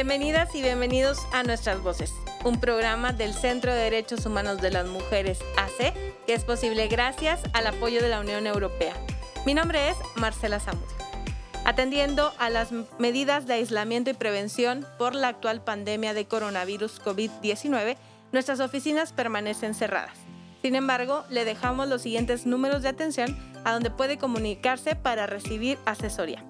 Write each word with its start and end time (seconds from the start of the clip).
Bienvenidas 0.00 0.54
y 0.54 0.62
bienvenidos 0.62 1.18
a 1.30 1.42
Nuestras 1.42 1.82
Voces, 1.82 2.14
un 2.42 2.58
programa 2.58 3.12
del 3.12 3.34
Centro 3.34 3.74
de 3.74 3.80
Derechos 3.80 4.24
Humanos 4.24 4.62
de 4.62 4.70
las 4.70 4.86
Mujeres 4.86 5.40
AC, 5.58 5.92
que 6.26 6.32
es 6.32 6.42
posible 6.42 6.88
gracias 6.88 7.42
al 7.52 7.66
apoyo 7.66 8.00
de 8.00 8.08
la 8.08 8.20
Unión 8.20 8.46
Europea. 8.46 8.94
Mi 9.44 9.52
nombre 9.52 9.90
es 9.90 9.98
Marcela 10.14 10.58
Zamudio. 10.58 10.96
Atendiendo 11.66 12.32
a 12.38 12.48
las 12.48 12.70
medidas 12.98 13.46
de 13.46 13.52
aislamiento 13.52 14.08
y 14.08 14.14
prevención 14.14 14.86
por 14.96 15.14
la 15.14 15.28
actual 15.28 15.62
pandemia 15.62 16.14
de 16.14 16.24
coronavirus 16.24 16.98
COVID-19, 17.02 17.98
nuestras 18.32 18.60
oficinas 18.60 19.12
permanecen 19.12 19.74
cerradas. 19.74 20.16
Sin 20.62 20.76
embargo, 20.76 21.24
le 21.28 21.44
dejamos 21.44 21.88
los 21.88 22.00
siguientes 22.00 22.46
números 22.46 22.82
de 22.82 22.88
atención 22.88 23.36
a 23.66 23.74
donde 23.74 23.90
puede 23.90 24.16
comunicarse 24.16 24.96
para 24.96 25.26
recibir 25.26 25.76
asesoría. 25.84 26.42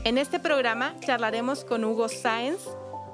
En 0.03 0.17
este 0.17 0.39
programa 0.39 0.95
charlaremos 1.01 1.63
con 1.65 1.83
Hugo 1.83 2.07
Sáenz, 2.09 2.61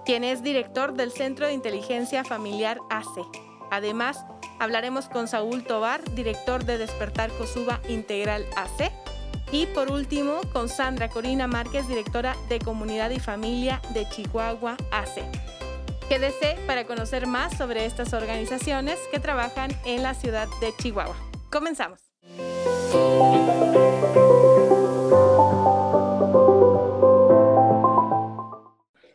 quien 0.05 0.23
es 0.23 0.43
director 0.43 0.93
del 0.93 1.11
Centro 1.11 1.47
de 1.47 1.53
Inteligencia 1.53 2.23
Familiar 2.23 2.77
AC. 2.89 3.27
Además, 3.71 4.23
hablaremos 4.59 5.09
con 5.09 5.27
Saúl 5.27 5.63
Tobar, 5.63 6.03
director 6.13 6.63
de 6.63 6.77
Despertar 6.77 7.31
Cosuba 7.31 7.81
Integral 7.89 8.45
AC 8.55 8.91
y 9.51 9.65
por 9.67 9.91
último, 9.91 10.41
con 10.51 10.69
Sandra 10.69 11.09
Corina 11.09 11.47
Márquez, 11.47 11.87
directora 11.87 12.35
de 12.49 12.59
Comunidad 12.59 13.11
y 13.11 13.19
Familia 13.19 13.81
de 13.93 14.07
Chihuahua 14.09 14.77
AC. 14.91 15.23
Quédese 16.09 16.55
para 16.67 16.85
conocer 16.85 17.25
más 17.25 17.57
sobre 17.57 17.85
estas 17.85 18.13
organizaciones 18.13 18.99
que 19.11 19.19
trabajan 19.19 19.71
en 19.85 20.03
la 20.03 20.13
ciudad 20.13 20.47
de 20.61 20.71
Chihuahua. 20.77 21.15
Comenzamos. 21.51 21.99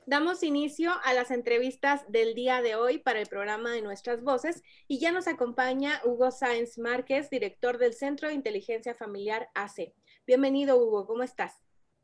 Damos 0.07 0.43
inicio 0.43 0.91
a 1.05 1.15
las 1.15 1.31
entrevistas 1.31 2.03
del 2.09 2.35
día 2.35 2.63
de 2.63 2.75
hoy 2.75 2.99
para 2.99 3.21
el 3.21 3.29
programa 3.29 3.71
de 3.71 3.83
Nuestras 3.83 4.25
Voces 4.25 4.65
y 4.89 4.99
ya 4.99 5.13
nos 5.13 5.29
acompaña 5.29 6.01
Hugo 6.05 6.33
Sáenz 6.33 6.79
Márquez, 6.79 7.31
director 7.31 7.79
del 7.79 7.95
Centro 7.95 8.27
de 8.27 8.35
Inteligencia 8.35 8.97
Familiar 8.97 9.49
AC. 9.55 9.93
Bienvenido, 10.31 10.77
Hugo, 10.77 11.09
¿cómo 11.09 11.25
estás? 11.25 11.55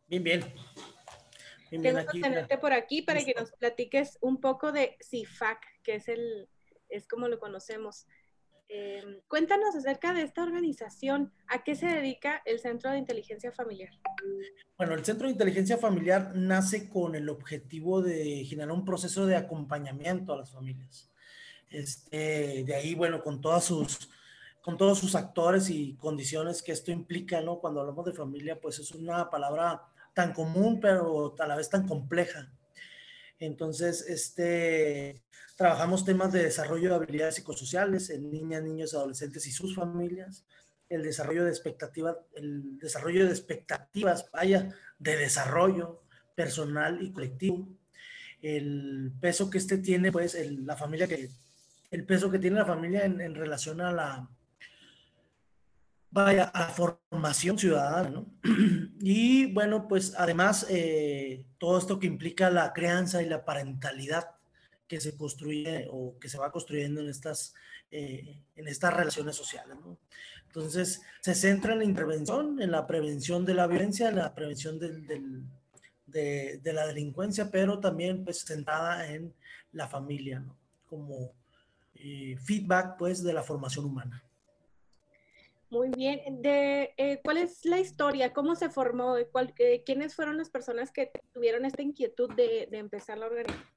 Bien, 0.09 0.25
bien. 0.25 0.41
bien, 1.71 1.81
bien 1.81 1.97
aquí, 1.97 2.21
tenerte 2.21 2.59
por 2.59 2.73
aquí 2.73 3.03
para 3.03 3.25
que 3.25 3.33
nos 3.35 3.53
platiques 3.53 4.19
un 4.21 4.41
poco 4.41 4.73
de 4.73 4.97
CIFAC, 5.01 5.61
que 5.85 5.95
es 5.95 6.09
el, 6.09 6.49
es 6.89 7.07
como 7.07 7.29
lo 7.29 7.39
conocemos. 7.39 8.09
Em, 8.67 9.21
cuéntanos 9.29 9.77
acerca 9.77 10.13
de 10.13 10.23
esta 10.23 10.43
organización. 10.43 11.33
¿A 11.47 11.63
qué 11.63 11.77
se 11.77 11.87
dedica 11.87 12.43
el 12.47 12.59
Centro 12.59 12.91
de 12.91 12.99
Inteligencia 12.99 13.53
Familiar? 13.53 13.93
Bueno, 14.77 14.95
el 14.95 15.05
Centro 15.05 15.29
de 15.29 15.33
Inteligencia 15.35 15.79
Familiar 15.79 16.33
nace 16.35 16.89
con 16.89 17.15
el 17.15 17.29
objetivo 17.29 18.03
de 18.03 18.45
generar 18.45 18.73
un 18.73 18.85
proceso 18.85 19.25
de 19.27 19.37
acompañamiento 19.37 20.33
a 20.33 20.39
las 20.39 20.51
familias. 20.51 21.13
Este, 21.71 22.65
de 22.65 22.75
ahí, 22.75 22.97
bueno, 22.97 23.23
con 23.23 23.41
todas 23.41 23.63
sus 23.67 24.11
con 24.67 24.77
todos 24.77 24.99
sus 24.99 25.15
actores 25.15 25.71
y 25.71 25.95
condiciones 25.95 26.61
que 26.61 26.73
esto 26.73 26.91
implica, 26.91 27.41
¿no? 27.41 27.61
Cuando 27.61 27.83
hablamos 27.83 28.05
de 28.05 28.13
familia, 28.13 28.59
pues 28.61 28.81
es 28.81 28.91
una 28.91 29.31
palabra 29.31 29.81
tan 30.13 30.33
común, 30.33 30.81
pero 30.81 31.37
a 31.39 31.47
la 31.47 31.55
vez 31.55 31.71
tan 31.71 31.87
compleja. 31.87 32.53
Entonces, 33.39 34.05
este, 34.09 35.23
trabajamos 35.55 36.05
temas 36.05 36.33
de 36.33 36.43
desarrollo 36.43 36.89
de 36.89 36.95
habilidades 36.97 37.37
psicosociales 37.37 38.11
en 38.11 38.29
niñas, 38.29 38.65
niños, 38.65 38.93
adolescentes 38.95 39.47
y 39.47 39.53
sus 39.53 39.77
familias, 39.77 40.45
el 40.89 41.05
desarrollo 41.05 41.45
de 41.45 41.51
expectativas, 41.51 42.17
el 42.35 42.77
desarrollo 42.81 43.25
de 43.25 43.31
expectativas, 43.31 44.29
vaya, 44.33 44.75
de 44.99 45.17
desarrollo 45.17 46.03
personal 46.35 47.01
y 47.01 47.13
colectivo, 47.13 47.69
el 48.43 49.13
peso 49.21 49.49
que 49.49 49.59
este 49.59 49.79
tiene, 49.79 50.11
pues, 50.11 50.37
la 50.65 50.77
familia 50.77 51.07
que, 51.07 51.31
el 51.93 52.05
peso 52.05 52.33
que 52.33 52.41
tiene 52.41 52.57
la 52.57 52.67
familia 52.67 53.05
en 53.05 53.37
relación 53.37 53.81
a 53.81 53.93
la, 53.93 54.29
vaya, 56.11 56.45
a 56.45 56.69
formación 56.69 57.59
ciudadana, 57.59 58.11
¿no? 58.11 58.27
Y 59.01 59.53
bueno, 59.53 59.87
pues 59.89 60.15
además 60.17 60.67
eh, 60.71 61.45
todo 61.59 61.79
esto 61.79 61.99
que 61.99 62.07
implica 62.07 62.51
la 62.51 62.73
crianza 62.73 63.23
y 63.23 63.29
la 63.29 63.45
parentalidad 63.45 64.31
que 64.89 65.01
se 65.01 65.17
construye 65.17 65.87
o 65.91 66.19
que 66.19 66.29
se 66.29 66.39
va 66.39 66.53
construyendo 66.53 67.01
en 67.01 67.09
estas, 67.09 67.55
eh, 67.91 68.43
en 68.57 68.69
estas 68.69 68.95
relaciones 68.95 69.37
sociales, 69.37 69.77
¿no? 69.85 69.99
Entonces, 70.47 71.03
se 71.21 71.35
centra 71.35 71.75
en 71.75 71.81
la 71.81 71.85
intervención, 71.85 72.63
en 72.63 72.71
la 72.71 72.87
prevención 72.87 73.45
de 73.45 73.55
la 73.55 73.67
violencia, 73.67 74.09
en 74.09 74.17
la 74.17 74.35
prevención 74.35 74.79
del, 74.79 75.07
del, 75.07 75.43
de, 76.07 76.61
de, 76.63 76.73
la 76.73 76.87
delincuencia, 76.87 77.51
pero 77.51 77.79
también 77.79 78.25
pues 78.25 78.45
centrada 78.45 79.07
en 79.07 79.35
la 79.73 79.87
familia, 79.87 80.41
¿no? 80.41 80.57
Como 80.89 81.33
eh, 81.95 82.37
feedback 82.43 82.97
pues 82.97 83.23
de 83.23 83.33
la 83.33 83.43
formación 83.43 83.85
humana. 83.85 84.23
Muy 85.71 85.91
bien. 85.91 86.43
De, 86.43 86.95
eh, 86.97 87.21
¿Cuál 87.25 87.39
es 87.39 87.65
la 87.65 87.81
historia? 87.81 88.33
¿Cómo 88.33 88.55
se 88.55 88.71
formó? 88.71 89.17
¿Cuál, 89.33 89.53
eh, 89.59 89.83
¿Quiénes 89.85 90.15
fueron 90.15 90.37
las 90.37 90.51
personas 90.51 90.93
que 90.93 91.11
tuvieron 91.33 91.65
esta 91.65 91.83
inquietud 91.83 92.33
de, 92.35 92.69
de 92.71 92.79
empezar 92.79 93.19
la 93.19 93.27
organización? 93.27 93.77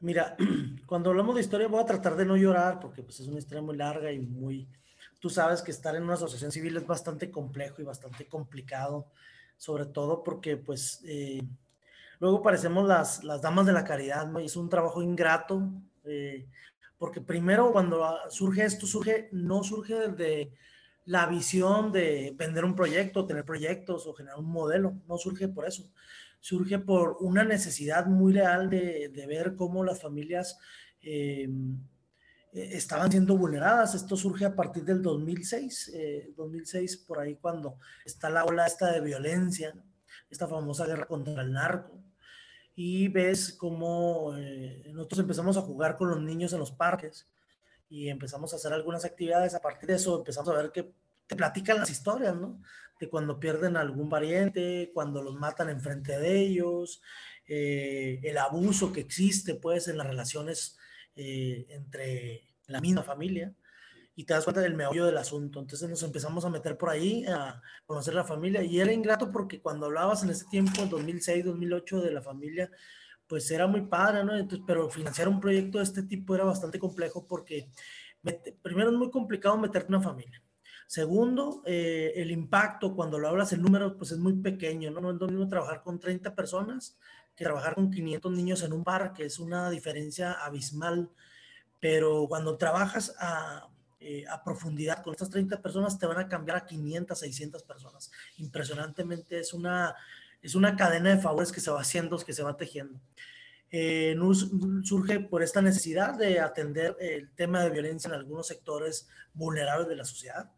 Mira, 0.00 0.36
cuando 0.86 1.10
hablamos 1.10 1.34
de 1.34 1.40
historia 1.40 1.66
voy 1.66 1.80
a 1.80 1.86
tratar 1.86 2.16
de 2.16 2.24
no 2.24 2.36
llorar 2.36 2.78
porque 2.78 3.02
pues, 3.02 3.20
es 3.20 3.26
una 3.26 3.38
historia 3.38 3.62
muy 3.62 3.76
larga 3.76 4.12
y 4.12 4.20
muy... 4.20 4.68
Tú 5.20 5.28
sabes 5.28 5.62
que 5.62 5.72
estar 5.72 5.96
en 5.96 6.04
una 6.04 6.14
asociación 6.14 6.52
civil 6.52 6.76
es 6.76 6.86
bastante 6.86 7.30
complejo 7.30 7.82
y 7.82 7.84
bastante 7.84 8.28
complicado, 8.28 9.10
sobre 9.56 9.86
todo 9.86 10.22
porque 10.22 10.56
pues 10.56 11.02
eh, 11.04 11.42
luego 12.20 12.40
parecemos 12.40 12.86
las, 12.86 13.24
las 13.24 13.42
damas 13.42 13.66
de 13.66 13.72
la 13.72 13.82
caridad, 13.82 14.28
¿no? 14.28 14.38
es 14.38 14.54
un 14.54 14.68
trabajo 14.68 15.02
ingrato, 15.02 15.72
porque 16.98 17.20
primero 17.20 17.72
cuando 17.72 18.04
surge 18.28 18.64
esto, 18.64 18.86
surge, 18.86 19.28
no 19.32 19.62
surge 19.62 20.08
de 20.08 20.52
la 21.04 21.26
visión 21.26 21.92
de 21.92 22.34
vender 22.36 22.64
un 22.64 22.74
proyecto, 22.74 23.26
tener 23.26 23.44
proyectos 23.44 24.06
o 24.06 24.12
generar 24.12 24.38
un 24.38 24.50
modelo, 24.50 25.00
no 25.06 25.16
surge 25.16 25.48
por 25.48 25.66
eso, 25.66 25.90
surge 26.40 26.78
por 26.78 27.16
una 27.20 27.44
necesidad 27.44 28.06
muy 28.06 28.32
real 28.32 28.68
de, 28.68 29.08
de 29.08 29.26
ver 29.26 29.54
cómo 29.54 29.84
las 29.84 30.02
familias 30.02 30.58
eh, 31.00 31.48
estaban 32.52 33.10
siendo 33.10 33.36
vulneradas. 33.36 33.94
Esto 33.94 34.16
surge 34.16 34.44
a 34.44 34.54
partir 34.54 34.84
del 34.84 35.00
2006, 35.00 35.92
eh, 35.94 36.32
2006 36.36 36.96
por 36.98 37.20
ahí 37.20 37.36
cuando 37.36 37.78
está 38.04 38.28
la 38.28 38.44
ola 38.44 38.66
esta 38.66 38.92
de 38.92 39.00
violencia, 39.00 39.72
esta 40.28 40.48
famosa 40.48 40.86
guerra 40.86 41.06
contra 41.06 41.42
el 41.42 41.52
narco 41.52 41.97
y 42.80 43.08
ves 43.08 43.52
cómo 43.54 44.36
eh, 44.36 44.84
nosotros 44.92 45.18
empezamos 45.18 45.56
a 45.56 45.62
jugar 45.62 45.96
con 45.96 46.10
los 46.10 46.20
niños 46.20 46.52
en 46.52 46.60
los 46.60 46.70
parques 46.70 47.28
y 47.88 48.08
empezamos 48.08 48.52
a 48.52 48.56
hacer 48.56 48.72
algunas 48.72 49.04
actividades. 49.04 49.56
A 49.56 49.60
partir 49.60 49.88
de 49.88 49.96
eso 49.96 50.16
empezamos 50.18 50.50
a 50.50 50.62
ver 50.62 50.70
que 50.70 50.92
te 51.26 51.34
platican 51.34 51.78
las 51.78 51.90
historias, 51.90 52.36
¿no? 52.36 52.62
De 53.00 53.08
cuando 53.08 53.40
pierden 53.40 53.76
algún 53.76 54.08
pariente, 54.08 54.92
cuando 54.94 55.24
los 55.24 55.34
matan 55.34 55.70
enfrente 55.70 56.20
de 56.20 56.38
ellos, 56.38 57.02
eh, 57.48 58.20
el 58.22 58.38
abuso 58.38 58.92
que 58.92 59.00
existe 59.00 59.56
pues 59.56 59.88
en 59.88 59.98
las 59.98 60.06
relaciones 60.06 60.78
eh, 61.16 61.66
entre 61.70 62.44
la 62.68 62.80
misma 62.80 63.02
familia 63.02 63.52
y 64.18 64.24
te 64.24 64.34
das 64.34 64.42
cuenta 64.42 64.60
del 64.60 64.74
meollo 64.74 65.06
del 65.06 65.16
asunto. 65.16 65.60
Entonces 65.60 65.88
nos 65.88 66.02
empezamos 66.02 66.44
a 66.44 66.50
meter 66.50 66.76
por 66.76 66.90
ahí, 66.90 67.24
a 67.26 67.62
conocer 67.86 68.14
la 68.14 68.24
familia 68.24 68.64
y 68.64 68.80
era 68.80 68.92
ingrato 68.92 69.30
porque 69.30 69.62
cuando 69.62 69.86
hablabas 69.86 70.24
en 70.24 70.30
ese 70.30 70.44
tiempo, 70.46 70.82
en 70.82 70.88
2006, 70.88 71.44
2008, 71.44 72.00
de 72.00 72.10
la 72.10 72.20
familia, 72.20 72.68
pues 73.28 73.48
era 73.52 73.68
muy 73.68 73.82
padre, 73.82 74.24
¿no? 74.24 74.36
Entonces, 74.36 74.64
pero 74.66 74.90
financiar 74.90 75.28
un 75.28 75.38
proyecto 75.38 75.78
de 75.78 75.84
este 75.84 76.02
tipo 76.02 76.34
era 76.34 76.42
bastante 76.42 76.80
complejo 76.80 77.28
porque 77.28 77.70
primero 78.60 78.90
es 78.90 78.96
muy 78.96 79.08
complicado 79.12 79.56
meterte 79.56 79.90
una 79.90 80.02
familia. 80.02 80.42
Segundo, 80.88 81.62
eh, 81.64 82.12
el 82.16 82.32
impacto, 82.32 82.96
cuando 82.96 83.20
lo 83.20 83.28
hablas 83.28 83.52
el 83.52 83.62
número, 83.62 83.96
pues 83.96 84.10
es 84.10 84.18
muy 84.18 84.32
pequeño, 84.32 84.90
¿no? 84.90 85.00
No 85.00 85.12
es 85.12 85.20
lo 85.20 85.28
mismo 85.28 85.46
trabajar 85.46 85.84
con 85.84 86.00
30 86.00 86.34
personas 86.34 86.98
que 87.36 87.44
trabajar 87.44 87.76
con 87.76 87.88
500 87.88 88.32
niños 88.32 88.64
en 88.64 88.72
un 88.72 88.82
bar, 88.82 89.12
que 89.12 89.26
es 89.26 89.38
una 89.38 89.70
diferencia 89.70 90.32
abismal. 90.32 91.08
Pero 91.78 92.26
cuando 92.28 92.56
trabajas 92.56 93.14
a, 93.20 93.68
eh, 94.00 94.24
a 94.28 94.44
profundidad 94.44 95.02
con 95.02 95.12
estas 95.12 95.28
30 95.28 95.60
personas, 95.60 95.98
te 95.98 96.06
van 96.06 96.18
a 96.18 96.28
cambiar 96.28 96.58
a 96.58 96.64
500, 96.64 97.18
600 97.18 97.64
personas. 97.64 98.12
Impresionantemente 98.36 99.40
es 99.40 99.52
una, 99.52 99.92
es 100.40 100.54
una 100.54 100.76
cadena 100.76 101.10
de 101.10 101.20
favores 101.20 101.50
que 101.50 101.60
se 101.60 101.72
va 101.72 101.80
haciendo, 101.80 102.16
que 102.18 102.32
se 102.32 102.44
va 102.44 102.56
tejiendo. 102.56 103.00
Eh, 103.72 104.16
surge 104.84 105.18
por 105.18 105.42
esta 105.42 105.60
necesidad 105.60 106.14
de 106.14 106.38
atender 106.38 106.96
el 107.00 107.28
tema 107.32 107.64
de 107.64 107.70
violencia 107.70 108.06
en 108.06 108.14
algunos 108.14 108.46
sectores 108.46 109.08
vulnerables 109.34 109.88
de 109.88 109.96
la 109.96 110.04
sociedad. 110.04 110.48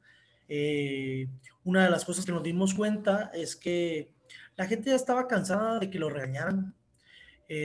Eh, 0.46 1.26
una 1.64 1.84
de 1.84 1.90
las 1.90 2.04
cosas 2.04 2.26
que 2.26 2.32
nos 2.32 2.42
dimos 2.42 2.74
cuenta 2.74 3.30
es 3.32 3.56
que 3.56 4.12
la 4.56 4.66
gente 4.66 4.90
ya 4.90 4.96
estaba 4.96 5.26
cansada 5.26 5.78
de 5.78 5.88
que 5.88 5.98
lo 5.98 6.10
regañaran, 6.10 6.74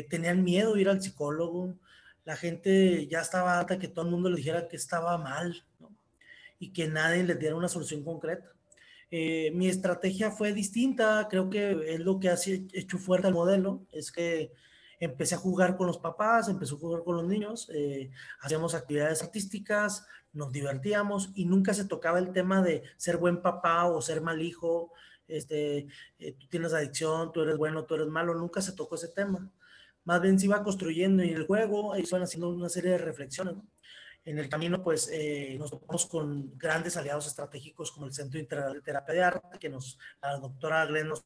tenían 0.09 0.43
miedo 0.43 0.73
de 0.73 0.81
ir 0.81 0.89
al 0.89 0.99
psicólogo, 0.99 1.75
la 2.25 2.35
gente 2.35 3.07
ya 3.07 3.21
estaba 3.21 3.59
hasta 3.59 3.77
que 3.77 3.87
todo 3.87 4.05
el 4.05 4.11
mundo 4.11 4.29
le 4.29 4.37
dijera 4.37 4.67
que 4.67 4.75
estaba 4.75 5.17
mal 5.17 5.63
y 6.59 6.73
que 6.73 6.87
nadie 6.87 7.23
les 7.23 7.39
diera 7.39 7.55
una 7.55 7.69
solución 7.69 8.03
concreta. 8.03 8.51
Eh, 9.11 9.51
mi 9.53 9.69
estrategia 9.69 10.31
fue 10.31 10.51
distinta, 10.51 11.27
creo 11.29 11.49
que 11.49 11.93
es 11.93 11.99
lo 11.99 12.19
que 12.19 12.29
ha 12.29 12.35
hecho 12.73 12.97
fuerte 12.97 13.27
el 13.27 13.35
modelo, 13.35 13.85
es 13.91 14.11
que 14.11 14.51
empecé 14.99 15.35
a 15.35 15.37
jugar 15.37 15.77
con 15.77 15.85
los 15.85 15.99
papás, 15.99 16.49
empecé 16.49 16.73
a 16.73 16.77
jugar 16.77 17.03
con 17.03 17.17
los 17.17 17.27
niños, 17.27 17.69
eh, 17.73 18.09
hacíamos 18.41 18.73
actividades 18.73 19.21
artísticas, 19.21 20.07
nos 20.33 20.51
divertíamos 20.51 21.31
y 21.35 21.45
nunca 21.45 21.75
se 21.75 21.85
tocaba 21.85 22.17
el 22.17 22.33
tema 22.33 22.63
de 22.63 22.81
ser 22.97 23.17
buen 23.17 23.41
papá 23.41 23.85
o 23.85 24.01
ser 24.01 24.21
mal 24.21 24.41
hijo, 24.41 24.91
este, 25.27 25.87
eh, 26.17 26.33
tú 26.39 26.47
tienes 26.47 26.73
adicción, 26.73 27.31
tú 27.31 27.41
eres 27.41 27.57
bueno, 27.57 27.85
tú 27.85 27.93
eres 27.95 28.07
malo, 28.07 28.33
nunca 28.33 28.61
se 28.61 28.71
tocó 28.71 28.95
ese 28.95 29.09
tema 29.09 29.51
más 30.05 30.21
bien 30.21 30.39
se 30.39 30.45
iba 30.45 30.63
construyendo 30.63 31.23
en 31.23 31.29
el 31.35 31.45
juego, 31.45 31.95
iban 31.97 32.23
haciendo 32.23 32.49
una 32.49 32.69
serie 32.69 32.91
de 32.91 32.97
reflexiones. 32.99 33.55
En 34.23 34.39
el 34.39 34.49
camino, 34.49 34.81
pues, 34.83 35.09
eh, 35.11 35.55
nos 35.59 35.69
topamos 35.69 36.05
con 36.07 36.57
grandes 36.57 36.97
aliados 36.97 37.27
estratégicos 37.27 37.91
como 37.91 38.07
el 38.07 38.13
Centro 38.13 38.39
Integral 38.39 38.73
de 38.73 38.81
Terapia 38.81 39.13
de 39.13 39.23
Arte, 39.23 39.59
que 39.59 39.69
nos, 39.69 39.99
la 40.21 40.37
doctora 40.37 40.85
Glenn 40.85 41.09
nos 41.09 41.25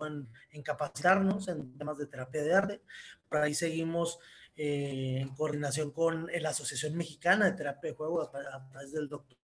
en, 0.00 0.28
en 0.50 0.62
capacitarnos 0.62 1.48
en 1.48 1.76
temas 1.78 1.98
de 1.98 2.06
terapia 2.06 2.42
de 2.42 2.54
arte. 2.54 2.82
Por 3.28 3.38
ahí 3.38 3.54
seguimos 3.54 4.18
eh, 4.56 5.18
en 5.20 5.34
coordinación 5.34 5.90
con 5.90 6.28
la 6.40 6.50
Asociación 6.50 6.96
Mexicana 6.96 7.46
de 7.46 7.52
Terapia 7.52 7.90
de 7.90 7.96
Juego 7.96 8.22
a, 8.22 8.30
través 8.70 8.92
del 8.92 9.08
doctor 9.08 9.36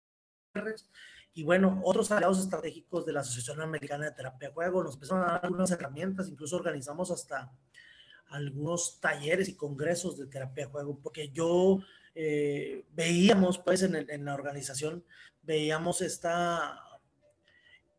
y 1.33 1.43
bueno, 1.43 1.79
otros 1.85 2.11
aliados 2.11 2.39
estratégicos 2.39 3.05
de 3.05 3.13
la 3.13 3.21
Asociación 3.21 3.61
Americana 3.61 4.05
de 4.05 4.11
Terapia 4.11 4.49
de 4.49 4.53
Juego 4.53 4.83
nos 4.83 4.95
empezaron 4.95 5.23
a 5.23 5.33
dar 5.33 5.45
algunas 5.45 5.71
herramientas, 5.71 6.27
incluso 6.27 6.55
organizamos 6.55 7.11
hasta 7.11 7.51
algunos 8.29 8.99
talleres 8.99 9.49
y 9.49 9.55
congresos 9.55 10.17
de 10.17 10.27
terapia 10.27 10.65
de 10.65 10.71
juego, 10.71 10.99
porque 11.01 11.29
yo 11.29 11.79
eh, 12.15 12.85
veíamos, 12.93 13.57
pues, 13.59 13.83
en, 13.83 13.95
en, 13.95 14.25
la 14.25 14.33
organización, 14.33 15.03
veíamos 15.41 16.01
esta, 16.01 16.79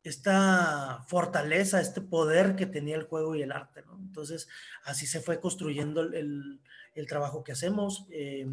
esta 0.04 1.04
fortaleza, 1.08 1.80
este 1.80 2.00
poder 2.00 2.56
que 2.56 2.66
tenía 2.66 2.96
el 2.96 3.04
juego 3.04 3.34
y 3.34 3.42
el 3.42 3.52
arte, 3.52 3.82
¿no? 3.82 3.98
Entonces, 3.98 4.48
así 4.84 5.06
se 5.06 5.20
fue 5.20 5.40
construyendo 5.40 6.00
el, 6.00 6.60
el 6.94 7.06
trabajo 7.06 7.42
que 7.44 7.52
hacemos. 7.52 8.06
Eh, 8.10 8.46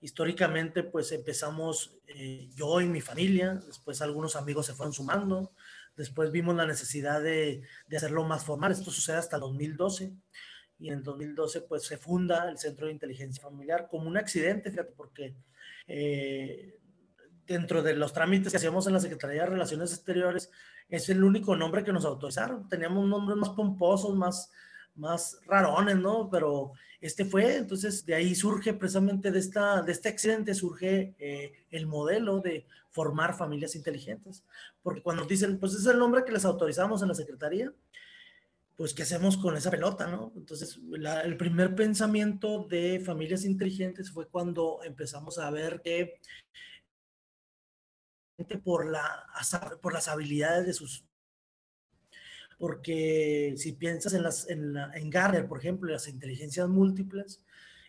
históricamente, 0.00 0.82
pues, 0.82 1.12
empezamos 1.12 1.98
eh, 2.08 2.48
yo 2.54 2.80
y 2.80 2.86
mi 2.86 3.00
familia, 3.00 3.54
después 3.66 4.00
algunos 4.02 4.36
amigos 4.36 4.66
se 4.66 4.74
fueron 4.74 4.92
sumando, 4.92 5.52
después 5.96 6.30
vimos 6.32 6.56
la 6.56 6.66
necesidad 6.66 7.22
de, 7.22 7.62
de 7.86 7.96
hacerlo 7.96 8.24
más 8.24 8.44
formal, 8.44 8.72
esto 8.72 8.90
sucede 8.90 9.18
hasta 9.18 9.38
2012 9.38 10.12
y 10.82 10.88
en 10.88 10.94
el 10.94 11.02
2012 11.04 11.60
pues 11.62 11.84
se 11.84 11.96
funda 11.96 12.50
el 12.50 12.58
Centro 12.58 12.86
de 12.86 12.92
Inteligencia 12.92 13.40
Familiar 13.40 13.86
como 13.88 14.08
un 14.08 14.16
accidente, 14.16 14.68
fíjate, 14.68 14.92
porque 14.96 15.36
eh, 15.86 16.76
dentro 17.46 17.84
de 17.84 17.94
los 17.94 18.12
trámites 18.12 18.50
que 18.50 18.56
hacíamos 18.56 18.88
en 18.88 18.94
la 18.94 19.00
Secretaría 19.00 19.42
de 19.42 19.50
Relaciones 19.50 19.92
Exteriores 19.92 20.50
es 20.88 21.08
el 21.08 21.22
único 21.22 21.54
nombre 21.54 21.84
que 21.84 21.92
nos 21.92 22.04
autorizaron. 22.04 22.68
Teníamos 22.68 23.06
nombres 23.06 23.38
más 23.38 23.50
pomposos, 23.50 24.16
más, 24.16 24.50
más 24.96 25.38
rarones, 25.46 25.96
¿no? 25.98 26.28
Pero 26.28 26.72
este 27.00 27.24
fue, 27.24 27.58
entonces 27.58 28.04
de 28.04 28.16
ahí 28.16 28.34
surge 28.34 28.74
precisamente 28.74 29.30
de, 29.30 29.38
esta, 29.38 29.82
de 29.82 29.92
este 29.92 30.08
accidente, 30.08 30.52
surge 30.52 31.14
eh, 31.16 31.64
el 31.70 31.86
modelo 31.86 32.40
de 32.40 32.66
formar 32.90 33.36
familias 33.36 33.76
inteligentes. 33.76 34.44
Porque 34.82 35.00
cuando 35.00 35.24
dicen, 35.26 35.60
pues 35.60 35.74
es 35.74 35.86
el 35.86 36.00
nombre 36.00 36.24
que 36.24 36.32
les 36.32 36.44
autorizamos 36.44 37.02
en 37.02 37.08
la 37.08 37.14
Secretaría, 37.14 37.72
pues, 38.76 38.94
¿qué 38.94 39.02
hacemos 39.02 39.36
con 39.36 39.56
esa 39.56 39.70
pelota, 39.70 40.06
no? 40.06 40.32
Entonces, 40.36 40.80
el 41.24 41.36
primer 41.36 41.74
pensamiento 41.74 42.64
de 42.64 43.00
familias 43.00 43.44
inteligentes 43.44 44.10
fue 44.10 44.28
cuando 44.28 44.80
empezamos 44.82 45.38
a 45.38 45.50
ver 45.50 45.82
que 45.82 46.20
por, 48.64 48.90
la, 48.90 49.26
por 49.80 49.92
las 49.92 50.08
habilidades 50.08 50.66
de 50.66 50.72
sus... 50.72 51.04
Porque 52.58 53.54
si 53.56 53.72
piensas 53.72 54.14
en, 54.14 54.22
las, 54.22 54.48
en, 54.48 54.76
en 54.76 55.10
Garner, 55.10 55.48
por 55.48 55.58
ejemplo, 55.58 55.90
las 55.90 56.08
inteligencias 56.08 56.68
múltiples, 56.68 57.42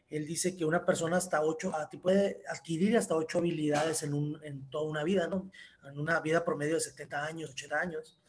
él 0.10 0.28
dice 0.28 0.56
que 0.56 0.66
una 0.66 0.86
persona 0.86 1.18
hasta 1.18 1.42
ocho, 1.42 1.72
puede 2.02 2.44
adquirir 2.48 2.98
hasta 2.98 3.16
ocho 3.16 3.40
habilidades 3.40 4.04
en, 4.04 4.14
un, 4.14 4.40
en 4.44 4.70
toda 4.70 4.90
una 4.90 5.04
vida, 5.04 5.28
¿no? 5.28 5.50
En 5.84 6.00
una 6.00 6.20
vida 6.20 6.46
promedio 6.46 6.76
de 6.76 6.82
70 6.82 7.26
años, 7.26 7.52
80 7.52 7.80
años. 7.80 8.20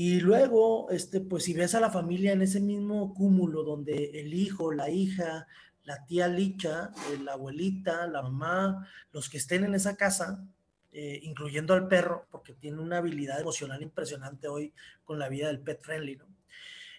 Y 0.00 0.20
luego, 0.20 0.88
este, 0.90 1.20
pues 1.20 1.42
si 1.42 1.54
ves 1.54 1.74
a 1.74 1.80
la 1.80 1.90
familia 1.90 2.30
en 2.30 2.40
ese 2.40 2.60
mismo 2.60 3.12
cúmulo 3.12 3.64
donde 3.64 4.20
el 4.20 4.32
hijo, 4.32 4.70
la 4.70 4.90
hija, 4.90 5.48
la 5.82 6.06
tía 6.06 6.28
Licha, 6.28 6.92
la 7.24 7.32
abuelita, 7.32 8.06
la 8.06 8.22
mamá, 8.22 8.88
los 9.10 9.28
que 9.28 9.38
estén 9.38 9.64
en 9.64 9.74
esa 9.74 9.96
casa, 9.96 10.46
eh, 10.92 11.18
incluyendo 11.24 11.74
al 11.74 11.88
perro, 11.88 12.28
porque 12.30 12.54
tiene 12.54 12.78
una 12.78 12.98
habilidad 12.98 13.40
emocional 13.40 13.82
impresionante 13.82 14.46
hoy 14.46 14.72
con 15.02 15.18
la 15.18 15.28
vida 15.28 15.48
del 15.48 15.58
pet 15.58 15.82
friendly, 15.82 16.14
¿no? 16.14 16.28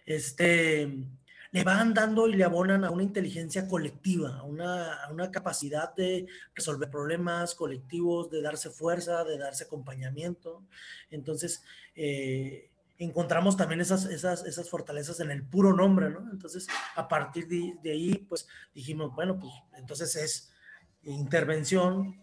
Este, 0.05 0.93
le 1.51 1.63
van 1.63 1.93
dando 1.93 2.27
y 2.27 2.35
le 2.35 2.43
abonan 2.43 2.83
a 2.83 2.91
una 2.91 3.03
inteligencia 3.03 3.65
colectiva, 3.65 4.39
a 4.39 4.43
una, 4.43 5.05
a 5.05 5.09
una 5.09 5.31
capacidad 5.31 5.95
de 5.95 6.27
resolver 6.53 6.89
problemas 6.89 7.55
colectivos, 7.55 8.29
de 8.29 8.41
darse 8.41 8.69
fuerza, 8.69 9.23
de 9.23 9.37
darse 9.37 9.63
acompañamiento. 9.63 10.65
Entonces, 11.09 11.63
eh, 11.95 12.69
encontramos 12.99 13.55
también 13.55 13.79
esas, 13.79 14.05
esas, 14.05 14.45
esas 14.45 14.69
fortalezas 14.69 15.21
en 15.21 15.31
el 15.31 15.41
puro 15.43 15.73
nombre, 15.73 16.09
¿no? 16.09 16.29
Entonces, 16.31 16.67
a 16.95 17.07
partir 17.07 17.47
de, 17.47 17.91
ahí, 17.91 18.25
pues 18.27 18.47
dijimos, 18.73 19.15
bueno, 19.15 19.39
pues 19.39 19.53
entonces 19.77 20.15
es 20.17 20.51
intervención 21.03 22.21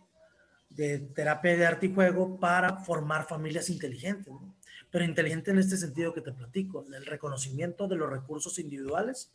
de 0.68 0.98
terapia 0.98 1.56
de 1.56 1.66
arte 1.66 1.86
y 1.86 1.94
juego 1.94 2.38
para 2.38 2.76
formar 2.76 3.26
familias 3.26 3.70
inteligentes, 3.70 4.32
¿no? 4.32 4.54
Pero 4.90 5.04
inteligente 5.04 5.50
en 5.50 5.58
este 5.58 5.78
sentido 5.78 6.12
que 6.12 6.20
te 6.20 6.32
platico, 6.32 6.84
el 6.92 7.06
reconocimiento 7.06 7.88
de 7.88 7.96
los 7.96 8.10
recursos 8.10 8.58
individuales 8.58 9.32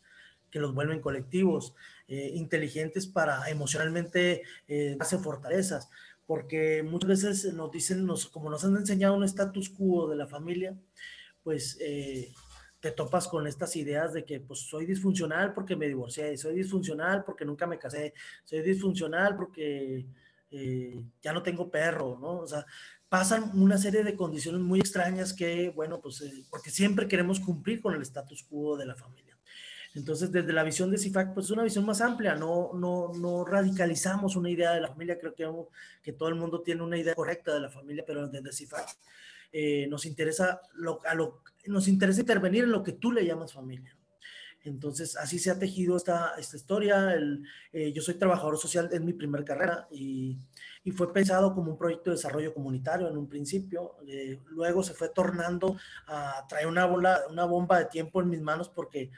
que 0.52 0.60
los 0.60 0.76
vuelven 0.76 1.00
colectivos, 1.00 1.74
eh, 2.08 2.32
inteligentes 2.36 3.08
para 3.08 3.50
emocionalmente 3.50 4.44
eh, 4.68 4.96
darse 5.00 5.18
fortalezas, 5.18 5.90
porque 6.28 6.84
muchas 6.84 7.10
veces 7.10 7.54
nos 7.54 7.72
dicen, 7.72 8.06
nos, 8.06 8.28
como 8.28 8.50
nos 8.50 8.64
han 8.64 8.76
enseñado 8.76 9.16
un 9.16 9.24
status 9.24 9.70
quo 9.70 10.10
de 10.10 10.18
la 10.18 10.28
familia, 10.28 10.76
pues 11.44 11.78
eh, 11.82 12.34
te 12.80 12.92
topas 12.92 13.28
con 13.28 13.48
estas 13.48 13.76
ideas 13.76 14.14
de 14.14 14.26
que 14.26 14.40
pues 14.40 14.62
soy 14.62 14.86
disfuncional 14.86 15.54
porque 15.54 15.76
me 15.76 15.88
divorcié, 15.88 16.36
soy 16.38 16.56
disfuncional 16.56 17.24
porque 17.24 17.46
nunca 17.46 17.68
me 17.68 17.78
casé, 17.78 18.14
soy 18.44 18.62
disfuncional 18.62 19.36
porque 19.36 20.06
eh, 20.50 21.04
ya 21.22 21.32
no 21.32 21.44
tengo 21.44 21.70
perro, 21.70 22.18
¿no? 22.20 22.40
O 22.40 22.48
sea, 22.48 22.66
pasan 23.08 23.52
una 23.54 23.78
serie 23.78 24.04
de 24.04 24.16
condiciones 24.16 24.62
muy 24.62 24.80
extrañas 24.80 25.34
que, 25.34 25.70
bueno, 25.70 26.02
pues 26.02 26.22
eh, 26.22 26.46
porque 26.50 26.72
siempre 26.72 27.08
queremos 27.08 27.40
cumplir 27.40 27.82
con 27.82 27.94
el 27.94 28.02
status 28.02 28.44
quo 28.44 28.76
de 28.78 28.86
la 28.86 28.96
familia. 28.96 29.38
Entonces, 29.94 30.32
desde 30.32 30.54
la 30.54 30.64
visión 30.64 30.90
de 30.90 30.98
CIFAC, 30.98 31.34
pues 31.34 31.48
es 31.48 31.52
una 31.52 31.64
visión 31.64 31.86
más 31.86 32.00
amplia, 32.00 32.36
no, 32.36 32.72
no, 32.74 33.12
no 33.14 33.44
radicalizamos 33.44 34.38
una 34.38 34.50
idea 34.50 34.72
de 34.72 34.80
la 34.80 34.88
familia, 34.88 35.20
creo 35.20 35.36
que, 35.36 35.46
que 36.02 36.14
todo 36.14 36.30
el 36.30 36.36
mundo 36.36 36.62
tiene 36.62 36.82
una 36.82 36.98
idea 36.98 37.14
correcta 37.14 37.54
de 37.54 37.60
la 37.60 37.70
familia, 37.70 38.04
pero 38.08 38.28
desde 38.28 38.54
CIFAC 38.54 38.88
eh, 39.52 39.88
nos, 39.88 40.06
interesa 40.06 40.62
lo, 40.76 41.00
a 41.06 41.14
lo, 41.14 41.44
nos 41.66 41.88
interesa 41.88 42.22
intervenir 42.22 42.64
en 42.64 42.72
lo 42.72 42.84
que 42.84 42.94
tú 42.94 43.12
le 43.12 43.26
llamas 43.26 43.54
familia. 43.54 43.98
Entonces, 44.64 45.18
así 45.18 45.40
se 45.40 45.50
ha 45.50 45.58
tejido 45.58 45.98
esta, 45.98 46.36
esta 46.38 46.56
historia. 46.56 47.14
El, 47.14 47.44
eh, 47.74 47.92
yo 47.92 48.02
soy 48.02 48.14
trabajador 48.14 48.58
social 48.58 48.90
en 48.92 49.04
mi 49.04 49.14
primera 49.14 49.44
carrera 49.44 49.88
y, 49.92 50.38
y, 50.84 50.92
fue 50.92 51.12
pensado 51.12 51.56
como 51.56 51.72
un 51.72 51.78
proyecto 51.80 52.12
de 52.12 52.18
desarrollo 52.18 52.54
comunitario 52.54 53.10
en 53.10 53.18
un 53.18 53.28
principio. 53.28 53.96
Eh, 54.08 54.40
luego 54.50 54.84
se 54.84 54.94
fue 54.94 55.10
tornando 55.10 55.78
a 56.06 56.46
traer 56.48 56.68
una, 56.68 56.86
bola, 56.86 57.22
una 57.30 57.46
bomba 57.46 57.80
de 57.80 57.86
tiempo 57.86 58.22
en 58.22 58.30
mis 58.30 58.42
manos 58.42 58.70
porque 58.70 59.10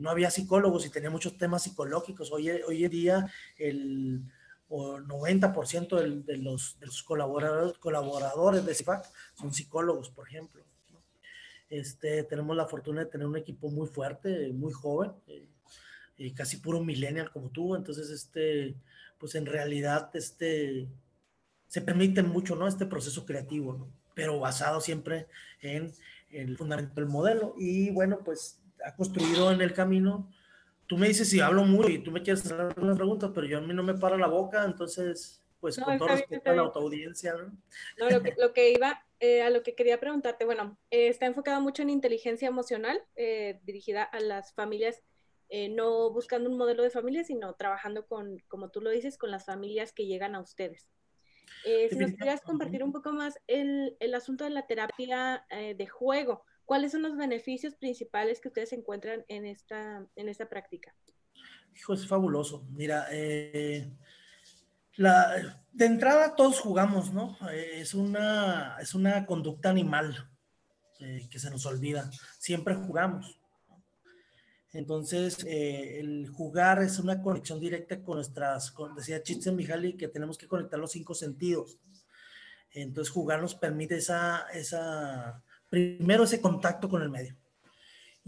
no 0.00 0.10
había 0.10 0.28
psicólogos 0.28 0.84
y 0.86 0.90
tenía 0.90 1.08
muchos 1.08 1.38
temas 1.38 1.62
psicológicos. 1.62 2.32
Hoy, 2.32 2.50
hoy 2.50 2.84
en 2.84 2.90
día 2.90 3.32
el, 3.56 4.22
o 4.68 4.98
90% 4.98 6.24
de, 6.24 6.36
los, 6.38 6.78
de 6.80 6.86
los 6.86 7.02
colaboradores, 7.02 7.78
colaboradores 7.78 8.64
de 8.64 8.74
CIFAC 8.74 9.06
son 9.34 9.52
psicólogos, 9.52 10.10
por 10.10 10.28
ejemplo. 10.28 10.64
Este, 11.68 12.22
tenemos 12.24 12.56
la 12.56 12.66
fortuna 12.66 13.00
de 13.00 13.10
tener 13.10 13.26
un 13.26 13.36
equipo 13.36 13.70
muy 13.70 13.88
fuerte, 13.88 14.52
muy 14.52 14.72
joven, 14.72 15.12
eh, 15.26 16.32
casi 16.34 16.58
puro 16.58 16.82
millennial 16.82 17.30
como 17.30 17.50
tú, 17.50 17.74
entonces, 17.74 18.10
este, 18.10 18.74
pues 19.18 19.34
en 19.34 19.46
realidad, 19.46 20.10
este, 20.14 20.88
se 21.68 21.80
permite 21.80 22.22
mucho, 22.22 22.56
¿no? 22.56 22.66
Este 22.66 22.86
proceso 22.86 23.26
creativo. 23.26 23.88
Pero 24.14 24.38
basado 24.40 24.80
siempre 24.80 25.26
en 25.60 25.92
el 26.30 26.56
fundamento 26.56 26.94
del 26.94 27.06
modelo. 27.06 27.54
Y 27.58 27.90
bueno, 27.90 28.20
pues 28.24 28.60
ha 28.84 28.94
construido 28.94 29.52
en 29.52 29.60
el 29.60 29.74
camino. 29.74 30.30
Tú 30.86 30.96
me 30.96 31.08
dices 31.08 31.28
si 31.28 31.40
hablo 31.40 31.64
mucho 31.64 31.88
y 31.88 31.98
tú 31.98 32.10
me 32.10 32.22
quieres 32.22 32.44
hacer 32.44 32.60
algunas 32.60 32.96
preguntas, 32.96 33.30
pero 33.34 33.46
yo 33.46 33.58
a 33.58 33.60
mí 33.60 33.74
no 33.74 33.82
me 33.82 33.94
para 33.94 34.16
la 34.16 34.28
boca, 34.28 34.64
entonces, 34.64 35.42
pues 35.60 35.78
con 35.78 35.98
todo 35.98 36.08
respeto 36.08 36.50
a 36.50 36.54
la 36.54 36.62
autoaudiencia, 36.62 37.34
¿no? 37.34 37.56
No, 37.98 38.10
lo 38.10 38.22
que, 38.22 38.34
lo 38.38 38.52
que 38.52 38.72
iba 38.72 39.04
eh, 39.18 39.42
a 39.42 39.48
lo 39.48 39.62
que 39.62 39.74
quería 39.74 39.98
preguntarte, 39.98 40.44
bueno, 40.44 40.78
eh, 40.90 41.08
está 41.08 41.24
enfocado 41.24 41.60
mucho 41.60 41.82
en 41.82 41.90
inteligencia 41.90 42.48
emocional, 42.48 43.02
eh, 43.16 43.60
dirigida 43.64 44.02
a 44.02 44.20
las 44.20 44.52
familias, 44.52 45.02
no 45.70 46.10
buscando 46.10 46.50
un 46.50 46.58
modelo 46.58 46.82
de 46.82 46.90
familia, 46.90 47.22
sino 47.22 47.54
trabajando 47.54 48.04
con, 48.04 48.40
como 48.48 48.68
tú 48.70 48.80
lo 48.80 48.90
dices, 48.90 49.16
con 49.16 49.30
las 49.30 49.44
familias 49.44 49.92
que 49.92 50.04
llegan 50.04 50.34
a 50.34 50.40
ustedes. 50.40 50.88
si 51.64 51.96
nos 51.96 52.12
quieras 52.14 52.40
compartir 52.40 52.82
un 52.82 52.90
poco 52.90 53.12
más 53.12 53.38
el, 53.46 53.96
el 54.00 54.14
asunto 54.16 54.42
de 54.42 54.50
la 54.50 54.66
terapia 54.66 55.46
de 55.50 55.86
juego, 55.86 56.44
¿cuáles 56.66 56.92
son 56.92 57.02
los 57.02 57.16
beneficios 57.16 57.74
principales 57.74 58.40
que 58.40 58.48
ustedes 58.48 58.72
encuentran 58.74 59.24
en 59.28 59.46
esta, 59.46 60.06
en 60.16 60.28
esta 60.28 60.48
práctica? 60.48 60.94
Hijo, 61.74 61.94
es 61.94 62.06
fabuloso. 62.06 62.66
Mira, 62.70 63.06
eh, 63.10 63.90
la, 64.96 65.62
de 65.72 65.84
entrada 65.84 66.34
todos 66.34 66.58
jugamos, 66.58 67.12
¿no? 67.12 67.36
Eh, 67.50 67.80
es, 67.80 67.94
una, 67.94 68.76
es 68.80 68.94
una 68.94 69.26
conducta 69.26 69.68
animal 69.68 70.30
eh, 71.00 71.28
que 71.30 71.38
se 71.38 71.50
nos 71.50 71.66
olvida. 71.66 72.10
Siempre 72.38 72.74
jugamos. 72.74 73.38
Entonces, 74.72 75.44
eh, 75.44 76.00
el 76.00 76.28
jugar 76.28 76.82
es 76.82 76.98
una 76.98 77.22
conexión 77.22 77.60
directa 77.60 78.02
con 78.02 78.16
nuestras, 78.16 78.74
decía 78.94 79.22
Csikszentmihalyi, 79.22 79.96
que 79.96 80.08
tenemos 80.08 80.36
que 80.38 80.48
conectar 80.48 80.78
los 80.78 80.92
cinco 80.92 81.14
sentidos. 81.14 81.78
Entonces, 82.70 83.12
jugar 83.12 83.40
nos 83.40 83.54
permite 83.54 83.96
esa, 83.96 84.46
esa, 84.52 85.42
primero 85.68 86.24
ese 86.24 86.40
contacto 86.40 86.88
con 86.88 87.02
el 87.02 87.10
medio 87.10 87.36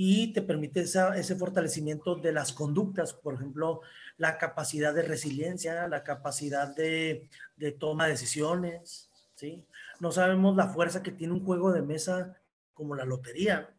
y 0.00 0.32
te 0.32 0.42
permite 0.42 0.80
ese 0.82 1.36
fortalecimiento 1.36 2.14
de 2.14 2.32
las 2.32 2.52
conductas, 2.52 3.12
por 3.14 3.34
ejemplo, 3.34 3.80
la 4.16 4.38
capacidad 4.38 4.94
de 4.94 5.02
resiliencia, 5.02 5.88
la 5.88 6.04
capacidad 6.04 6.72
de, 6.74 7.28
de 7.56 7.72
toma 7.72 8.04
de 8.04 8.12
decisiones, 8.12 9.10
¿sí? 9.34 9.66
No 9.98 10.12
sabemos 10.12 10.54
la 10.54 10.68
fuerza 10.68 11.02
que 11.02 11.10
tiene 11.10 11.32
un 11.32 11.44
juego 11.44 11.72
de 11.72 11.82
mesa 11.82 12.36
como 12.74 12.94
la 12.94 13.04
lotería, 13.04 13.74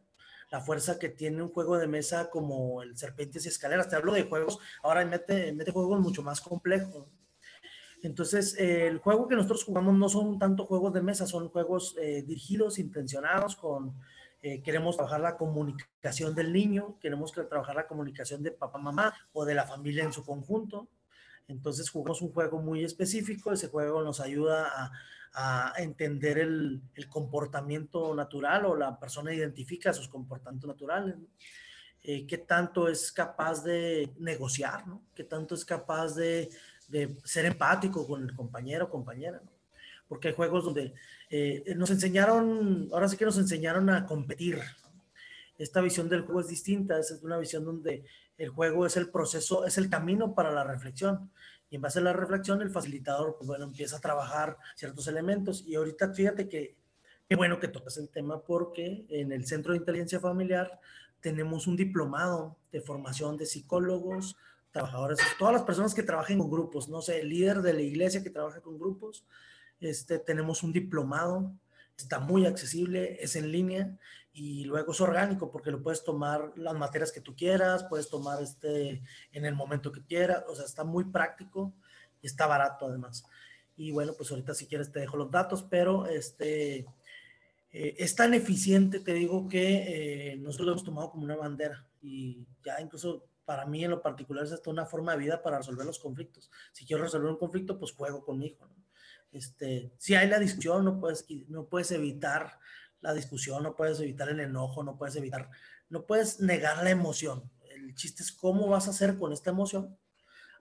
la 0.52 0.60
fuerza 0.60 1.00
que 1.00 1.10
tiene 1.10 1.42
un 1.42 1.54
juego 1.54 1.78
de 1.78 1.88
mesa 1.88 2.30
como 2.30 2.82
el 2.82 2.98
Serpientes 2.98 3.46
y 3.46 3.50
Escaleras. 3.50 3.88
Te 3.88 3.96
hablo 3.96 4.14
de 4.14 4.24
juegos, 4.24 4.60
ahora 4.84 5.06
mete, 5.06 5.54
mete 5.54 5.72
juegos 5.72 6.00
mucho 6.02 6.22
más 6.22 6.42
complejos. 6.42 7.06
Entonces, 8.02 8.56
el 8.58 9.00
juego 9.00 9.28
que 9.28 9.36
nosotros 9.36 9.64
jugamos 9.64 9.94
no 9.96 10.08
son 10.08 10.40
tanto 10.40 10.66
juegos 10.66 10.94
de 10.94 11.02
mesa, 11.02 11.28
son 11.28 11.50
juegos 11.50 11.96
eh, 12.00 12.24
dirigidos, 12.26 12.80
intencionados, 12.80 13.56
con 13.56 13.94
eh, 14.42 14.62
queremos 14.62 14.96
trabajar 14.96 15.20
la 15.20 15.36
comunicación 15.36 16.34
del 16.34 16.54
niño, 16.54 16.98
queremos 17.02 17.34
trabajar 17.34 17.76
la 17.76 17.88
comunicación 17.88 18.42
de 18.42 18.52
papá, 18.52 18.78
mamá 18.78 19.14
o 19.34 19.44
de 19.44 19.54
la 19.54 19.66
familia 19.66 20.04
en 20.04 20.14
su 20.14 20.24
conjunto. 20.24 20.88
Entonces 21.50 21.90
jugamos 21.90 22.22
un 22.22 22.32
juego 22.32 22.62
muy 22.62 22.84
específico, 22.86 23.52
ese 23.52 23.68
juego 23.68 24.02
nos 24.02 24.20
ayuda 24.20 24.72
a, 24.74 24.92
entender 25.78 26.40
el, 26.40 26.82
comportamiento 27.08 28.16
natural 28.16 28.66
o 28.66 28.76
la 28.76 29.00
persona 29.00 29.34
identifica 29.34 29.94
sus 29.94 30.08
comportamientos 30.08 30.68
naturales. 30.68 31.16
Eh, 32.02 32.26
qué 32.26 32.40
tanto 32.40 32.88
es 32.88 33.12
capaz 33.12 33.64
de 33.64 34.12
negociar, 34.18 34.88
¿no? 34.88 35.04
qué 35.14 35.26
tanto 35.26 35.54
es 35.54 35.66
capaz 35.66 36.16
de, 36.16 36.50
de 36.90 37.18
ser 37.24 37.46
empático 37.46 38.06
con 38.06 38.24
el 38.24 38.36
compañero 38.36 38.86
o 38.86 38.90
compañera. 38.90 39.42
Porque 40.08 40.30
hay 40.30 40.34
juegos 40.34 40.66
donde 40.66 40.94
eh, 41.30 41.74
nos 41.76 41.92
enseñaron, 41.92 42.90
ahora 42.92 43.08
sí 43.08 43.16
que 43.16 43.26
nos 43.26 43.38
enseñaron 43.38 43.90
a 43.90 44.06
competir. 44.06 44.60
Esta 45.58 45.82
visión 45.82 46.10
del 46.10 46.22
juego 46.22 46.42
es 46.42 46.48
distinta, 46.48 47.00
es 47.00 47.12
una 47.22 47.38
visión 47.38 47.64
donde 47.64 48.06
el 48.38 48.50
juego 48.50 48.86
es 48.86 48.98
el 48.98 49.10
proceso, 49.10 49.66
es 49.66 49.78
el 49.78 49.90
camino 49.90 50.34
para 50.34 50.52
la 50.52 50.64
reflexión. 50.64 51.30
Y 51.70 51.76
en 51.76 51.82
base 51.82 52.00
a 52.00 52.02
la 52.02 52.14
reflexión, 52.14 52.62
el 52.62 52.72
facilitador, 52.72 53.36
pues 53.38 53.48
bueno, 53.48 53.66
empieza 53.66 53.98
a 53.98 54.02
trabajar 54.02 54.58
ciertos 54.76 55.08
elementos. 55.08 55.64
Y 55.68 55.76
ahorita 55.76 56.14
fíjate 56.14 56.50
que 56.50 56.76
qué 57.28 57.36
bueno 57.36 57.60
que 57.60 57.68
tocas 57.68 57.98
el 57.98 58.10
tema 58.10 58.42
porque 58.42 59.06
en 59.10 59.32
el 59.32 59.46
Centro 59.46 59.74
de 59.74 59.80
Inteligencia 59.80 60.20
Familiar 60.20 60.80
tenemos 61.20 61.68
un 61.68 61.76
diplomado 61.76 62.58
de 62.72 62.82
formación 62.82 63.38
de 63.38 63.46
psicólogos, 63.46 64.36
trabajadores, 64.72 65.20
todas 65.38 65.54
las 65.54 65.64
personas 65.64 65.94
que 65.94 66.04
trabajen 66.04 66.40
con 66.40 66.50
grupos, 66.50 66.90
no 66.90 67.02
sé, 67.02 67.22
el 67.22 67.30
líder 67.30 67.62
de 67.62 67.74
la 67.74 67.82
iglesia 67.82 68.24
que 68.24 68.30
trabaja 68.30 68.62
con 68.62 68.78
grupos, 68.78 69.26
este, 69.80 70.20
tenemos 70.20 70.64
un 70.64 70.74
diplomado, 70.74 71.52
está 71.98 72.20
muy 72.20 72.46
accesible, 72.46 73.18
es 73.22 73.36
en 73.36 73.52
línea 73.52 73.98
y 74.32 74.64
luego 74.66 74.92
es 74.92 75.02
orgánico 75.02 75.52
porque 75.52 75.72
lo 75.72 75.82
puedes 75.82 76.04
tomar 76.04 76.54
las 76.56 76.76
materias 76.76 77.12
que 77.12 77.22
tú 77.22 77.36
quieras, 77.36 77.86
puedes 77.90 78.10
tomar 78.10 78.42
este 78.42 79.02
en 79.32 79.46
el 79.46 79.56
momento 79.56 79.92
que 79.92 80.04
quieras, 80.04 80.44
o 80.48 80.56
sea, 80.56 80.66
está 80.66 80.84
muy 80.84 81.06
práctico 81.06 81.74
y 82.22 82.28
está 82.28 82.48
barato 82.48 82.88
además. 82.88 83.24
Y 83.76 83.92
bueno, 83.92 84.14
pues 84.16 84.30
ahorita 84.32 84.54
si 84.54 84.66
quieres 84.66 84.92
te 84.92 85.00
dejo 85.00 85.18
los 85.18 85.32
datos, 85.32 85.64
pero 85.64 86.06
este 86.06 86.86
eh, 87.72 87.96
es 87.98 88.16
tan 88.16 88.34
eficiente, 88.34 89.00
te 89.00 89.14
digo, 89.14 89.48
que 89.48 90.32
eh, 90.32 90.36
nosotros 90.38 90.66
lo 90.66 90.72
hemos 90.74 90.84
tomado 90.84 91.12
como 91.12 91.24
una 91.24 91.36
bandera 91.36 91.86
y 92.02 92.46
ya 92.64 92.82
incluso 92.82 93.26
para 93.50 93.66
mí 93.66 93.84
en 93.84 93.90
lo 93.90 94.04
particular 94.04 94.46
es 94.46 94.52
hasta 94.52 94.70
una 94.70 94.86
forma 94.86 95.14
de 95.14 95.18
vida 95.18 95.42
para 95.42 95.58
resolver 95.58 95.84
los 95.84 95.98
conflictos. 95.98 96.52
Si 96.72 96.86
quiero 96.86 97.02
resolver 97.02 97.32
un 97.32 97.40
conflicto, 97.40 97.80
pues 97.80 97.94
juego 97.94 98.24
con 98.24 98.38
mi 98.38 98.46
hijo. 98.46 98.68
¿no? 98.68 98.76
Este, 99.32 99.92
si 99.98 100.14
hay 100.14 100.30
la 100.30 100.38
discusión, 100.38 100.86
no 100.86 101.00
puedes, 101.00 101.26
no 101.48 101.66
puedes 101.68 101.90
evitar 101.90 102.60
la 103.02 103.12
discusión, 103.12 103.64
no 103.64 103.76
puedes 103.76 104.00
evitar 104.02 104.30
el 104.30 104.40
enojo, 104.40 104.84
no 104.84 105.00
puedes 105.00 105.16
evitar, 105.16 105.50
no 105.90 106.06
puedes 106.06 106.40
negar 106.42 106.84
la 106.84 106.92
emoción. 106.92 107.50
El 107.72 107.96
chiste 107.96 108.22
es 108.22 108.32
cómo 108.32 108.68
vas 108.68 108.86
a 108.86 108.92
hacer 108.92 109.18
con 109.18 109.34
esta 109.34 109.50
emoción 109.50 109.98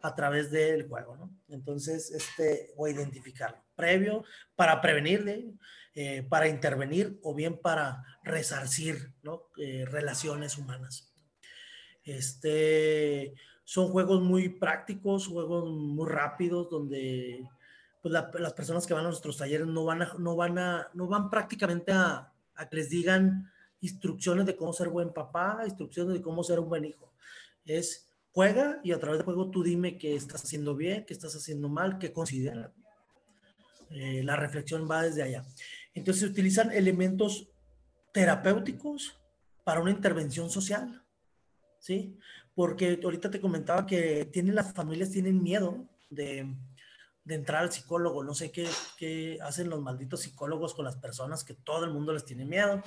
a 0.00 0.14
través 0.14 0.50
del 0.50 0.88
juego, 0.88 1.14
¿no? 1.14 1.30
Entonces, 1.49 2.11
este, 2.11 2.73
o 2.78 2.88
identificarlo 2.88 3.62
previo 3.75 4.25
para 4.57 4.80
prevenirle, 4.80 5.52
eh, 5.95 6.23
para 6.23 6.49
intervenir 6.49 7.21
o 7.23 7.35
bien 7.35 7.61
para 7.61 8.02
resarcir, 8.25 9.12
¿no? 9.23 9.50
Eh, 9.59 9.85
relaciones 9.87 10.57
humanas. 10.57 11.07
Este, 12.08 13.34
son 13.64 13.88
juegos 13.88 14.22
muy 14.22 14.48
prácticos, 14.48 15.26
juegos 15.26 15.70
muy 15.70 16.08
rápidos, 16.08 16.70
donde 16.70 17.46
pues 18.00 18.12
las 18.12 18.52
personas 18.54 18.86
que 18.86 18.94
van 18.94 19.04
a 19.04 19.08
nuestros 19.08 19.36
talleres 19.36 19.66
no 19.66 19.84
van 19.84 20.02
a, 20.02 20.14
no 20.18 20.34
van 20.34 20.58
a, 20.58 20.88
no 20.94 21.06
van 21.06 21.28
prácticamente 21.28 21.92
a, 21.92 22.32
a, 22.54 22.68
que 22.68 22.76
les 22.76 22.88
digan 22.88 23.50
instrucciones 23.80 24.46
de 24.46 24.56
cómo 24.56 24.72
ser 24.72 24.88
buen 24.88 25.12
papá, 25.12 25.60
instrucciones 25.64 26.14
de 26.14 26.22
cómo 26.22 26.42
ser 26.42 26.60
un 26.60 26.70
buen 26.70 26.86
hijo. 26.86 27.12
Es 27.66 28.08
juega 28.32 28.80
y 28.82 28.92
a 28.92 28.98
través 28.98 29.18
del 29.18 29.26
juego 29.26 29.50
tú 29.50 29.62
dime 29.62 29.98
qué 29.98 30.14
estás 30.14 30.44
haciendo 30.44 30.74
bien, 30.74 31.04
qué 31.04 31.12
estás 31.12 31.34
haciendo 31.34 31.68
mal, 31.68 31.98
qué 31.98 32.10
consideras. 32.10 32.70
Eh, 33.90 34.22
la 34.22 34.36
reflexión 34.36 34.88
va 34.90 35.02
desde 35.02 35.22
allá. 35.22 35.44
Entonces 35.92 36.22
se 36.22 36.28
utilizan 36.28 36.72
elementos 36.72 37.50
terapéuticos 38.12 39.14
para 39.64 39.80
una 39.80 39.90
intervención 39.90 40.48
social, 40.48 41.02
¿sí? 41.78 42.18
Porque 42.54 43.00
ahorita 43.02 43.30
te 43.30 43.40
comentaba 43.40 43.87
que 43.87 44.25
tienen 44.26 44.54
las 44.54 44.73
familias 44.73 45.11
tienen 45.11 45.42
miedo 45.42 45.87
de 46.11 46.47
de 47.28 47.35
entrar 47.35 47.62
al 47.62 47.70
psicólogo. 47.70 48.25
No 48.25 48.32
sé 48.32 48.50
qué, 48.50 48.66
qué, 48.97 49.38
hacen 49.42 49.68
los 49.68 49.82
malditos 49.82 50.23
psicólogos 50.23 50.75
con 50.75 50.87
las 50.87 50.97
personas 50.97 51.44
que 51.44 51.52
todo 51.52 51.85
el 51.85 51.92
mundo 51.92 52.14
les 52.14 52.25
tiene 52.25 52.47
miedo. 52.47 52.82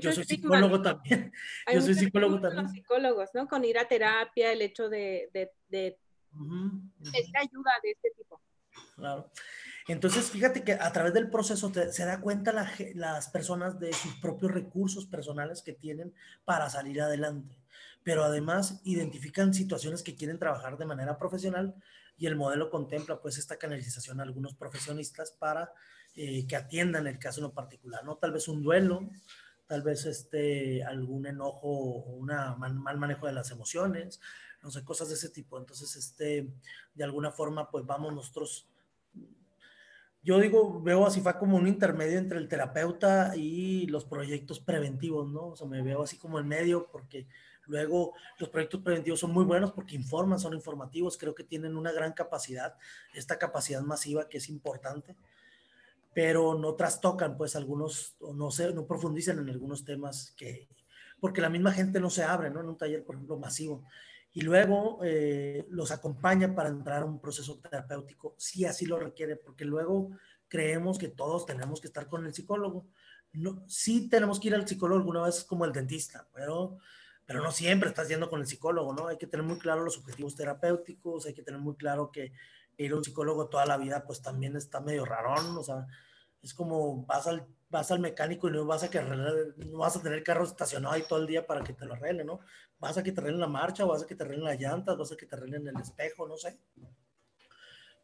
Yo 0.00 0.12
soy 0.12 0.24
psicólogo 0.24 0.82
también. 0.82 1.32
Yo 1.72 1.80
soy 1.80 1.94
psicólogo 1.94 2.40
también. 2.40 2.64
Los 2.64 2.72
psicólogos, 2.72 3.30
¿no? 3.34 3.46
Con 3.46 3.64
ir 3.64 3.78
a 3.78 3.86
terapia, 3.86 4.50
el 4.50 4.62
hecho 4.62 4.88
de, 4.88 5.30
de, 5.32 5.52
de 5.68 5.96
ayuda 7.40 7.70
de 7.84 7.92
este 7.92 8.10
tipo. 8.18 8.40
Claro. 8.96 9.30
Entonces, 9.86 10.28
fíjate 10.28 10.64
que 10.64 10.72
a 10.72 10.92
través 10.92 11.14
del 11.14 11.30
proceso 11.30 11.72
se 11.72 12.04
da 12.04 12.20
cuenta 12.20 12.52
las 12.94 13.28
personas 13.28 13.78
de 13.78 13.92
sus 13.92 14.14
propios 14.16 14.50
recursos 14.50 15.06
personales 15.06 15.62
que 15.62 15.72
tienen 15.72 16.12
para 16.44 16.68
salir 16.68 17.00
adelante, 17.00 17.56
pero 18.04 18.22
además 18.22 18.80
identifican 18.84 19.54
situaciones 19.54 20.02
que 20.02 20.14
quieren 20.14 20.38
trabajar 20.38 20.76
de 20.78 20.84
manera 20.84 21.18
profesional 21.18 21.74
y 22.16 22.26
el 22.26 22.36
modelo 22.36 22.70
contempla 22.70 23.20
pues 23.20 23.38
esta 23.38 23.56
canalización 23.56 24.20
a 24.20 24.22
algunos 24.22 24.54
profesionistas 24.54 25.32
para 25.32 25.72
eh, 26.14 26.46
que 26.46 26.54
atiendan 26.54 27.06
el 27.08 27.18
caso 27.18 27.40
en 27.40 27.44
lo 27.44 27.54
particular, 27.54 28.04
¿no? 28.04 28.16
Tal 28.16 28.30
vez 28.30 28.46
un 28.46 28.62
duelo, 28.62 29.08
tal 29.66 29.82
vez 29.82 30.04
este, 30.04 30.84
algún 30.84 31.26
enojo 31.26 31.66
o 31.66 32.12
un 32.12 32.26
mal 32.26 32.98
manejo 32.98 33.26
de 33.26 33.32
las 33.32 33.50
emociones, 33.50 34.20
no 34.62 34.70
sé, 34.70 34.84
cosas 34.84 35.08
de 35.08 35.14
ese 35.14 35.30
tipo. 35.30 35.58
Entonces, 35.58 35.96
este, 35.96 36.52
de 36.94 37.04
alguna 37.04 37.32
forma, 37.32 37.70
pues 37.70 37.84
vamos 37.84 38.14
nosotros 38.14 38.68
yo 40.24 40.40
digo, 40.40 40.80
veo 40.80 41.06
a 41.06 41.10
CIFA 41.10 41.38
como 41.38 41.58
un 41.58 41.68
intermedio 41.68 42.18
entre 42.18 42.38
el 42.38 42.48
terapeuta 42.48 43.36
y 43.36 43.86
los 43.88 44.06
proyectos 44.06 44.58
preventivos, 44.58 45.28
¿no? 45.28 45.48
O 45.48 45.56
sea, 45.56 45.66
me 45.66 45.82
veo 45.82 46.02
así 46.02 46.16
como 46.16 46.38
en 46.38 46.48
medio 46.48 46.88
porque 46.90 47.26
luego 47.66 48.14
los 48.38 48.48
proyectos 48.48 48.80
preventivos 48.82 49.20
son 49.20 49.32
muy 49.32 49.44
buenos 49.44 49.72
porque 49.72 49.96
informan, 49.96 50.38
son 50.38 50.54
informativos, 50.54 51.16
creo 51.16 51.34
que 51.34 51.44
tienen 51.44 51.76
una 51.76 51.92
gran 51.92 52.12
capacidad, 52.12 52.74
esta 53.14 53.38
capacidad 53.38 53.82
masiva 53.82 54.28
que 54.28 54.38
es 54.38 54.48
importante, 54.48 55.16
pero 56.12 56.54
no 56.54 56.74
trastocan 56.74 57.36
pues 57.36 57.56
algunos, 57.56 58.16
o 58.20 58.32
no, 58.32 58.50
se, 58.50 58.72
no 58.72 58.86
profundizan 58.86 59.38
en 59.38 59.50
algunos 59.50 59.84
temas 59.84 60.32
que, 60.36 60.68
porque 61.20 61.40
la 61.40 61.50
misma 61.50 61.72
gente 61.72 62.00
no 62.00 62.10
se 62.10 62.22
abre, 62.22 62.50
¿no? 62.50 62.60
En 62.60 62.68
un 62.68 62.76
taller, 62.76 63.04
por 63.04 63.16
ejemplo, 63.16 63.38
masivo 63.38 63.84
y 64.34 64.40
luego 64.40 64.98
eh, 65.04 65.64
los 65.70 65.92
acompaña 65.92 66.54
para 66.56 66.68
entrar 66.68 67.02
a 67.02 67.06
un 67.06 67.20
proceso 67.20 67.60
terapéutico, 67.60 68.34
si 68.36 68.64
así 68.64 68.84
lo 68.84 68.98
requiere, 68.98 69.36
porque 69.36 69.64
luego 69.64 70.10
creemos 70.48 70.98
que 70.98 71.08
todos 71.08 71.46
tenemos 71.46 71.80
que 71.80 71.86
estar 71.86 72.08
con 72.08 72.26
el 72.26 72.34
psicólogo. 72.34 72.84
No, 73.32 73.64
sí 73.68 74.08
tenemos 74.08 74.40
que 74.40 74.48
ir 74.48 74.56
al 74.56 74.66
psicólogo 74.66 74.98
alguna 74.98 75.22
vez 75.22 75.44
como 75.44 75.64
el 75.64 75.72
dentista, 75.72 76.26
pero, 76.34 76.78
pero 77.26 77.42
no 77.42 77.50
siempre 77.50 77.88
estás 77.88 78.08
yendo 78.08 78.28
con 78.28 78.40
el 78.40 78.46
psicólogo, 78.46 78.92
¿no? 78.92 79.08
Hay 79.08 79.16
que 79.16 79.26
tener 79.26 79.46
muy 79.46 79.58
claro 79.58 79.82
los 79.82 79.98
objetivos 79.98 80.34
terapéuticos, 80.34 81.26
hay 81.26 81.34
que 81.34 81.42
tener 81.42 81.60
muy 81.60 81.76
claro 81.76 82.10
que 82.12 82.32
ir 82.76 82.92
a 82.92 82.96
un 82.96 83.04
psicólogo 83.04 83.48
toda 83.48 83.66
la 83.66 83.76
vida 83.76 84.04
pues 84.04 84.20
también 84.20 84.56
está 84.56 84.80
medio 84.80 85.04
rarón, 85.04 85.56
o 85.56 85.62
sea, 85.62 85.86
es 86.42 86.52
como 86.52 87.04
vas 87.06 87.26
al 87.26 87.46
vas 87.74 87.90
al 87.90 87.98
mecánico 87.98 88.48
y 88.48 88.52
no 88.52 88.64
vas 88.64 88.84
a 88.84 88.90
que 88.90 89.02
no 89.02 89.78
vas 89.78 89.96
a 89.96 90.02
tener 90.02 90.18
el 90.18 90.24
carro 90.24 90.44
estacionado 90.44 90.94
ahí 90.94 91.02
todo 91.08 91.18
el 91.18 91.26
día 91.26 91.44
para 91.44 91.64
que 91.64 91.72
te 91.72 91.84
lo 91.86 91.94
arregle, 91.94 92.24
¿no? 92.24 92.38
Vas 92.78 92.96
a 92.96 93.02
que 93.02 93.10
te 93.10 93.20
arreglen 93.20 93.40
la 93.40 93.48
marcha, 93.48 93.84
vas 93.84 94.02
a 94.04 94.06
que 94.06 94.14
te 94.14 94.22
arreglen 94.22 94.44
las 94.44 94.60
llantas, 94.60 94.96
vas 94.96 95.10
a 95.10 95.16
que 95.16 95.26
te 95.26 95.34
arreglen 95.34 95.66
el 95.66 95.80
espejo, 95.80 96.28
no 96.28 96.36
sé. 96.36 96.56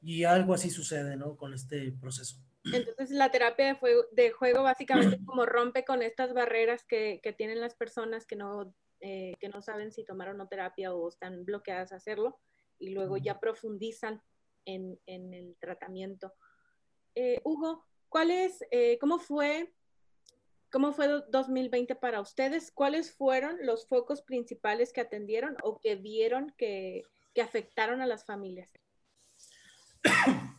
Y 0.02 0.24
algo 0.24 0.54
así 0.54 0.70
sucede, 0.70 1.16
¿no? 1.16 1.36
Con 1.36 1.54
este 1.54 1.92
proceso. 2.00 2.38
Entonces 2.64 3.10
la 3.10 3.30
terapia 3.30 3.74
de, 3.74 3.78
de 4.10 4.30
juego 4.32 4.64
básicamente 4.64 5.24
como 5.24 5.46
rompe 5.46 5.84
con 5.84 6.02
estas 6.02 6.34
barreras 6.34 6.82
que, 6.82 7.20
que 7.22 7.32
tienen 7.32 7.60
las 7.60 7.74
personas 7.74 8.26
que 8.26 8.34
no, 8.34 8.74
eh, 9.00 9.34
que 9.40 9.48
no 9.48 9.62
saben 9.62 9.92
si 9.92 10.04
tomar 10.04 10.28
o 10.28 10.34
no 10.34 10.48
terapia 10.48 10.94
o 10.94 11.08
están 11.08 11.44
bloqueadas 11.44 11.92
a 11.92 11.96
hacerlo 11.96 12.38
y 12.78 12.90
luego 12.90 13.16
ya 13.16 13.40
profundizan 13.40 14.22
en, 14.64 14.98
en 15.06 15.34
el 15.34 15.56
tratamiento. 15.58 16.34
Eh, 17.14 17.40
Hugo, 17.44 17.84
¿Cuál 18.10 18.32
es, 18.32 18.64
eh, 18.72 18.98
cómo 19.00 19.20
fue, 19.20 19.72
cómo 20.72 20.92
fue 20.92 21.22
2020 21.30 21.94
para 21.94 22.20
ustedes? 22.20 22.72
¿Cuáles 22.72 23.12
fueron 23.12 23.56
los 23.62 23.86
focos 23.86 24.22
principales 24.22 24.92
que 24.92 25.00
atendieron 25.00 25.56
o 25.62 25.78
que 25.78 25.94
vieron 25.94 26.52
que, 26.58 27.04
que 27.32 27.40
afectaron 27.40 28.02
a 28.02 28.06
las 28.06 28.26
familias? 28.26 28.70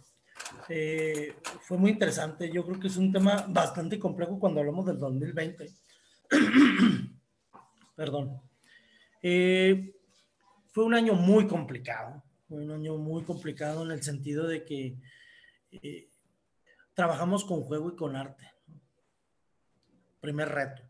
Eh, 0.69 1.33
fue 1.61 1.77
muy 1.77 1.91
interesante. 1.91 2.49
Yo 2.49 2.65
creo 2.65 2.79
que 2.79 2.87
es 2.87 2.95
un 2.95 3.11
tema 3.11 3.45
bastante 3.49 3.97
complejo 3.99 4.39
cuando 4.39 4.59
hablamos 4.59 4.85
del 4.85 4.99
2020. 4.99 5.69
Perdón. 8.01 8.41
Eh, 9.21 9.93
fue 10.71 10.85
un 10.85 10.95
año 10.95 11.13
muy 11.13 11.45
complicado. 11.45 12.23
Fue 12.47 12.57
un 12.57 12.71
año 12.71 12.97
muy 12.97 13.23
complicado 13.23 13.83
en 13.83 13.91
el 13.91 14.01
sentido 14.01 14.47
de 14.47 14.65
que 14.65 14.97
trabajamos 16.95 17.45
con 17.45 17.61
juego 17.61 17.91
y 17.91 17.95
con 17.95 18.15
arte. 18.15 18.51
Primer 20.19 20.49
reto. 20.49 20.81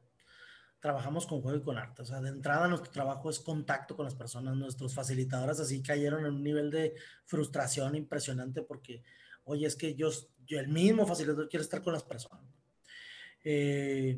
Trabajamos 0.79 1.27
con 1.27 1.41
juego 1.41 1.57
y 1.57 1.63
con 1.63 1.77
arte. 1.77 2.01
O 2.01 2.05
sea, 2.05 2.21
de 2.21 2.29
entrada 2.29 2.69
nuestro 2.69 2.93
trabajo 2.93 3.29
es 3.29 3.41
contacto 3.41 3.97
con 3.97 4.05
las 4.05 4.15
personas. 4.15 4.55
Nuestros 4.55 4.95
facilitadores 4.95 5.59
así 5.59 5.83
cayeron 5.83 6.25
en 6.25 6.35
un 6.35 6.43
nivel 6.43 6.71
de 6.71 6.95
frustración 7.25 7.93
impresionante 7.97 8.61
porque, 8.61 9.03
oye, 9.43 9.67
es 9.67 9.75
que 9.75 9.95
yo, 9.95 10.11
yo 10.47 10.61
el 10.61 10.69
mismo 10.69 11.05
facilitador 11.05 11.49
quiere 11.49 11.63
estar 11.63 11.81
con 11.81 11.91
las 11.91 12.03
personas. 12.03 12.45
Eh, 13.43 14.17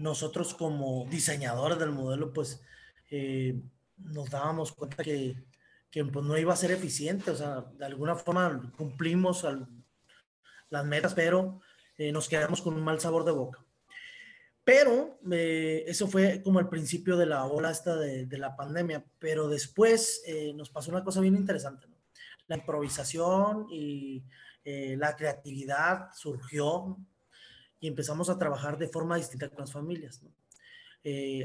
nosotros 0.00 0.54
como 0.54 1.06
diseñadores 1.10 1.78
del 1.78 1.92
modelo, 1.92 2.32
pues 2.32 2.62
eh, 3.10 3.60
nos 3.98 4.30
dábamos 4.30 4.72
cuenta 4.72 5.04
que, 5.04 5.36
que 5.90 6.04
pues, 6.04 6.24
no 6.24 6.38
iba 6.38 6.52
a 6.52 6.56
ser 6.56 6.70
eficiente. 6.70 7.30
O 7.30 7.36
sea, 7.36 7.66
de 7.76 7.84
alguna 7.84 8.16
forma 8.16 8.72
cumplimos 8.76 9.46
las 10.70 10.84
metas, 10.86 11.14
pero 11.14 11.60
eh, 11.98 12.12
nos 12.12 12.28
quedamos 12.28 12.62
con 12.62 12.74
un 12.74 12.82
mal 12.82 12.98
sabor 12.98 13.24
de 13.24 13.32
boca. 13.32 13.62
Pero 14.64 15.18
eh, 15.30 15.84
eso 15.86 16.08
fue 16.08 16.42
como 16.42 16.60
el 16.60 16.68
principio 16.68 17.16
de 17.16 17.26
la 17.26 17.44
ola 17.44 17.70
esta 17.70 17.96
de, 17.96 18.38
la 18.38 18.56
pandemia, 18.56 19.04
pero 19.18 19.48
después 19.48 20.22
eh, 20.26 20.52
nos 20.54 20.70
pasó 20.70 20.90
una 20.90 21.04
cosa 21.04 21.20
bien 21.20 21.36
interesante. 21.36 21.86
La 22.46 22.56
improvisación 22.56 23.66
y 23.70 24.24
la 24.62 25.16
creatividad 25.16 26.10
surgió 26.14 26.96
y 27.80 27.88
empezamos 27.88 28.30
a 28.30 28.38
trabajar 28.38 28.78
de 28.78 28.88
forma 28.88 29.16
distinta 29.16 29.48
con 29.48 29.60
las 29.60 29.72
familias. 29.72 30.22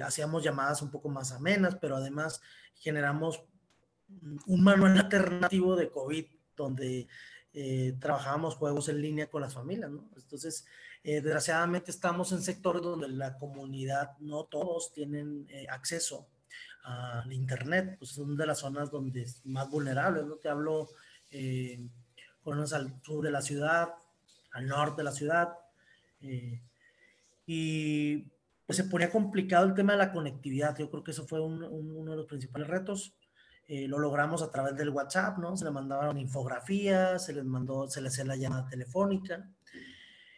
hacíamos 0.04 0.44
llamadas 0.44 0.82
un 0.82 0.92
poco 0.92 1.10
más 1.10 1.32
amenas, 1.32 1.78
pero 1.80 1.96
además 1.96 2.42
generamos 2.76 3.44
un 4.46 4.64
manual 4.64 4.98
alternativo 4.98 5.76
de 5.76 5.90
COVID 5.90 6.26
donde 6.56 7.08
eh, 7.54 7.96
trabajábamos 8.00 8.56
juegos 8.56 8.90
en 8.90 9.02
línea 9.02 9.30
con 9.30 9.42
las 9.42 9.54
familias, 9.54 9.90
¿no? 9.90 10.10
Entonces, 10.16 10.66
eh, 11.04 11.22
desgraciadamente 11.22 11.92
estamos 11.92 12.32
en 12.32 12.42
sectores 12.42 12.82
donde 12.82 13.08
la 13.08 13.38
comunidad, 13.38 14.18
no 14.20 14.46
todos 14.46 14.92
tienen 14.94 15.48
eh, 15.50 15.66
acceso 15.70 16.28
al 16.84 17.32
Internet, 17.32 17.96
pues 17.98 18.12
son 18.12 18.36
de 18.36 18.46
las 18.46 18.60
zonas 18.60 18.92
donde 18.92 19.24
es 19.24 19.46
más 19.46 19.70
vulnerable, 19.70 20.24
¿no? 20.24 20.36
Te 20.36 20.50
hablo 20.50 20.90
con 22.44 22.60
al 22.60 23.02
sur 23.02 23.24
de 23.24 23.32
la 23.32 23.42
ciudad, 23.42 23.90
al 24.52 24.68
norte 24.68 24.98
de 24.98 25.04
la 25.04 25.12
ciudad, 25.12 25.54
y 27.46 28.32
pues 28.66 28.78
se 28.78 28.86
ponía 28.86 29.12
complicado 29.12 29.66
el 29.66 29.74
tema 29.74 29.94
de 29.94 30.00
la 30.00 30.12
conectividad, 30.12 30.78
yo 30.78 30.90
creo 30.90 31.04
que 31.04 31.12
eso 31.12 31.28
fue 31.28 31.40
uno 31.40 32.12
de 32.12 32.18
los 32.18 32.26
principales 32.26 32.68
retos. 32.68 33.16
Eh, 33.68 33.88
lo 33.88 33.98
logramos 33.98 34.44
a 34.44 34.52
través 34.52 34.76
del 34.76 34.90
WhatsApp, 34.90 35.40
¿no? 35.40 35.58
Se 35.58 35.66
le 35.66 35.72
mandaban 35.72 36.20
infografías, 36.20 37.26
se 37.26 37.34
les 37.34 37.44
mandó, 37.44 37.88
se 37.88 38.00
le 38.00 38.10
hacía 38.10 38.24
la 38.24 38.36
llamada 38.36 38.68
telefónica 38.68 39.50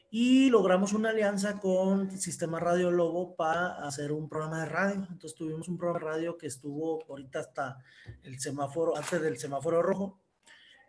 y 0.09 0.49
logramos 0.49 0.93
una 0.93 1.09
alianza 1.09 1.59
con 1.59 2.17
Sistema 2.17 2.59
Radio 2.59 2.91
Lobo 2.91 3.35
para 3.35 3.85
hacer 3.85 4.11
un 4.11 4.29
programa 4.29 4.61
de 4.61 4.65
radio. 4.65 5.07
Entonces 5.09 5.35
tuvimos 5.35 5.67
un 5.67 5.77
programa 5.77 5.99
de 5.99 6.11
radio 6.13 6.37
que 6.37 6.47
estuvo 6.47 7.03
ahorita 7.09 7.39
hasta 7.39 7.77
el 8.23 8.39
semáforo, 8.39 8.95
antes 8.95 9.21
del 9.21 9.37
semáforo 9.37 9.81
rojo, 9.81 10.21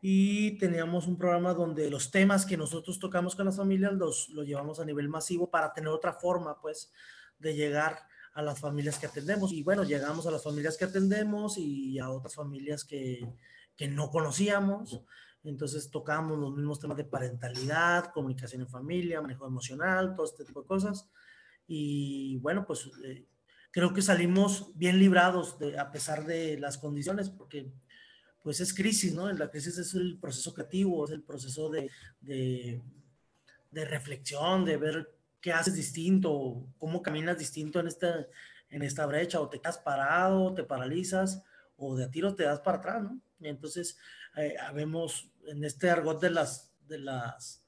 y 0.01 0.59
teníamos 0.59 1.07
un 1.07 1.19
programa 1.19 1.55
donde 1.55 1.91
los 1.91 2.11
temas 2.11 2.47
que 2.47 2.57
nosotros 2.57 2.99
tocamos 2.99 3.35
con 3.35 3.47
las 3.47 3.57
familias 3.57 3.93
los, 3.95 4.29
los 4.31 4.47
llevamos 4.47 4.79
a 4.81 4.85
nivel 4.85 5.09
masivo 5.09 5.51
para 5.51 5.73
tener 5.73 5.89
otra 5.89 6.13
forma, 6.13 6.61
pues, 6.61 6.93
de 7.39 7.55
llegar 7.55 7.99
a 8.35 8.43
las 8.43 8.61
familias 8.61 8.99
que 8.99 9.07
atendemos. 9.07 9.53
Y 9.53 9.63
bueno, 9.63 9.83
llegamos 9.83 10.27
a 10.27 10.31
las 10.31 10.45
familias 10.45 10.77
que 10.77 10.85
atendemos 10.85 11.59
y 11.59 11.99
a 11.99 12.11
otras 12.11 12.35
familias 12.35 12.85
que, 12.85 13.29
que 13.77 13.89
no 13.89 14.11
conocíamos. 14.11 15.03
Entonces 15.45 15.91
tocamos 15.91 16.39
los 16.39 16.55
mismos 16.55 16.79
temas 16.79 16.97
de 16.97 17.05
parentalidad, 17.05 18.13
comunicación 18.13 18.63
en 18.63 18.69
familia, 18.69 19.21
manejo 19.21 19.47
emocional, 19.47 20.15
todo 20.15 20.27
este 20.27 20.45
tipo 20.45 20.63
de 20.63 20.69
cosas. 20.69 21.11
Y 21.67 22.39
bueno, 22.39 22.65
pues 22.67 22.91
eh, 23.05 23.27
creo 23.71 23.93
que 23.93 24.03
salimos 24.03 24.73
bien 24.77 24.99
librados 24.99 25.59
de, 25.59 25.79
a 25.79 25.91
pesar 25.91 26.25
de 26.25 26.59
las 26.59 26.79
condiciones, 26.79 27.31
porque 27.31 27.73
pues 28.49 28.61
es 28.61 28.73
crisis, 28.73 29.13
¿no? 29.13 29.31
La 29.31 29.51
crisis 29.51 29.77
es 29.77 29.93
el 29.93 30.17
proceso 30.17 30.55
creativo, 30.55 31.05
es 31.05 31.11
el 31.11 31.21
proceso 31.21 31.69
de, 31.69 31.91
de, 32.23 32.81
de 33.71 33.85
reflexión, 33.85 34.65
de 34.65 34.79
ver 34.79 35.15
qué 35.39 35.53
haces 35.53 35.75
distinto, 35.75 36.65
cómo 36.79 37.03
caminas 37.03 37.37
distinto 37.37 37.79
en 37.79 37.89
esta, 37.89 38.27
en 38.71 38.83
esta 38.83 39.05
brecha, 39.05 39.39
o 39.39 39.51
te 39.51 39.61
quedas 39.61 39.77
parado, 39.77 40.55
te 40.55 40.65
paralizas, 40.65 41.43
o 41.77 41.95
de 41.95 42.05
a 42.05 42.11
tiro 42.11 42.35
te 42.35 42.45
das 42.45 42.61
para 42.61 42.79
atrás, 42.79 43.03
¿no? 43.03 43.21
Y 43.39 43.49
entonces, 43.49 43.99
eh, 44.39 44.55
vemos 44.75 45.29
en 45.47 45.63
este 45.63 45.91
argot 45.91 46.19
de 46.19 46.31
las, 46.31 46.73
de 46.89 47.01
las, 47.01 47.63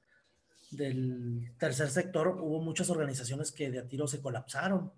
del 0.71 1.53
tercer 1.59 1.91
sector, 1.91 2.39
hubo 2.41 2.63
muchas 2.63 2.89
organizaciones 2.89 3.53
que 3.53 3.71
de 3.71 3.81
a 3.81 3.87
tiro 3.87 4.07
se 4.09 4.23
colapsaron. 4.23 4.91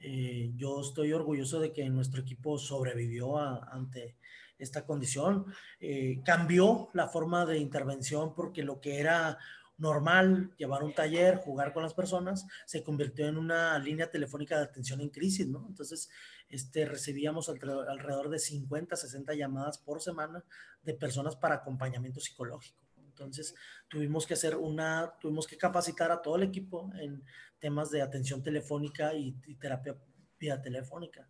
Eh, 0.00 0.50
yo 0.56 0.80
estoy 0.80 1.12
orgulloso 1.12 1.60
de 1.60 1.72
que 1.72 1.88
nuestro 1.88 2.20
equipo 2.20 2.58
sobrevivió 2.58 3.38
ante 3.38 4.16
esta 4.58 4.84
condición. 4.84 5.46
Eh, 5.80 6.20
cambió 6.24 6.90
la 6.92 7.08
forma 7.08 7.44
de 7.46 7.58
intervención 7.58 8.34
porque 8.34 8.62
lo 8.62 8.80
que 8.80 9.00
era 9.00 9.38
normal 9.76 10.52
llevar 10.56 10.84
un 10.84 10.94
taller, 10.94 11.38
jugar 11.38 11.72
con 11.72 11.82
las 11.82 11.94
personas, 11.94 12.46
se 12.64 12.84
convirtió 12.84 13.26
en 13.26 13.36
una 13.36 13.78
línea 13.78 14.10
telefónica 14.10 14.56
de 14.56 14.64
atención 14.64 15.00
en 15.00 15.10
crisis, 15.10 15.48
¿no? 15.48 15.66
Entonces, 15.68 16.08
este, 16.48 16.84
recibíamos 16.86 17.48
alrededor 17.48 18.30
de 18.30 18.38
50, 18.38 18.94
60 18.94 19.34
llamadas 19.34 19.78
por 19.78 20.00
semana 20.00 20.44
de 20.82 20.94
personas 20.94 21.36
para 21.36 21.56
acompañamiento 21.56 22.20
psicológico. 22.20 22.78
Entonces, 22.96 23.54
tuvimos 23.88 24.26
que 24.26 24.34
hacer 24.34 24.56
una, 24.56 25.14
tuvimos 25.20 25.46
que 25.46 25.56
capacitar 25.56 26.10
a 26.10 26.20
todo 26.20 26.36
el 26.36 26.42
equipo 26.42 26.90
en 27.00 27.22
temas 27.60 27.90
de 27.90 28.02
atención 28.02 28.42
telefónica 28.42 29.14
y, 29.14 29.32
terapia 29.60 29.96
vía 30.38 30.60
telefónica. 30.60 31.28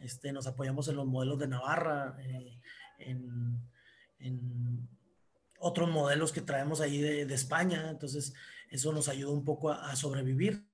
Este, 0.00 0.32
nos 0.32 0.46
apoyamos 0.46 0.88
en 0.88 0.96
los 0.96 1.06
modelos 1.06 1.38
de 1.38 1.48
Navarra, 1.48 2.16
eh, 2.20 2.60
en, 2.98 3.60
otros 5.62 5.90
modelos 5.90 6.32
que 6.32 6.40
traemos 6.40 6.80
ahí 6.80 7.00
de, 7.00 7.34
España. 7.34 7.90
Entonces, 7.90 8.32
eso 8.70 8.92
nos 8.92 9.08
ayudó 9.08 9.32
un 9.32 9.44
poco 9.44 9.70
a, 9.70 9.94
sobrevivir. 9.94 10.64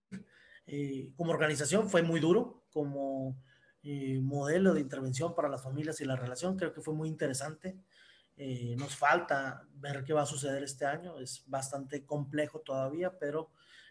Eh, 0.66 1.12
como 1.16 1.32
organización 1.32 1.88
fue 1.88 2.02
muy 2.02 2.20
duro, 2.20 2.64
como 2.70 3.36
eh, 3.82 4.20
modelo 4.20 4.74
de 4.74 4.80
intervención 4.80 5.34
para 5.34 5.48
las 5.48 5.62
familias 5.62 6.00
y 6.00 6.04
la 6.04 6.16
relación, 6.16 6.56
creo 6.56 6.72
que 6.72 6.80
fue 6.80 6.94
muy 6.94 7.08
interesante. 7.08 7.76
nos 8.76 8.94
falta 8.94 9.66
ver 9.74 10.04
qué 10.04 10.12
va 10.12 10.22
a 10.22 10.26
suceder 10.26 10.62
este 10.62 10.86
año, 10.86 11.18
es 11.18 11.42
bastante 11.46 12.04
complejo 12.04 12.60
todavía, 12.60 13.18
pero 13.18 13.50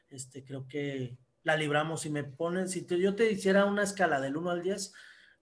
este, 0.09 0.43
creo 0.45 0.67
que 0.67 1.17
la 1.43 1.55
libramos. 1.55 2.01
Si 2.01 2.09
me 2.09 2.23
ponen, 2.23 2.67
si 2.67 2.85
yo 2.85 3.15
te 3.15 3.31
hiciera 3.31 3.65
una 3.65 3.83
escala 3.83 4.19
del 4.19 4.37
1 4.37 4.49
al 4.49 4.61
10, 4.61 4.93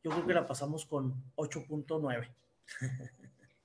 yo 0.04 0.12
creo 0.12 0.28
que 0.28 0.34
la 0.34 0.46
pasamos 0.46 0.86
con 0.86 1.14
8.9. 1.36 2.30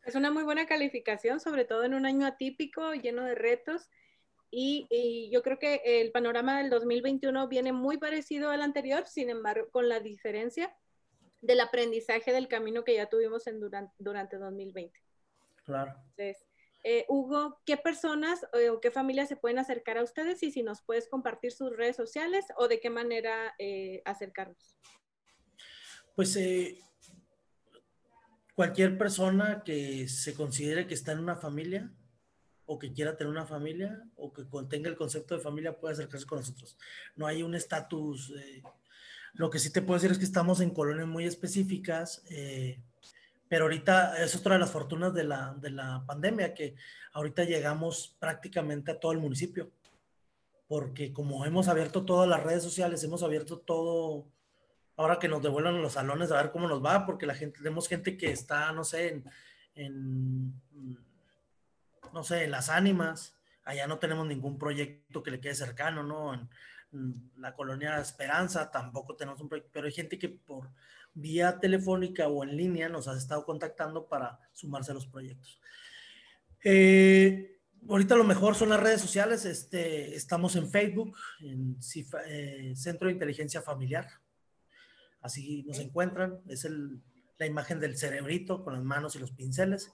Es 0.05 0.15
una 0.15 0.31
muy 0.31 0.45
buena 0.45 0.67
calificación, 0.67 1.39
sobre 1.41 1.65
todo 1.65 1.85
en 1.85 1.93
un 1.93 2.07
año 2.07 2.27
atípico, 2.27 2.95
lleno 2.95 3.25
de 3.25 3.35
retos. 3.35 3.91
Y, 4.51 5.29
yo 5.31 5.43
creo 5.43 5.59
que 5.59 5.83
el 5.85 6.11
panorama 6.13 6.59
del 6.59 6.71
2021 6.71 7.49
viene 7.49 7.73
muy 7.73 7.99
parecido 7.99 8.51
al 8.51 8.63
anterior, 8.63 9.07
sin 9.07 9.29
embargo, 9.29 9.69
con 9.71 9.89
la 9.89 10.01
diferencia 10.01 10.75
del 11.43 11.61
aprendizaje 11.61 12.33
del 12.33 12.49
camino 12.49 12.85
que 12.85 12.95
ya 12.95 13.11
tuvimos 13.11 13.47
en 13.47 13.61
durante, 13.61 13.95
durante 13.99 14.39
2020. 14.39 14.99
Claro. 15.65 15.93
Entonces, 16.17 16.47
eh, 16.85 17.05
Hugo, 17.09 17.61
¿qué 17.67 17.77
personas 17.77 18.47
eh, 18.55 18.71
o 18.71 18.81
qué 18.81 18.91
familias 18.91 19.29
se 19.29 19.37
pueden 19.37 19.59
acercar 19.59 19.99
a 19.99 20.03
ustedes 20.03 20.43
y 20.43 20.51
si 20.51 20.63
nos 20.63 20.81
puedes 20.83 21.09
compartir 21.09 21.53
sus 21.53 21.77
redes 21.77 21.97
sociales 21.97 22.47
o 22.57 22.69
de 22.69 22.81
qué 22.81 22.89
manera 22.89 23.55
eh, 23.59 24.01
acercarnos? 24.05 24.79
Pues 26.19 26.37
cualquier 28.57 28.99
persona 28.99 29.63
que 29.65 30.09
se 30.09 30.35
considere 30.35 30.89
que 30.89 30.95
está 30.95 31.13
en 31.13 31.21
una 31.21 31.37
familia 31.37 31.93
o 32.67 32.77
que 32.77 32.93
quiera 32.93 33.17
tener 33.17 33.31
una 33.31 33.47
familia 33.47 34.03
o 34.17 34.33
que 34.33 34.45
contenga 34.49 34.91
el 34.91 34.97
concepto 34.97 35.37
de 35.37 35.41
familia 35.41 35.79
puede 35.79 35.95
acercarse 35.95 36.27
con 36.27 36.41
nosotros. 36.41 36.77
No 37.15 37.29
hay 37.29 37.45
un 37.45 37.55
estatus. 37.55 38.33
Eh, 38.37 38.65
lo 39.35 39.49
que 39.49 39.61
sí 39.61 39.71
te 39.71 39.81
puedo 39.81 39.95
decir 39.95 40.11
es 40.11 40.19
que 40.19 40.25
estamos 40.25 40.61
en 40.61 40.71
colonias 40.71 41.07
muy 41.07 41.25
específicas, 41.25 42.25
eh, 42.31 42.81
pero 43.49 43.67
ahorita 43.67 44.21
es 44.21 44.35
otra 44.35 44.55
de 44.55 44.59
las 44.59 44.73
fortunas 44.73 45.15
de 45.15 45.23
la, 45.23 45.55
de 45.61 45.71
la 45.71 46.03
pandemia, 46.05 46.53
que 46.53 46.75
ahorita 47.13 47.45
llegamos 47.45 48.17
prácticamente 48.19 48.91
a 48.91 48.99
todo 48.99 49.13
el 49.13 49.19
municipio, 49.19 49.71
porque 50.67 51.13
como 51.13 51.47
hemos 51.47 51.69
abierto 51.69 52.05
todas 52.05 52.29
las 52.29 52.43
redes 52.43 52.65
sociales, 52.65 53.05
hemos 53.05 53.23
abierto 53.23 53.61
todo 53.61 54.27
ahora 54.99 55.19
que 55.21 55.29
nos 55.29 55.43
devuelvan 55.43 55.81
los 55.81 55.93
salones 55.93 56.31
a 56.33 56.43
ver 56.43 56.51
cómo 56.51 56.69
nos 56.69 56.85
va, 56.85 57.07
porque 57.07 57.25
la 57.25 57.35
gente, 57.35 57.59
tenemos 57.59 57.89
gente 57.89 58.17
que 58.17 58.33
está, 58.33 58.73
no 58.73 58.83
sé, 58.83 59.23
en, 59.77 60.53
no 62.13 62.25
sé, 62.25 62.45
en 62.45 62.51
las 62.51 62.69
ánimas, 62.69 63.39
allá 63.65 63.87
no 63.87 64.01
tenemos 64.01 64.27
ningún 64.27 64.59
proyecto 64.59 65.23
que 65.23 65.31
le 65.31 65.41
quede 65.41 65.55
cercano, 65.55 66.03
¿no? 66.03 66.35
En, 66.35 66.51
la 67.37 67.55
colonia 67.55 68.01
Esperanza 68.01 68.71
tampoco 68.71 69.15
tenemos 69.15 69.41
un 69.43 69.49
proyecto, 69.51 69.71
pero 69.75 69.87
hay 69.87 69.93
gente 69.93 70.19
que 70.19 70.31
por 70.31 70.71
vía 71.13 71.61
telefónica 71.61 72.29
o 72.29 72.43
en 72.43 72.57
línea 72.57 72.89
nos 72.89 73.09
ha 73.09 73.17
estado 73.17 73.45
contactando 73.45 74.09
para 74.09 74.41
sumarse 74.55 74.91
a 74.91 74.95
los 74.95 75.07
proyectos. 75.07 75.61
Eh, 76.65 77.61
ahorita 77.87 78.17
lo 78.17 78.25
mejor 78.25 78.55
son 78.55 78.71
las 78.71 78.81
redes 78.81 79.03
sociales, 79.03 79.45
este, 79.45 80.17
estamos 80.17 80.57
en 80.57 80.71
Facebook, 80.71 81.15
en 81.41 81.77
eh, 82.27 82.73
Centro 82.75 83.09
de 83.09 83.13
Inteligencia 83.13 83.61
Familiar, 83.61 84.09
Así 85.21 85.65
nos 85.65 85.79
encuentran. 85.79 86.41
Es 86.49 86.67
la 87.39 87.47
imagen 87.47 87.81
del 87.81 87.97
cerebrito 87.97 88.63
con 88.63 88.75
las 88.75 88.83
manos 88.83 89.17
y 89.17 89.19
los 89.19 89.33
pinceles. 89.33 89.93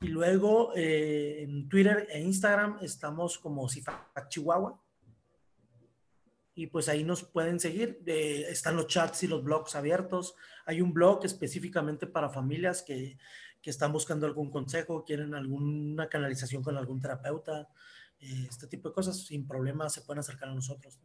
Y 0.00 0.08
luego 0.08 0.72
eh, 0.74 1.42
en 1.42 1.68
Twitter 1.68 2.08
e 2.10 2.20
Instagram 2.20 2.78
estamos 2.82 3.38
como 3.38 3.68
Cifac 3.68 4.28
Chihuahua. 4.28 4.80
Y 6.54 6.66
pues 6.66 6.88
ahí 6.88 7.04
nos 7.04 7.22
pueden 7.22 7.60
seguir. 7.60 8.02
Eh, 8.06 8.46
están 8.48 8.76
los 8.76 8.88
chats 8.88 9.22
y 9.22 9.28
los 9.28 9.42
blogs 9.42 9.74
abiertos. 9.74 10.34
Hay 10.66 10.80
un 10.80 10.92
blog 10.92 11.24
específicamente 11.24 12.06
para 12.06 12.28
familias 12.28 12.82
que, 12.82 13.16
que 13.62 13.70
están 13.70 13.92
buscando 13.92 14.26
algún 14.26 14.50
consejo, 14.50 15.04
quieren 15.04 15.34
alguna 15.34 16.08
canalización 16.08 16.62
con 16.62 16.76
algún 16.76 17.00
terapeuta, 17.00 17.68
eh, 18.18 18.46
este 18.50 18.66
tipo 18.66 18.88
de 18.88 18.94
cosas. 18.94 19.24
Sin 19.24 19.46
problema 19.46 19.88
se 19.88 20.02
pueden 20.02 20.18
acercar 20.18 20.48
a 20.48 20.54
nosotros. 20.54 20.98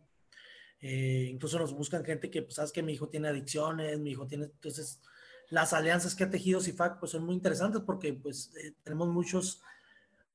Eh, 0.79 1.29
incluso 1.31 1.57
nos 1.57 1.73
buscan 1.73 2.05
gente 2.05 2.29
que, 2.29 2.43
pues, 2.43 2.55
sabes 2.55 2.71
que 2.71 2.83
mi 2.83 2.93
hijo 2.93 3.09
tiene 3.09 3.29
adicciones, 3.29 3.99
mi 3.99 4.11
hijo 4.11 4.27
tiene, 4.27 4.45
entonces, 4.45 5.01
las 5.49 5.73
alianzas 5.73 6.13
que 6.13 6.23
ha 6.23 6.29
tejido 6.29 6.61
CIFAC, 6.61 6.99
pues, 6.99 7.11
son 7.11 7.25
muy 7.25 7.35
interesantes 7.35 7.81
porque, 7.85 8.13
pues, 8.13 8.51
eh, 8.55 8.73
tenemos 8.83 9.07
muchos 9.07 9.61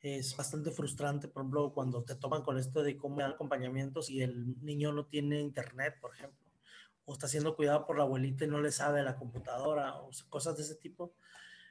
Es 0.00 0.36
bastante 0.36 0.70
frustrante, 0.70 1.28
por 1.28 1.42
ejemplo, 1.42 1.72
cuando 1.72 2.04
te 2.04 2.16
toman 2.16 2.42
con 2.42 2.58
esto 2.58 2.82
de 2.82 2.96
cómo 2.96 3.20
dar 3.20 3.32
acompañamientos 3.32 4.10
y 4.10 4.22
el 4.22 4.60
niño 4.64 4.92
no 4.92 5.06
tiene 5.06 5.40
internet, 5.40 5.96
por 6.00 6.14
ejemplo, 6.14 6.50
o 7.04 7.12
está 7.12 7.28
siendo 7.28 7.54
cuidado 7.54 7.86
por 7.86 7.98
la 7.98 8.04
abuelita 8.04 8.44
y 8.44 8.48
no 8.48 8.60
le 8.60 8.72
sabe 8.72 9.02
la 9.02 9.16
computadora, 9.16 9.96
o 9.96 10.10
cosas 10.28 10.56
de 10.56 10.62
ese 10.64 10.76
tipo. 10.76 11.14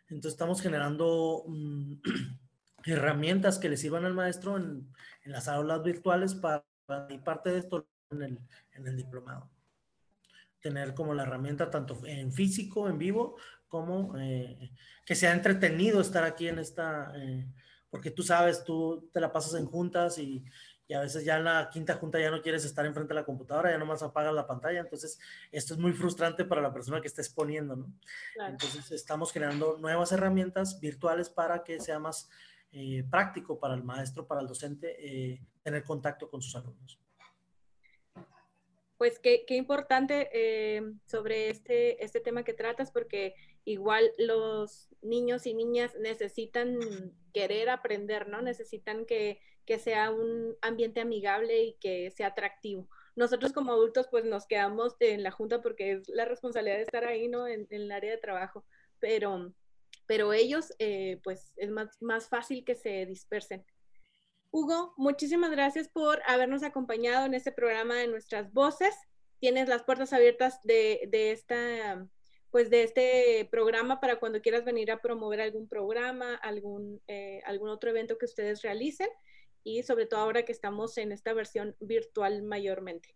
Entonces 0.08 0.34
estamos 0.34 0.62
generando 0.62 1.44
mm, 1.48 1.94
herramientas 2.86 3.58
que 3.58 3.70
le 3.70 3.78
sirvan 3.78 4.06
al 4.06 4.14
maestro 4.14 4.58
en, 4.58 4.94
las 5.26 5.48
aulas 5.48 5.84
virtuales 5.84 6.36
para, 6.36 6.66
y 7.10 7.18
parte 7.20 7.52
de 7.52 7.60
esto 7.60 7.88
en 8.12 8.40
el 8.88 8.98
diplomado 8.98 9.50
tener 10.62 10.94
como 10.94 11.14
la 11.14 11.24
herramienta 11.24 11.70
tanto 11.70 12.00
en 12.06 12.32
físico, 12.32 12.88
en 12.88 12.98
vivo, 12.98 13.36
como 13.68 14.18
eh, 14.18 14.72
que 15.06 15.16
sea 15.16 15.34
entretenido 15.34 16.02
estar 16.02 16.24
aquí 16.24 16.48
en 16.48 16.60
esta, 16.60 17.12
eh, 17.16 17.48
porque 17.90 18.12
tú 18.12 18.24
sabes, 18.24 18.64
tú 18.64 19.10
te 19.14 19.20
la 19.20 19.32
pasas 19.32 19.60
en 19.60 19.66
juntas 19.66 20.18
y, 20.18 20.44
y, 20.88 20.94
a 20.94 21.00
veces 21.00 21.24
ya 21.24 21.38
en 21.38 21.46
la 21.46 21.70
quinta 21.72 21.96
junta 21.96 22.20
ya 22.20 22.30
no 22.32 22.42
quieres 22.42 22.66
estar 22.66 22.86
enfrente 22.86 23.14
de 23.14 23.22
la 23.22 23.26
computadora, 23.26 23.72
ya 23.72 23.78
nomás 23.78 24.04
apagas 24.04 24.34
la 24.34 24.46
pantalla, 24.46 24.82
entonces 24.82 25.20
esto 25.52 25.74
es 25.74 25.80
muy 25.80 25.94
frustrante 25.94 26.44
para 26.44 26.62
la 26.62 26.74
persona 26.74 27.02
que 27.02 27.08
está 27.08 27.22
exponiendo, 27.22 27.76
¿no? 27.78 27.94
Entonces 28.46 28.92
estamos 28.92 29.32
creando 29.32 29.78
nuevas 29.80 30.12
herramientas 30.12 30.80
virtuales 30.80 31.30
para 31.30 31.64
que 31.64 31.80
sea 31.80 31.98
más 31.98 32.30
eh, 32.74 33.06
práctico 33.10 33.58
para 33.58 33.74
el 33.74 33.84
maestro, 33.84 34.28
para 34.28 34.42
el 34.42 34.48
docente, 34.48 35.40
tener 35.64 35.84
contacto 35.84 36.30
con 36.30 36.42
sus 36.42 36.56
alumnos 36.56 37.01
pues 39.02 39.18
qué, 39.18 39.44
importante 39.50 40.30
eh, 40.32 40.84
sobre 41.08 41.50
este, 41.50 42.06
este 42.06 42.20
tema 42.20 42.44
que 42.44 42.54
tratas, 42.54 42.92
porque 42.92 43.34
igual 43.66 44.12
los 44.20 44.90
niños 45.02 45.48
y 45.48 45.56
niñas 45.56 45.96
necesitan 46.00 46.78
querer 47.34 47.72
aprender, 47.72 48.28
¿no? 48.30 48.44
Necesitan 48.44 49.08
que, 49.08 49.40
sea 49.80 50.12
un 50.12 50.56
ambiente 50.62 51.02
amigable 51.02 51.64
y 51.64 51.74
que 51.80 52.12
sea 52.12 52.28
atractivo. 52.28 52.88
Nosotros 53.16 53.54
como 53.54 53.72
adultos 53.72 54.08
pues 54.12 54.24
nos 54.24 54.46
quedamos 54.46 54.96
en 55.00 55.24
la 55.24 55.32
junta 55.32 55.64
porque 55.64 55.94
es 55.94 56.08
la 56.08 56.26
responsabilidad 56.26 56.76
de 56.76 56.84
estar 56.84 57.04
ahí, 57.04 57.28
¿no? 57.28 57.48
En, 57.48 57.66
el 57.72 57.92
área 57.92 58.12
de 58.12 58.18
trabajo, 58.18 58.66
pero, 59.00 59.52
pero 60.06 60.32
ellos 60.32 60.76
eh, 60.78 61.20
pues 61.24 61.54
es 61.58 61.72
más, 61.72 62.00
más 62.04 62.30
fácil 62.30 62.64
que 62.64 62.76
se 62.76 63.08
dispersen. 63.08 63.66
Hugo, 64.54 64.94
muchísimas 64.98 65.50
gracias 65.50 65.88
por 65.88 66.22
habernos 66.28 66.62
acompañado 66.64 67.26
en 67.26 67.34
este 67.34 67.54
programa 67.54 67.96
de 67.96 68.08
Nuestras 68.08 68.52
Voces. 68.52 68.94
Tienes 69.40 69.70
las 69.70 69.84
puertas 69.84 70.12
abiertas 70.12 70.62
de, 70.64 71.10
esta 71.14 72.06
pues 72.50 72.70
de 72.70 72.84
este 72.84 73.48
programa 73.50 74.02
para 74.02 74.20
cuando 74.20 74.42
quieras 74.42 74.66
venir 74.66 74.92
a 74.92 75.02
promover 75.02 75.40
algún 75.40 75.70
programa, 75.70 76.36
algún, 76.36 77.02
eh, 77.08 77.42
algún 77.46 77.70
otro 77.70 77.92
evento 77.92 78.18
que 78.18 78.26
ustedes 78.26 78.62
realicen 78.62 79.08
y 79.64 79.84
sobre 79.84 80.06
todo 80.06 80.20
ahora 80.20 80.44
que 80.44 80.52
estamos 80.52 80.98
en 80.98 81.14
esta 81.14 81.32
versión 81.32 81.78
virtual 81.80 82.44
mayormente. 82.44 83.16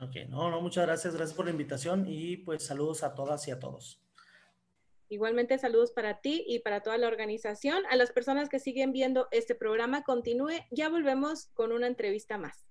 Ok, 0.00 0.26
no, 0.30 0.50
no, 0.50 0.62
muchas 0.62 0.86
gracias, 0.86 1.14
gracias 1.14 1.36
por 1.36 1.44
la 1.44 1.50
invitación 1.50 2.06
y 2.08 2.38
pues 2.38 2.64
saludos 2.64 3.02
a 3.02 3.14
todas 3.14 3.46
y 3.46 3.50
a 3.50 3.60
todos. 3.60 4.01
Igualmente 5.12 5.58
saludos 5.58 5.92
para 5.92 6.22
ti 6.22 6.42
y 6.48 6.60
para 6.60 6.80
toda 6.80 6.96
la 6.96 7.06
organización. 7.06 7.84
A 7.90 7.96
las 7.96 8.12
personas 8.12 8.48
que 8.48 8.58
siguen 8.58 8.92
viendo 8.92 9.28
este 9.30 9.54
programa, 9.54 10.04
continúe. 10.04 10.64
Ya 10.70 10.88
volvemos 10.88 11.50
con 11.52 11.70
una 11.70 11.86
entrevista 11.86 12.38
más. 12.38 12.66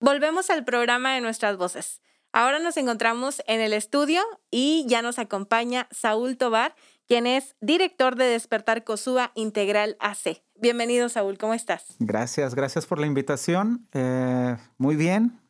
Volvemos 0.00 0.48
al 0.48 0.64
programa 0.64 1.12
de 1.12 1.20
nuestras 1.20 1.58
voces. 1.58 2.00
Ahora 2.32 2.58
nos 2.58 2.78
encontramos 2.78 3.42
en 3.46 3.60
el 3.60 3.74
estudio 3.74 4.22
y 4.50 4.86
ya 4.88 5.02
nos 5.02 5.18
acompaña 5.18 5.88
Saúl 5.90 6.38
Tobar, 6.38 6.74
quien 7.08 7.26
es 7.26 7.56
director 7.62 8.16
de 8.16 8.26
Despertar 8.26 8.84
COSUA 8.84 9.32
Integral 9.34 9.96
AC. 9.98 10.42
Bienvenido, 10.54 11.08
Saúl, 11.08 11.38
¿cómo 11.38 11.54
estás? 11.54 11.96
Gracias, 11.98 12.54
gracias 12.54 12.84
por 12.84 13.00
la 13.00 13.06
invitación. 13.06 13.88
Eh, 13.94 14.56
muy 14.76 14.94
bien. 14.94 15.40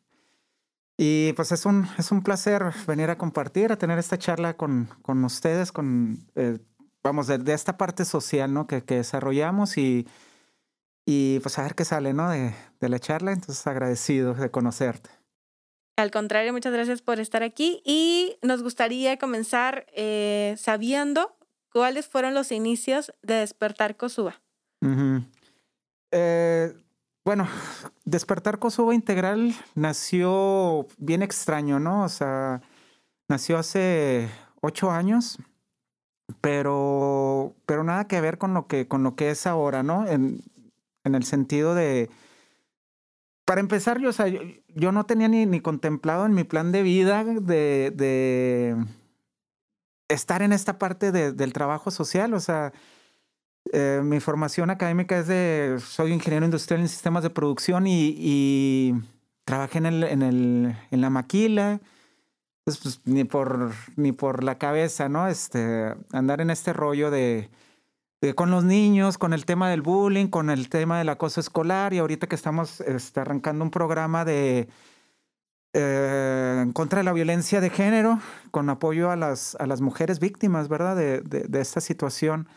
Y 0.97 1.33
pues 1.33 1.51
es 1.51 1.67
un, 1.67 1.89
es 1.99 2.13
un 2.13 2.23
placer 2.23 2.63
venir 2.87 3.11
a 3.11 3.19
compartir, 3.19 3.73
a 3.73 3.77
tener 3.77 3.99
esta 3.99 4.19
charla 4.19 4.57
con, 4.57 4.89
con 5.03 5.25
ustedes, 5.25 5.73
con, 5.73 6.25
eh, 6.37 6.59
vamos, 7.03 7.27
de, 7.27 7.53
esta 7.53 7.77
parte 7.77 8.05
social 8.05 8.55
¿no? 8.55 8.69
que, 8.69 8.85
que 8.85 8.97
desarrollamos 8.97 9.79
y, 9.79 10.07
y 11.07 11.41
pues 11.41 11.59
a 11.59 11.63
ver 11.63 11.75
qué 11.75 11.85
sale 11.85 12.13
¿no? 12.13 12.31
de, 12.31 12.55
de 12.81 12.89
la 12.89 13.01
charla. 13.01 13.33
Entonces 13.33 13.67
agradecido 13.67 14.35
de 14.35 14.51
conocerte. 14.51 15.11
Al 15.97 16.13
contrario, 16.13 16.53
muchas 16.53 16.73
gracias 16.73 17.03
por 17.03 17.19
estar 17.19 17.43
aquí 17.43 17.83
y 17.85 18.39
nos 18.43 18.63
gustaría 18.63 19.19
comenzar 19.19 19.87
eh, 19.93 20.55
sabiendo 20.57 21.38
¿cuáles 21.73 22.07
fueron 22.07 22.35
los 22.35 22.53
inicios 22.53 23.13
de 23.23 23.35
Despertar 23.35 23.97
Cosuba? 23.97 24.41
Eh, 26.11 26.75
bueno, 27.25 27.47
Despertar 28.05 28.59
Cosuba 28.59 28.95
Integral 28.95 29.55
nació 29.75 30.87
bien 30.97 31.23
extraño, 31.23 31.79
¿no? 31.79 32.05
O 32.05 32.09
sea, 32.09 32.63
nació 33.29 33.59
hace 33.59 34.31
ocho 34.61 34.91
años, 34.91 35.39
pero, 36.41 37.55
pero 37.67 37.85
nada 37.85 38.07
que 38.07 38.21
ver 38.21 38.39
con 38.39 38.55
lo 38.55 38.67
que, 38.67 38.89
con 38.89 39.03
lo 39.03 39.15
que 39.15 39.31
es 39.31 39.47
ahora, 39.47 39.83
¿no? 39.83 40.07
En, 40.07 40.41
en 41.05 41.15
el 41.15 41.25
sentido 41.25 41.75
de... 41.75 42.11
Para 43.45 43.61
empezar, 43.61 43.99
yo, 43.99 44.11
o 44.11 44.13
sea, 44.13 44.27
yo, 44.27 44.93
no 44.93 45.07
tenía 45.07 45.27
ni, 45.27 45.47
ni, 45.47 45.61
contemplado 45.61 46.27
en 46.27 46.35
mi 46.35 46.45
plan 46.45 46.71
de 46.71 46.83
vida 46.83 47.25
de, 47.25 47.91
de 47.95 48.77
estar 50.09 50.43
en 50.43 50.53
esta 50.53 50.79
parte 50.79 51.13
del 51.13 51.53
trabajo 51.53 51.91
social, 51.91 52.35
o 52.35 52.41
sea, 52.41 52.73
eh, 53.73 54.01
mi 54.03 54.21
formación 54.21 54.71
académica 54.71 55.19
es 55.19 55.27
de, 55.27 55.79
soy 55.85 56.13
ingeniero 56.13 56.47
industrial 56.47 56.81
en 56.81 56.89
sistemas 56.89 57.23
de 57.23 57.31
producción 57.31 57.87
y, 57.87 58.95
trabajé 59.45 59.79
en, 59.79 59.87
el, 59.87 60.05
en, 60.05 60.23
el, 60.23 60.77
en 60.91 61.01
la 61.01 61.11
maquila, 61.11 61.81
pues, 62.65 62.79
pues, 62.79 63.01
ni, 63.07 63.25
por, 63.25 63.73
ni 63.97 64.13
por 64.13 64.45
la 64.45 64.59
cabeza, 64.59 65.09
¿no? 65.09 65.27
Este, 65.29 65.95
andar 66.13 66.43
en 66.43 66.51
este 66.51 66.75
rollo 66.75 67.11
de, 67.11 67.49
de, 68.21 68.35
con 68.35 68.51
los 68.51 68.65
niños, 68.65 69.17
con 69.17 69.33
el 69.33 69.47
tema 69.47 69.71
del 69.71 69.81
bullying, 69.81 70.27
con 70.27 70.51
el 70.51 70.69
tema 70.69 70.99
del 70.99 71.09
acoso 71.09 71.41
escolar 71.41 71.95
y 71.95 71.99
ahorita 71.99 72.27
que 72.27 72.35
estamos 72.35 72.83
este, 72.83 73.21
arrancando 73.21 73.65
un 73.65 73.71
programa 73.71 74.27
de 74.27 74.69
eh, 75.81 76.67
contra 76.75 76.99
de 76.99 77.05
la 77.05 77.13
violencia 77.13 77.61
de 77.61 77.71
género, 77.71 78.19
con 78.51 78.69
apoyo 78.69 79.11
a 79.11 79.17
las, 79.17 79.55
a 79.57 79.67
las 79.67 79.81
mujeres 79.81 80.19
víctimas, 80.19 80.69
¿verdad? 80.69 80.97
De, 80.97 81.21
de, 81.21 81.61
esta 81.61 81.81
situación. 81.81 82.49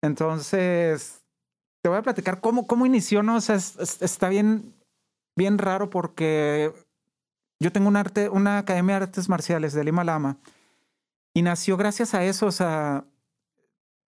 Entonces, 0.00 1.22
te 1.82 1.88
voy 1.88 1.98
a 1.98 2.02
platicar 2.02 2.40
cómo, 2.40 2.66
cómo 2.66 2.86
inició, 2.86 3.22
¿no? 3.22 3.36
O 3.36 3.40
sea, 3.40 3.56
está 3.56 4.28
bien, 4.28 4.74
bien 5.36 5.58
raro 5.58 5.90
porque 5.90 6.72
yo 7.60 7.72
tengo 7.72 7.88
un 7.88 7.96
arte, 7.96 8.28
una 8.28 8.58
academia 8.58 8.98
de 8.98 9.04
artes 9.04 9.28
marciales 9.28 9.72
de 9.72 9.84
Lima 9.84 10.04
Lama 10.04 10.38
y 11.34 11.42
nació 11.42 11.76
gracias 11.76 12.14
a 12.14 12.24
eso, 12.24 12.46
o 12.46 12.52
sea, 12.52 13.04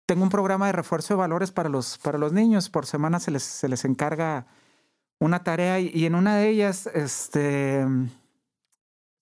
tengo 0.07 0.25
un 0.25 0.31
programa 0.31 0.67
de 0.67 0.73
refuerzo 0.73 1.15
de 1.15 1.19
valores 1.19 1.53
para 1.53 1.69
los, 1.69 1.99
para 1.99 2.19
los 2.19 2.33
niños. 2.33 2.71
Por 2.71 2.87
semana 2.87 3.21
se 3.21 3.31
les, 3.31 3.43
se 3.43 3.69
les 3.69 3.85
encarga 3.85 4.47
una 5.21 5.45
tarea 5.45 5.79
y, 5.79 5.91
y 5.95 6.07
en 6.07 6.15
una 6.15 6.37
de 6.37 6.49
ellas, 6.49 6.89
este, 6.89 7.87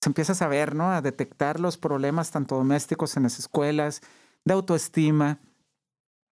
se 0.01 0.09
empieza 0.09 0.33
a 0.33 0.37
saber, 0.37 0.75
¿no? 0.75 0.91
A 0.91 1.03
detectar 1.03 1.61
los 1.61 1.77
problemas 1.77 2.31
tanto 2.31 2.57
domésticos 2.57 3.17
en 3.17 3.25
las 3.25 3.39
escuelas, 3.39 4.01
de 4.45 4.55
autoestima. 4.55 5.41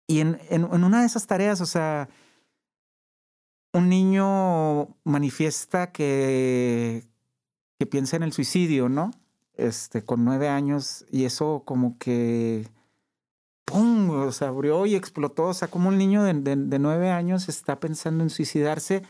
Y 0.06 0.20
en, 0.20 0.38
una 0.64 1.00
de 1.00 1.06
esas 1.06 1.26
tareas, 1.26 1.60
o 1.60 1.66
sea, 1.66 2.08
un 3.74 3.90
niño 3.90 4.96
manifiesta 5.04 5.92
que, 5.92 7.06
que 7.78 7.86
piensa 7.86 8.16
en 8.16 8.22
el 8.22 8.32
suicidio, 8.32 8.88
¿no? 8.88 9.10
Este, 9.52 10.02
con 10.02 10.24
nueve 10.24 10.48
años, 10.48 11.04
y 11.10 11.24
eso 11.24 11.62
como 11.66 11.98
que, 11.98 12.66
¡pum! 13.66 14.08
O 14.08 14.32
sea, 14.32 14.48
abrió 14.48 14.86
y 14.86 14.94
explotó. 14.94 15.44
O 15.44 15.54
sea, 15.54 15.68
como 15.68 15.90
un 15.90 15.98
niño 15.98 16.24
de, 16.24 16.32
de 16.32 16.78
nueve 16.78 17.10
años 17.10 17.50
está 17.50 17.78
pensando 17.80 18.24
en 18.24 18.30
suicidarse 18.30 19.02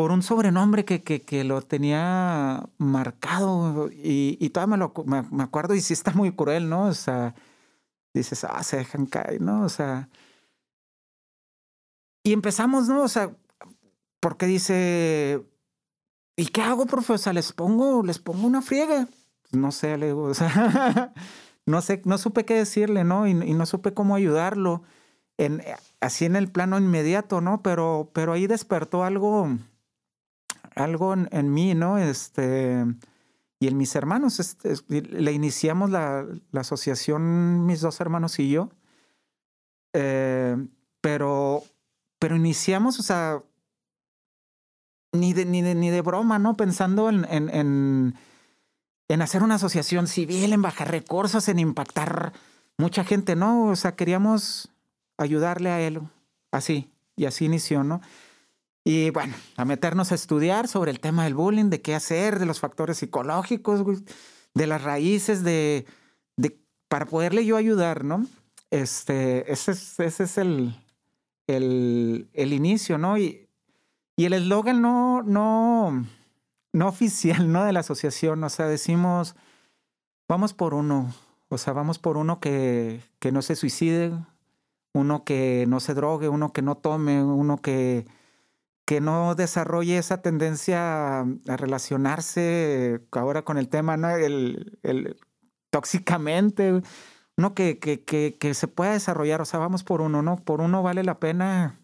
por 0.00 0.12
un 0.12 0.22
sobrenombre 0.22 0.86
que, 0.86 1.02
que, 1.02 1.44
lo 1.44 1.60
tenía 1.60 2.70
marcado 2.78 3.90
y, 3.92 4.48
todavía 4.48 4.78
me, 4.78 4.78
lo, 4.78 4.94
me, 5.04 5.42
acuerdo 5.42 5.74
y 5.74 5.82
sí 5.82 5.92
está 5.92 6.12
muy 6.12 6.32
cruel, 6.32 6.70
¿no? 6.70 6.86
O 6.86 6.94
sea, 6.94 7.34
dices, 8.14 8.44
ah, 8.44 8.62
se 8.62 8.78
dejan 8.78 9.04
caer, 9.04 9.42
¿no? 9.42 9.62
O 9.62 9.68
sea, 9.68 10.08
y 12.24 12.32
empezamos, 12.32 12.88
¿no? 12.88 13.02
O 13.02 13.08
sea, 13.08 13.36
porque 14.20 14.46
dice, 14.46 15.44
¿y 16.34 16.46
qué 16.46 16.62
hago, 16.62 16.86
profe? 16.86 17.12
O 17.12 17.18
sea, 17.18 17.34
les 17.34 17.52
pongo, 17.52 18.02
les 18.02 18.18
pongo 18.18 18.46
una 18.46 18.62
friega. 18.62 19.06
No 19.52 19.70
sé, 19.70 19.98
le 19.98 20.06
digo, 20.06 20.22
o 20.22 20.34
sea, 20.34 21.12
no 21.66 21.82
sé, 21.82 22.00
no 22.06 22.16
supe 22.16 22.46
qué 22.46 22.54
decirle, 22.54 23.04
¿no? 23.04 23.26
Y, 23.26 23.32
y 23.32 23.52
no 23.52 23.66
supe 23.66 23.92
cómo 23.92 24.14
ayudarlo. 24.14 24.82
En, 25.36 25.62
así 26.00 26.24
en 26.24 26.36
el 26.36 26.50
plano 26.50 26.78
inmediato, 26.78 27.42
¿no? 27.42 27.60
Pero, 27.60 28.10
pero 28.14 28.32
ahí 28.32 28.46
despertó 28.46 29.04
algo, 29.04 29.58
algo 30.84 31.14
en, 31.14 31.52
mí, 31.52 31.74
¿no? 31.74 31.98
Este, 31.98 32.84
y 33.58 33.68
en 33.68 33.76
mis 33.76 33.94
hermanos, 33.94 34.40
este, 34.40 34.74
le 34.88 35.32
iniciamos 35.32 35.90
la, 35.90 36.26
asociación, 36.54 37.66
mis 37.66 37.80
dos 37.80 38.00
hermanos 38.00 38.38
y 38.38 38.50
yo, 38.50 38.70
eh, 39.92 40.56
pero, 41.00 41.62
pero 42.18 42.36
iniciamos, 42.36 42.98
o 42.98 43.02
sea, 43.02 43.42
ni 45.12 45.32
de, 45.32 45.44
ni 45.44 45.62
de, 45.62 45.74
ni 45.74 45.90
de 45.90 46.02
broma, 46.02 46.38
¿no? 46.38 46.56
Pensando 46.56 47.08
en, 47.08 47.26
en, 47.30 47.48
en, 47.50 48.14
en 49.08 49.22
hacer 49.22 49.42
una 49.42 49.56
asociación 49.56 50.06
civil, 50.06 50.52
en 50.52 50.62
bajar 50.62 50.90
recursos, 50.90 51.48
en 51.48 51.58
impactar 51.58 52.32
mucha 52.78 53.04
gente, 53.04 53.36
¿no? 53.36 53.66
O 53.66 53.76
sea, 53.76 53.96
queríamos 53.96 54.70
ayudarle 55.18 55.70
a 55.70 55.80
él, 55.80 56.00
así, 56.50 56.90
y 57.16 57.26
así 57.26 57.44
inició, 57.44 57.84
¿no? 57.84 58.00
Y 58.84 59.10
bueno, 59.10 59.34
a 59.56 59.64
meternos 59.64 60.10
a 60.12 60.14
estudiar 60.14 60.66
sobre 60.66 60.90
el 60.90 61.00
tema 61.00 61.24
del 61.24 61.34
bullying, 61.34 61.70
de 61.70 61.82
qué 61.82 61.94
hacer, 61.94 62.38
de 62.38 62.46
los 62.46 62.60
factores 62.60 62.98
psicológicos, 62.98 63.84
de 64.54 64.66
las 64.66 64.82
raíces, 64.82 65.42
de, 65.44 65.86
para 66.88 67.06
poderle 67.06 67.46
yo 67.46 67.56
ayudar, 67.56 68.04
¿no? 68.04 68.26
Este, 68.70 69.50
ese 69.50 69.72
es, 69.72 70.00
ese 70.00 70.24
es 70.24 70.38
el, 70.38 70.74
el, 71.46 72.28
el 72.32 72.52
inicio, 72.52 72.98
¿no? 72.98 73.16
Y, 73.16 73.48
y 74.16 74.24
el 74.24 74.32
eslogan 74.32 74.82
no, 74.82 75.22
no, 75.22 76.04
no 76.72 76.88
oficial, 76.88 77.52
¿no? 77.52 77.64
De 77.64 77.72
la 77.72 77.80
asociación, 77.80 78.42
o 78.42 78.48
sea, 78.48 78.66
decimos, 78.66 79.36
vamos 80.28 80.52
por 80.52 80.74
uno, 80.74 81.14
o 81.48 81.58
sea, 81.58 81.72
vamos 81.72 81.98
por 81.98 82.16
uno 82.16 82.40
que, 82.40 83.00
que 83.18 83.30
no 83.30 83.40
se 83.40 83.56
suicide, 83.56 84.12
uno 84.92 85.22
que 85.24 85.64
no 85.68 85.78
se 85.80 85.94
drogue, 85.94 86.28
uno 86.28 86.52
que 86.52 86.62
no 86.62 86.76
tome, 86.76 87.22
uno 87.22 87.58
que 87.58 88.04
que 88.84 89.00
no 89.00 89.34
desarrolle 89.34 89.98
esa 89.98 90.22
tendencia 90.22 91.20
a 91.20 91.56
relacionarse 91.56 93.00
ahora 93.12 93.42
con 93.42 93.58
el 93.58 93.68
tema, 93.68 93.96
¿no? 93.96 94.10
El, 94.10 94.78
el 94.82 95.16
tóxicamente, 95.70 96.82
uno 97.36 97.54
que, 97.54 97.78
que, 97.78 98.04
que, 98.04 98.36
que, 98.38 98.54
se 98.54 98.68
pueda 98.68 98.92
desarrollar, 98.92 99.40
o 99.40 99.44
sea, 99.44 99.60
vamos 99.60 99.84
por 99.84 100.00
uno, 100.00 100.22
¿no? 100.22 100.36
Por 100.36 100.60
uno 100.60 100.82
vale 100.82 101.04
la 101.04 101.20
pena 101.20 101.80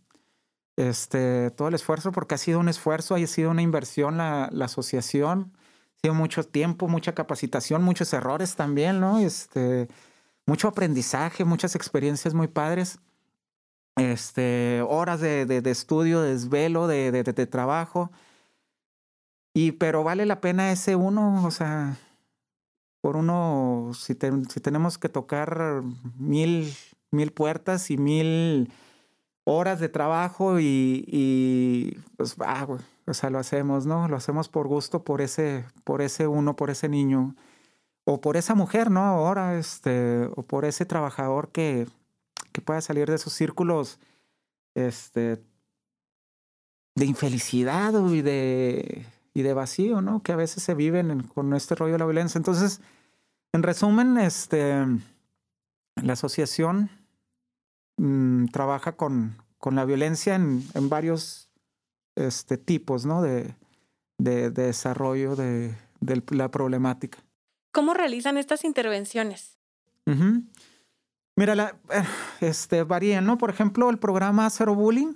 este, 0.76 1.50
todo 1.52 1.68
el 1.68 1.74
esfuerzo, 1.74 2.12
porque 2.12 2.34
ha 2.34 2.38
sido 2.38 2.60
un 2.60 2.68
esfuerzo, 2.68 3.14
ha 3.14 3.26
sido 3.26 3.50
una 3.50 3.62
inversión 3.62 4.18
la, 4.18 4.48
la 4.52 4.66
asociación, 4.66 5.52
ha 5.96 6.00
sido 6.02 6.14
mucho 6.14 6.44
tiempo, 6.44 6.88
mucha 6.88 7.14
capacitación, 7.14 7.82
muchos 7.82 8.12
errores 8.12 8.56
también, 8.56 9.00
¿no? 9.00 9.18
Este, 9.18 9.88
mucho 10.46 10.68
aprendizaje, 10.68 11.44
muchas 11.44 11.74
experiencias 11.74 12.34
muy 12.34 12.48
padres. 12.48 12.98
Este, 13.96 14.82
horas 14.88 15.20
de, 15.20 15.46
de, 15.46 15.70
estudio, 15.70 16.20
de 16.20 16.30
desvelo, 16.30 16.86
de, 16.86 17.10
de, 17.10 17.22
de, 17.24 17.46
trabajo. 17.46 18.10
Y 19.54 19.72
pero 19.72 20.04
vale 20.04 20.26
la 20.26 20.40
pena 20.40 20.70
ese 20.70 20.96
uno, 20.96 21.44
o 21.44 21.50
sea, 21.50 21.96
por 23.00 23.16
uno, 23.16 23.92
si, 23.94 24.14
te, 24.14 24.30
si 24.50 24.60
tenemos 24.60 24.98
que 24.98 25.08
tocar 25.08 25.82
mil, 26.18 26.74
mil 27.10 27.32
puertas 27.32 27.90
y 27.90 27.96
mil 27.96 28.70
horas 29.44 29.80
de 29.80 29.88
trabajo 29.88 30.60
y, 30.60 31.04
y 31.06 31.98
pues, 32.16 32.36
ah, 32.40 32.66
o 33.06 33.14
sea, 33.14 33.30
lo 33.30 33.38
hacemos, 33.38 33.86
¿no? 33.86 34.08
Lo 34.08 34.16
hacemos 34.16 34.48
por 34.48 34.66
gusto, 34.66 35.04
por 35.04 35.20
ese, 35.22 35.64
por 35.84 36.02
ese 36.02 36.26
uno, 36.26 36.56
por 36.56 36.68
ese 36.70 36.88
niño, 36.88 37.36
o 38.04 38.20
por 38.20 38.36
esa 38.36 38.54
mujer, 38.54 38.90
¿no? 38.90 39.00
Ahora, 39.00 39.56
este, 39.58 40.28
o 40.36 40.42
por 40.42 40.64
ese 40.64 40.84
trabajador 40.84 41.50
que, 41.50 41.86
que 42.56 42.62
pueda 42.62 42.80
salir 42.80 43.06
de 43.06 43.16
esos 43.16 43.34
círculos, 43.34 43.98
este, 44.74 45.44
de 46.94 47.04
infelicidad 47.04 47.92
y 48.08 48.22
de, 48.22 49.04
y 49.34 49.42
de 49.42 49.52
vacío, 49.52 50.00
¿no? 50.00 50.22
Que 50.22 50.32
a 50.32 50.36
veces 50.36 50.62
se 50.62 50.74
viven 50.74 51.24
con 51.24 51.52
este 51.52 51.74
rollo 51.74 51.92
de 51.92 51.98
la 51.98 52.06
violencia. 52.06 52.38
Entonces, 52.38 52.80
en 53.52 53.62
resumen, 53.62 54.16
este, 54.16 54.86
la 55.96 56.14
asociación 56.14 56.88
mmm, 57.98 58.46
trabaja 58.46 58.96
con, 58.96 59.36
con, 59.58 59.74
la 59.74 59.84
violencia 59.84 60.34
en, 60.34 60.64
en 60.72 60.88
varios 60.88 61.50
este, 62.14 62.56
tipos 62.56 63.04
¿no? 63.04 63.20
de, 63.20 63.54
de, 64.16 64.50
de 64.50 64.62
desarrollo 64.62 65.36
de, 65.36 65.74
de, 66.00 66.22
la 66.30 66.50
problemática. 66.50 67.18
¿Cómo 67.70 67.92
realizan 67.92 68.38
estas 68.38 68.64
intervenciones? 68.64 69.58
Uh 70.06 70.12
-huh. 70.12 70.44
Mira, 71.36 71.54
la, 71.54 71.76
este, 72.40 72.82
varían, 72.82 73.26
¿no? 73.26 73.36
Por 73.36 73.50
ejemplo, 73.50 73.90
el 73.90 73.98
programa 73.98 74.48
Zero 74.48 74.74
Bullying 74.74 75.14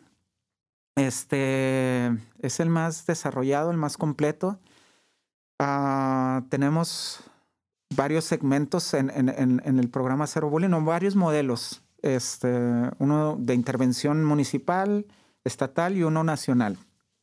este, 0.95 2.15
es 2.41 2.61
el 2.61 2.69
más 2.69 3.07
desarrollado, 3.07 3.71
el 3.71 3.79
más 3.79 3.97
completo. 3.97 4.59
Uh, 5.59 6.43
tenemos 6.51 7.21
varios 7.97 8.25
segmentos 8.27 8.93
en, 8.93 9.11
el 9.11 9.89
programa 9.89 10.27
Zero 10.27 10.51
Bullying, 10.51 10.73
o 10.73 10.85
varios 10.85 11.17
modelos. 11.17 11.83
Este, 12.03 12.49
uno 12.99 13.37
de 13.39 13.55
intervención 13.55 14.25
municipal, 14.25 15.07
estatal 15.45 15.97
y 15.97 16.03
uno 16.03 16.23
nacional. 16.23 16.77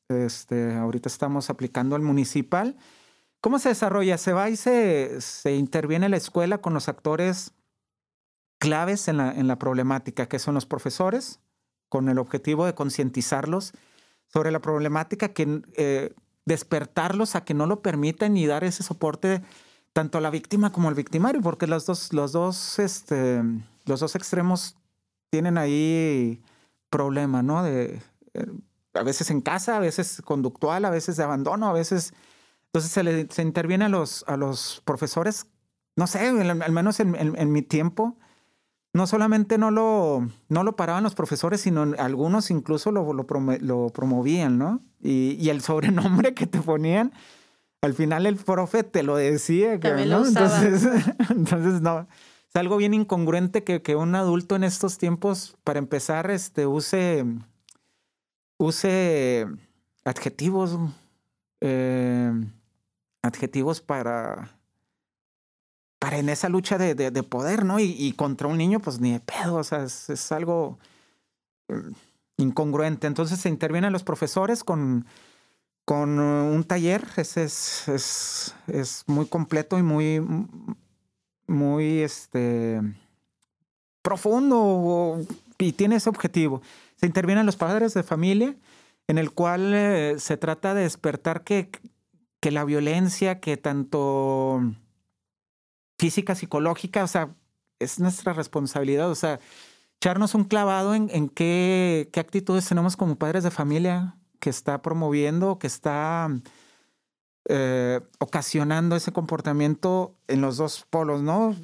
Este, 0.10 0.76
ahorita 0.76 1.08
estamos 1.08 1.52
aplicando 1.52 1.96
el 1.96 2.02
municipal. 2.02 2.76
¿Cómo 3.42 3.60
se 3.60 3.70
desarrolla? 3.70 4.18
Se 4.18 4.34
va 4.34 4.50
y 4.50 4.56
se, 4.56 5.22
se 5.22 5.56
interviene 5.56 6.10
la 6.10 6.18
escuela 6.18 6.60
con 6.60 6.74
los 6.74 6.90
actores 6.90 7.54
claves 8.58 9.08
en 9.08 9.18
la, 9.18 9.32
en 9.32 9.48
la 9.48 9.58
problemática, 9.58 10.28
que 10.28 10.40
son 10.40 10.56
los 10.56 10.66
profesores, 10.66 11.40
con 11.90 12.10
el 12.10 12.18
objetivo 12.18 12.66
de 12.66 12.74
concientizarlos 12.74 13.74
sobre 14.28 14.52
la 14.52 14.60
problemática, 14.60 15.30
que 15.30 15.62
eh, 15.76 16.14
despertarlos 16.46 17.36
a 17.36 17.44
que 17.44 17.54
no 17.54 17.66
lo 17.66 17.82
permitan 17.82 18.36
y 18.38 18.46
dar 18.46 18.64
ese 18.64 18.84
soporte 18.84 19.42
tanto 19.94 20.18
a 20.18 20.22
la 20.22 20.30
víctima 20.30 20.72
como 20.72 20.90
al 20.90 20.96
victimario, 20.96 21.42
porque 21.42 21.68
los 21.68 21.86
dos, 21.86 22.14
los 22.14 22.32
dos, 22.32 22.80
este, 22.80 23.42
los 23.86 24.00
dos 24.00 24.16
extremos 24.16 24.76
tienen 25.30 25.58
ahí 25.58 26.42
problema, 26.90 27.42
¿no? 27.42 27.64
De, 27.64 28.02
eh, 28.34 28.46
a 28.94 29.04
veces 29.04 29.30
en 29.32 29.42
casa, 29.42 29.78
a 29.78 29.80
veces 29.80 30.22
conductual, 30.24 30.86
a 30.86 30.90
veces 30.90 31.18
de 31.18 31.24
abandono, 31.24 31.68
a 31.68 31.74
veces... 31.74 32.14
Entonces 32.68 32.92
se, 32.92 33.02
le, 33.04 33.28
se 33.32 33.42
interviene 33.42 33.86
a 33.86 33.90
los, 33.90 34.26
a 34.28 34.36
los 34.36 34.82
profesores, 34.84 35.48
no 35.96 36.06
sé, 36.06 36.20
al 36.20 36.72
menos 36.72 37.00
en, 37.00 37.16
en, 37.16 37.36
en 37.38 37.52
mi 37.52 37.62
tiempo, 37.62 38.18
no 38.98 39.08
solamente 39.08 39.58
no 39.58 39.72
lo, 39.72 40.28
no 40.50 40.64
lo 40.64 40.76
paraban 40.76 41.04
los 41.04 41.16
profesores, 41.16 41.62
sino 41.62 41.84
algunos 42.00 42.52
incluso 42.52 42.92
lo, 42.92 43.14
lo, 43.14 43.26
promo, 43.26 43.54
lo 43.62 43.90
promovían, 43.90 44.58
¿no? 44.58 44.82
Y, 45.02 45.38
y, 45.40 45.50
el 45.50 45.62
sobrenombre 45.62 46.34
que 46.34 46.48
te 46.48 46.60
ponían, 46.60 47.14
al 47.82 47.94
final 47.94 48.26
el 48.26 48.36
profe 48.36 48.84
te 48.84 49.04
lo 49.04 49.16
decía. 49.16 49.80
Que, 49.80 49.92
¿no? 49.92 50.06
lo 50.06 50.26
entonces, 50.26 50.90
entonces, 51.30 51.82
no. 51.82 52.08
Es 52.50 52.56
algo 52.56 52.78
bien 52.78 52.94
incongruente 52.94 53.64
que, 53.64 53.82
que 53.82 53.96
un 53.96 54.16
adulto 54.16 54.56
en 54.56 54.64
estos 54.64 54.98
tiempos, 54.98 55.56
para 55.64 55.80
empezar, 55.80 56.32
este, 56.32 56.66
use 56.66 57.24
use 58.58 59.46
adjetivos, 60.04 60.78
eh, 61.62 62.32
adjetivos 63.22 63.82
para, 63.82 64.57
para 66.00 66.18
en 66.18 66.30
esa 66.30 66.50
lucha 66.50 66.78
de, 66.78 66.96
de, 66.96 67.12
de 67.12 67.24
poder, 67.24 67.66
¿no? 67.66 67.80
Y, 67.80 68.12
contra 68.14 68.48
un 68.48 68.58
niño, 68.58 68.80
pues 68.80 69.00
ni 69.00 69.14
de 69.14 69.20
pedo, 69.20 69.56
o 69.56 69.64
sea, 69.64 69.84
es, 69.84 70.10
es 70.10 70.32
algo 70.32 70.78
eh, 71.70 71.82
incongruente. 72.38 73.08
Entonces 73.08 73.40
se 73.40 73.50
intervienen 73.50 73.94
los 73.94 74.04
profesores 74.04 74.64
con, 74.64 75.06
con 75.86 76.20
un 76.20 76.64
taller, 76.64 77.04
ese 77.18 77.44
es, 77.44 77.88
es, 77.88 78.56
es 78.68 79.04
muy 79.08 79.26
completo 79.26 79.78
y 79.80 79.84
muy, 79.84 80.22
muy, 81.48 82.02
este, 82.02 82.82
profundo 84.02 85.20
y 85.58 85.72
tiene 85.74 85.96
ese 85.96 86.10
objetivo 86.10 86.62
se 86.98 87.06
intervienen 87.06 87.46
los 87.46 87.56
padres 87.56 87.94
de 87.94 88.04
familia, 88.04 88.56
en 89.08 89.18
el 89.18 89.32
cual 89.32 89.74
eh, 89.74 90.16
se 90.18 90.36
trata 90.36 90.74
de 90.74 90.82
despertar 90.82 91.44
que, 91.44 91.70
que 92.42 92.52
la 92.52 92.66
violencia, 92.66 93.40
que 93.40 93.56
tanto 93.56 94.62
física, 95.98 96.36
psicológica, 96.36 97.04
o 97.04 97.08
sea, 97.08 97.36
es 97.80 98.00
nuestra 98.00 98.34
responsabilidad, 98.34 99.10
o 99.10 99.16
sea, 99.16 99.40
echarnos 99.98 100.36
un 100.36 100.44
clavado 100.44 100.96
en, 100.96 101.10
en 101.12 101.30
qué, 101.30 102.10
qué 102.12 102.20
actitudes 102.20 102.68
tenemos 102.68 102.96
como 102.96 103.16
padres 103.16 103.44
de 103.44 103.52
familia 103.52 104.16
que 104.40 104.50
está 104.50 104.82
promoviendo, 104.82 105.60
que 105.60 105.68
está 105.68 106.30
eh, 107.50 108.02
ocasionando 108.20 108.96
ese 108.96 109.12
comportamiento 109.12 110.16
en 110.28 110.42
los 110.42 110.58
dos 110.58 110.86
polos, 110.90 111.22
¿no? 111.22 111.56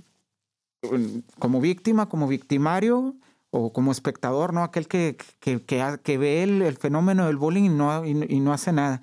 Como 1.39 1.61
víctima, 1.61 2.09
como 2.09 2.27
victimario, 2.27 3.15
o 3.55 3.71
como 3.71 3.91
espectador, 3.91 4.51
¿no? 4.51 4.63
Aquel 4.63 4.87
que, 4.87 5.15
que, 5.39 5.61
que, 5.63 5.99
que 6.03 6.17
ve 6.17 6.41
el, 6.41 6.63
el, 6.63 6.75
fenómeno 6.75 7.27
del 7.27 7.37
bullying 7.37 7.65
y 7.65 7.69
no, 7.69 8.03
y, 8.03 8.25
y, 8.27 8.39
no 8.39 8.51
hace 8.51 8.73
nada. 8.73 9.01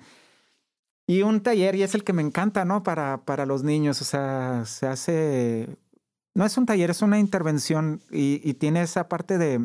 Y 1.11 1.23
un 1.23 1.41
taller, 1.41 1.75
y 1.75 1.83
es 1.83 1.93
el 1.93 2.05
que 2.05 2.13
me 2.13 2.21
encanta, 2.21 2.63
¿no? 2.63 2.83
Para, 2.83 3.25
para 3.25 3.45
los 3.45 3.63
niños, 3.63 4.01
o 4.01 4.05
sea, 4.05 4.63
se 4.65 4.87
hace, 4.87 5.67
no 6.33 6.45
es 6.45 6.57
un 6.57 6.65
taller, 6.65 6.89
es 6.89 7.01
una 7.01 7.19
intervención 7.19 8.01
y, 8.09 8.39
y 8.49 8.53
tiene 8.53 8.81
esa 8.81 9.09
parte 9.09 9.37
de, 9.37 9.59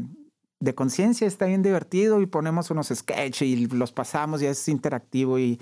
de 0.59 0.75
conciencia, 0.75 1.25
está 1.25 1.47
bien 1.47 1.63
divertido 1.63 2.21
y 2.21 2.27
ponemos 2.27 2.73
unos 2.73 2.89
sketches 2.89 3.43
y 3.43 3.67
los 3.69 3.93
pasamos 3.93 4.43
y 4.43 4.47
es 4.47 4.67
interactivo 4.67 5.39
y, 5.39 5.61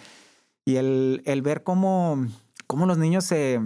y 0.65 0.77
el, 0.77 1.21
el 1.27 1.43
ver 1.43 1.63
cómo, 1.63 2.29
cómo 2.67 2.87
los 2.87 2.97
niños 2.97 3.25
se 3.25 3.61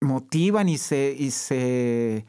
motivan 0.00 0.68
y 0.68 0.78
se... 0.78 1.16
Y 1.18 1.32
se 1.32 2.24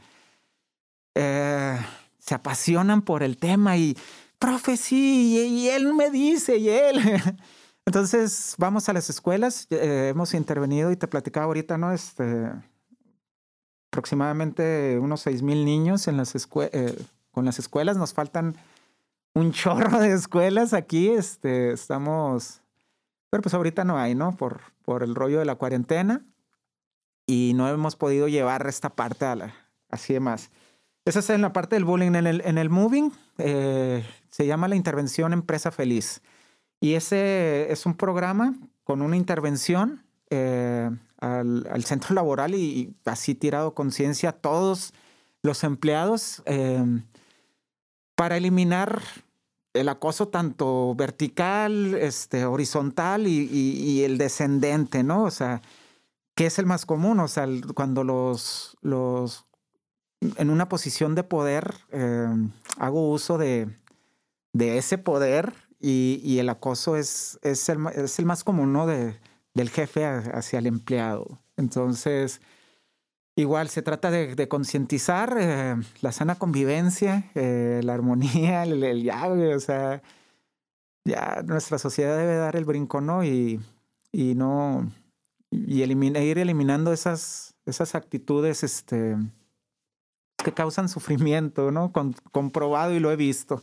eh, 1.13 1.79
se 2.17 2.33
apasionan 2.33 3.03
por 3.03 3.21
el 3.21 3.37
tema 3.37 3.77
y, 3.77 3.95
profe, 4.39 4.75
sí, 4.75 5.37
y, 5.37 5.59
y 5.59 5.69
él 5.69 5.93
me 5.93 6.09
dice, 6.09 6.57
y 6.57 6.69
él. 6.69 6.99
Entonces, 7.85 8.55
vamos 8.57 8.89
a 8.89 8.93
las 8.93 9.09
escuelas, 9.09 9.67
eh, 9.69 10.09
hemos 10.09 10.33
intervenido 10.33 10.91
y 10.91 10.97
te 10.97 11.07
platicaba 11.07 11.45
ahorita, 11.45 11.77
¿no? 11.77 11.93
Este, 11.93 12.51
aproximadamente 13.91 14.97
unos 14.99 15.21
seis 15.21 15.41
mil 15.41 15.63
niños 15.63 16.07
en 16.07 16.17
las 16.17 16.33
eh, 16.35 17.05
con 17.31 17.45
las 17.45 17.59
escuelas, 17.59 17.97
nos 17.97 18.13
faltan 18.13 18.55
un 19.35 19.51
chorro 19.51 19.99
de 19.99 20.13
escuelas 20.13 20.73
aquí, 20.73 21.09
este, 21.09 21.73
estamos, 21.73 22.61
pero 23.29 23.43
pues 23.43 23.53
ahorita 23.53 23.83
no 23.83 23.97
hay, 23.97 24.15
¿no? 24.15 24.35
Por, 24.35 24.61
por 24.83 25.03
el 25.03 25.13
rollo 25.13 25.39
de 25.39 25.45
la 25.45 25.55
cuarentena 25.55 26.23
y 27.27 27.53
no 27.55 27.67
hemos 27.69 27.95
podido 27.95 28.27
llevar 28.27 28.65
esta 28.67 28.89
parte 28.89 29.25
a 29.25 29.35
la, 29.35 29.53
así 29.89 30.13
de 30.13 30.19
más. 30.19 30.49
Esa 31.05 31.19
es 31.19 31.29
en 31.29 31.41
la 31.41 31.53
parte 31.53 31.75
del 31.75 31.85
bullying. 31.85 32.15
En 32.15 32.27
el, 32.27 32.41
en 32.41 32.57
el 32.57 32.69
moving 32.69 33.11
eh, 33.37 34.03
se 34.29 34.47
llama 34.47 34.67
la 34.67 34.75
intervención 34.75 35.33
empresa 35.33 35.69
feliz. 35.71 36.21
Y 36.85 36.93
ese 36.93 37.71
es 37.71 37.87
un 37.87 37.95
programa 37.95 38.53
con 38.83 39.01
una 39.01 39.17
intervención 39.17 40.05
eh, 40.29 40.87
al, 41.17 41.83
centro 41.83 42.13
laboral 42.13 42.53
y, 42.53 42.95
así 43.05 43.33
tirado 43.33 43.73
conciencia 43.73 44.29
a 44.29 44.33
todos 44.33 44.93
los 45.41 45.63
empleados 45.63 46.43
eh, 46.45 46.85
para 48.13 48.37
eliminar 48.37 49.01
el 49.73 49.89
acoso 49.89 50.27
tanto 50.27 50.93
vertical, 50.93 51.95
este, 51.95 52.45
horizontal 52.45 53.25
y, 53.25 54.03
el 54.03 54.19
descendente, 54.19 55.01
¿no? 55.01 55.23
O 55.23 55.31
sea, 55.31 55.63
¿qué 56.35 56.45
es 56.45 56.59
el 56.59 56.67
más 56.67 56.85
común? 56.85 57.19
O 57.19 57.27
sea, 57.27 57.47
cuando 57.73 58.03
los, 58.03 58.77
los 58.81 59.45
en 60.37 60.51
una 60.51 60.69
posición 60.69 61.15
de 61.15 61.23
poder, 61.23 61.73
eh, 61.91 62.27
hago 62.77 63.09
uso 63.09 63.39
de, 63.39 63.75
de 64.53 64.77
ese 64.77 64.99
poder 64.99 65.64
y, 65.87 66.39
el 66.39 66.49
acoso 66.49 66.95
es, 66.95 67.37
es, 67.43 67.69
el, 67.69 67.85
es 67.93 68.17
el 68.17 68.25
más 68.25 68.43
común, 68.43 68.73
¿no? 68.73 68.87
De, 68.87 69.19
del 69.53 69.69
jefe 69.69 70.03
hacia 70.05 70.57
el 70.59 70.65
empleado. 70.65 71.39
Entonces, 71.57 72.41
igual 73.35 73.69
se 73.69 73.83
trata 73.83 74.09
de, 74.09 74.47
concientizar 74.47 75.37
eh, 75.39 75.75
la 76.01 76.11
sana 76.11 76.35
convivencia, 76.35 77.29
eh, 77.35 77.81
la 77.83 77.93
armonía, 77.93 78.63
el, 78.63 78.83
el 78.83 79.09
o 79.09 79.59
sea, 79.59 80.01
ya 81.05 81.43
nuestra 81.45 81.77
sociedad 81.77 82.17
debe 82.17 82.35
dar 82.35 82.55
el 82.55 82.65
brinco, 82.65 82.99
¿no? 82.99 83.23
Y, 83.23 83.61
y 84.11 84.33
no, 84.33 84.91
y 85.51 85.83
ir 85.83 86.39
eliminando 86.39 86.93
esas, 86.93 87.53
esas 87.67 87.93
actitudes, 87.93 88.63
este, 88.63 89.17
que 90.43 90.51
causan 90.51 90.89
sufrimiento, 90.89 91.69
¿no? 91.69 91.91
comprobado 92.31 92.93
y 92.93 92.99
lo 92.99 93.11
he 93.11 93.15
visto. 93.15 93.61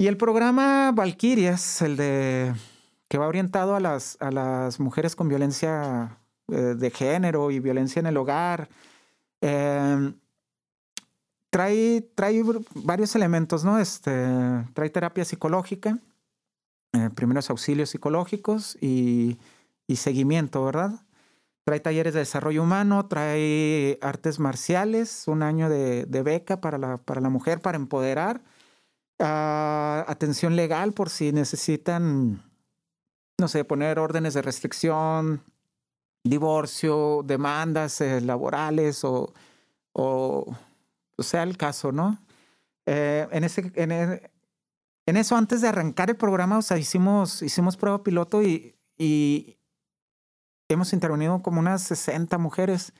Y 0.00 0.06
el 0.06 0.16
programa 0.16 0.92
Valkyrias, 0.92 1.82
el 1.82 1.98
de 1.98 2.54
que 3.06 3.18
va 3.18 3.28
orientado 3.28 3.76
a 3.76 3.80
las, 3.80 4.16
a 4.20 4.30
las 4.30 4.80
mujeres 4.80 5.14
con 5.14 5.28
violencia 5.28 6.16
eh, 6.48 6.54
de 6.54 6.90
género 6.90 7.50
y 7.50 7.60
violencia 7.60 8.00
en 8.00 8.06
el 8.06 8.16
hogar, 8.16 8.70
em, 9.42 10.14
trae, 11.50 12.00
trae 12.14 12.42
varios 12.76 13.14
elementos, 13.14 13.62
¿no? 13.62 13.78
Este, 13.78 14.10
trae 14.72 14.88
terapia 14.88 15.26
psicológica, 15.26 15.98
eh, 16.94 17.10
primeros 17.14 17.50
auxilios 17.50 17.90
psicológicos 17.90 18.78
y, 18.80 19.36
y 19.86 19.96
seguimiento, 19.96 20.64
¿verdad? 20.64 20.92
Trae 21.64 21.80
talleres 21.80 22.14
de 22.14 22.20
desarrollo 22.20 22.62
humano, 22.62 23.04
trae 23.04 23.98
artes 24.00 24.38
marciales, 24.38 25.24
un 25.26 25.42
año 25.42 25.68
de, 25.68 26.06
beca 26.24 26.62
para 26.62 26.78
la, 26.78 26.96
para 26.96 27.20
la 27.20 27.28
mujer, 27.28 27.60
para 27.60 27.76
empoderar, 27.76 28.40
ah, 29.20 30.04
atención 30.08 30.56
legal 30.56 30.92
por 30.92 31.10
si 31.10 31.32
necesitan, 31.32 32.42
no 33.38 33.48
sé, 33.48 33.64
poner 33.64 33.98
órdenes 33.98 34.34
de 34.34 34.42
restricción, 34.42 35.44
divorcio, 36.24 37.22
demandas 37.24 38.00
eh, 38.00 38.20
laborales 38.20 39.04
o, 39.04 39.32
o, 39.92 40.56
sea 41.18 41.42
el 41.42 41.56
caso, 41.56 41.92
¿no? 41.92 42.18
Eh, 42.86 43.28
en, 43.30 43.44
ese, 43.44 43.72
en, 43.74 43.92
e, 43.92 44.30
en, 45.06 45.16
eso, 45.16 45.36
antes 45.36 45.60
de 45.60 45.68
arrancar 45.68 46.10
el 46.10 46.16
programa, 46.16 46.58
o 46.58 46.62
sea, 46.62 46.78
hicimos, 46.78 47.42
hicimos 47.42 47.76
prueba 47.76 48.02
piloto 48.02 48.42
y, 48.42 48.74
y, 48.98 49.56
hemos 50.68 50.92
intervenido 50.92 51.42
como 51.42 51.60
unas 51.60 51.82
60 51.82 52.38
mujeres. 52.38 52.92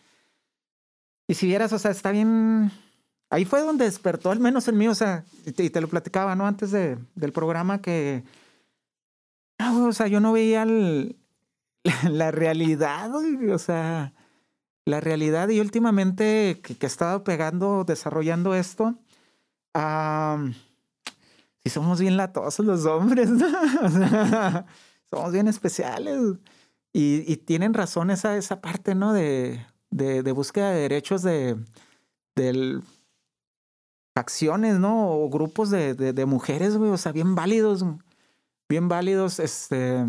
Y 1.28 1.34
si 1.34 1.46
vieras, 1.46 1.72
o 1.72 1.78
sea, 1.78 1.92
está 1.92 2.10
bien. 2.10 2.72
Ahí 3.30 3.44
fue 3.44 3.60
donde 3.60 3.84
despertó, 3.84 4.32
al 4.32 4.40
menos 4.40 4.66
el 4.66 4.74
mío, 4.74 4.90
o 4.90 4.94
sea, 4.94 5.24
y 5.46 5.52
te, 5.52 5.80
lo 5.80 5.88
platicaba, 5.88 6.34
¿no? 6.34 6.48
Antes 6.48 6.72
de, 6.72 6.98
del 7.14 7.32
programa 7.32 7.80
que. 7.80 8.24
o 9.60 9.92
sea, 9.92 10.08
yo 10.08 10.18
no 10.18 10.32
veía 10.32 10.66
la, 12.10 12.30
realidad, 12.32 13.12
o 13.14 13.58
sea, 13.58 14.12
la 14.84 15.00
realidad. 15.00 15.48
Y 15.48 15.60
últimamente 15.60 16.60
que, 16.60 16.76
he 16.80 16.86
estado 16.86 17.22
pegando, 17.22 17.84
desarrollando 17.84 18.54
esto, 18.56 18.98
si 21.62 21.70
somos 21.70 22.00
bien 22.00 22.16
latosos 22.16 22.66
los 22.66 22.84
hombres, 22.84 23.30
¿no? 23.30 23.46
O 23.84 23.88
sea, 23.90 24.66
somos 25.08 25.32
bien 25.32 25.46
especiales. 25.46 26.18
Y, 26.92 27.36
tienen 27.36 27.74
razón 27.74 28.10
esa, 28.10 28.36
esa 28.36 28.60
parte, 28.60 28.96
¿no? 28.96 29.12
De, 29.12 29.64
de, 29.90 30.32
búsqueda 30.32 30.70
de 30.70 30.80
derechos 30.80 31.22
de, 31.22 31.56
de 32.34 32.80
facciones, 34.14 34.78
¿no? 34.78 35.10
O 35.10 35.28
grupos 35.28 35.70
de, 35.70 35.94
de, 35.94 36.26
mujeres, 36.26 36.76
güey, 36.76 36.90
o 36.90 36.96
sea, 36.96 37.12
bien 37.12 37.34
válidos, 37.34 37.84
bien 38.68 38.88
válidos, 38.88 39.38
este... 39.38 40.04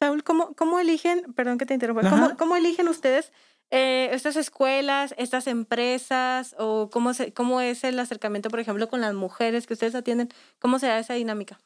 Saúl, 0.00 0.22
¿cómo, 0.24 0.54
cómo 0.54 0.78
eligen, 0.80 1.32
perdón 1.34 1.58
que 1.58 1.66
te 1.66 1.74
interrumpa, 1.74 2.08
¿cómo, 2.08 2.36
¿cómo, 2.36 2.56
eligen 2.56 2.88
ustedes 2.88 3.32
eh, 3.70 4.10
estas 4.12 4.36
escuelas, 4.36 5.14
estas 5.16 5.46
empresas, 5.46 6.54
o 6.58 6.90
cómo, 6.90 7.14
se, 7.14 7.32
cómo 7.32 7.60
es 7.60 7.84
el 7.84 7.98
acercamiento, 7.98 8.50
por 8.50 8.60
ejemplo, 8.60 8.88
con 8.88 9.00
las 9.00 9.14
mujeres 9.14 9.66
que 9.66 9.74
ustedes 9.74 9.94
atienden? 9.94 10.28
¿Cómo 10.58 10.78
se 10.78 10.86
da 10.86 10.98
esa 10.98 11.14
dinámica? 11.14 11.58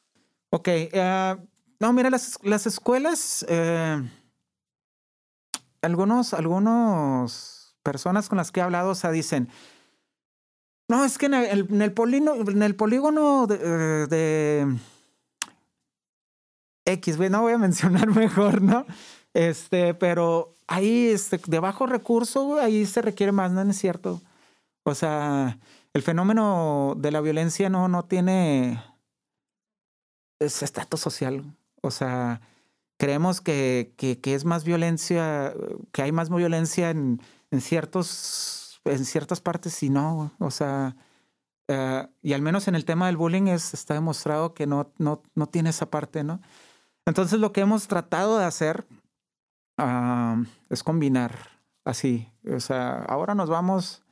Ok, 0.51 0.67
uh, 0.93 1.47
no, 1.79 1.93
mira, 1.93 2.09
las, 2.09 2.39
las 2.43 2.65
escuelas, 2.65 3.45
eh, 3.49 4.01
algunos, 5.81 6.33
algunos 6.33 7.75
personas 7.83 8.29
con 8.29 8.37
las 8.37 8.51
que 8.51 8.59
he 8.59 8.63
hablado, 8.63 8.91
o 8.91 8.95
sea, 8.95 9.11
dicen, 9.11 9.49
no, 10.89 11.05
es 11.05 11.17
que 11.17 11.27
en 11.27 11.33
el, 11.35 11.67
en 11.69 11.81
el, 11.81 12.75
polígono 12.75 13.47
de, 13.47 14.07
eh, 14.11 14.65
X, 16.85 17.17
no 17.17 17.41
voy 17.41 17.53
a 17.53 17.57
mencionar 17.57 18.07
mejor, 18.15 18.61
¿no? 18.61 18.85
Este, 19.33 19.93
pero 19.93 20.55
ahí, 20.67 21.07
este, 21.07 21.39
de 21.45 21.59
bajo 21.59 21.85
recurso, 21.85 22.59
ahí 22.59 22.85
se 22.85 23.01
requiere 23.01 23.31
más, 23.31 23.51
¿no 23.51 23.61
es 23.61 23.77
cierto? 23.77 24.21
O 24.83 24.95
sea, 24.95 25.59
el 25.93 26.01
fenómeno 26.01 26.95
de 26.97 27.11
la 27.11 27.21
violencia 27.21 27.69
no, 27.69 27.87
no 27.87 28.03
tiene 28.05 28.83
estatus 30.39 30.99
social. 30.99 31.43
O 31.81 31.91
sea, 31.91 32.41
creemos 32.97 33.41
que, 33.41 33.93
que, 33.97 34.33
es 34.33 34.45
más 34.45 34.63
violencia, 34.63 35.53
que 35.91 36.01
hay 36.01 36.11
más 36.11 36.29
violencia 36.29 36.89
en, 36.89 37.21
en, 37.51 37.61
ciertos, 37.61 38.58
en 38.89 39.05
ciertas 39.05 39.41
partes 39.41 39.81
y 39.83 39.89
no. 39.89 40.31
O 40.39 40.51
sea, 40.51 40.95
eh, 41.67 42.07
y 42.21 42.33
al 42.33 42.41
menos 42.41 42.67
en 42.67 42.75
el 42.75 42.85
tema 42.85 43.07
del 43.07 43.17
bullying 43.17 43.47
es, 43.47 43.73
está 43.73 43.93
demostrado 43.93 44.53
que 44.53 44.67
no, 44.67 44.91
no, 44.97 45.21
no 45.35 45.47
tiene 45.47 45.69
esa 45.69 45.89
parte, 45.89 46.23
¿no? 46.23 46.41
Entonces 47.05 47.39
lo 47.39 47.51
que 47.51 47.61
hemos 47.61 47.87
tratado 47.87 48.37
de 48.37 48.45
hacer 48.45 48.85
es 50.69 50.83
combinar 50.83 51.61
así. 51.85 52.27
O 52.53 52.59
sea, 52.59 53.03
ahora 53.03 53.33
nos 53.33 53.49
vamos 53.49 54.03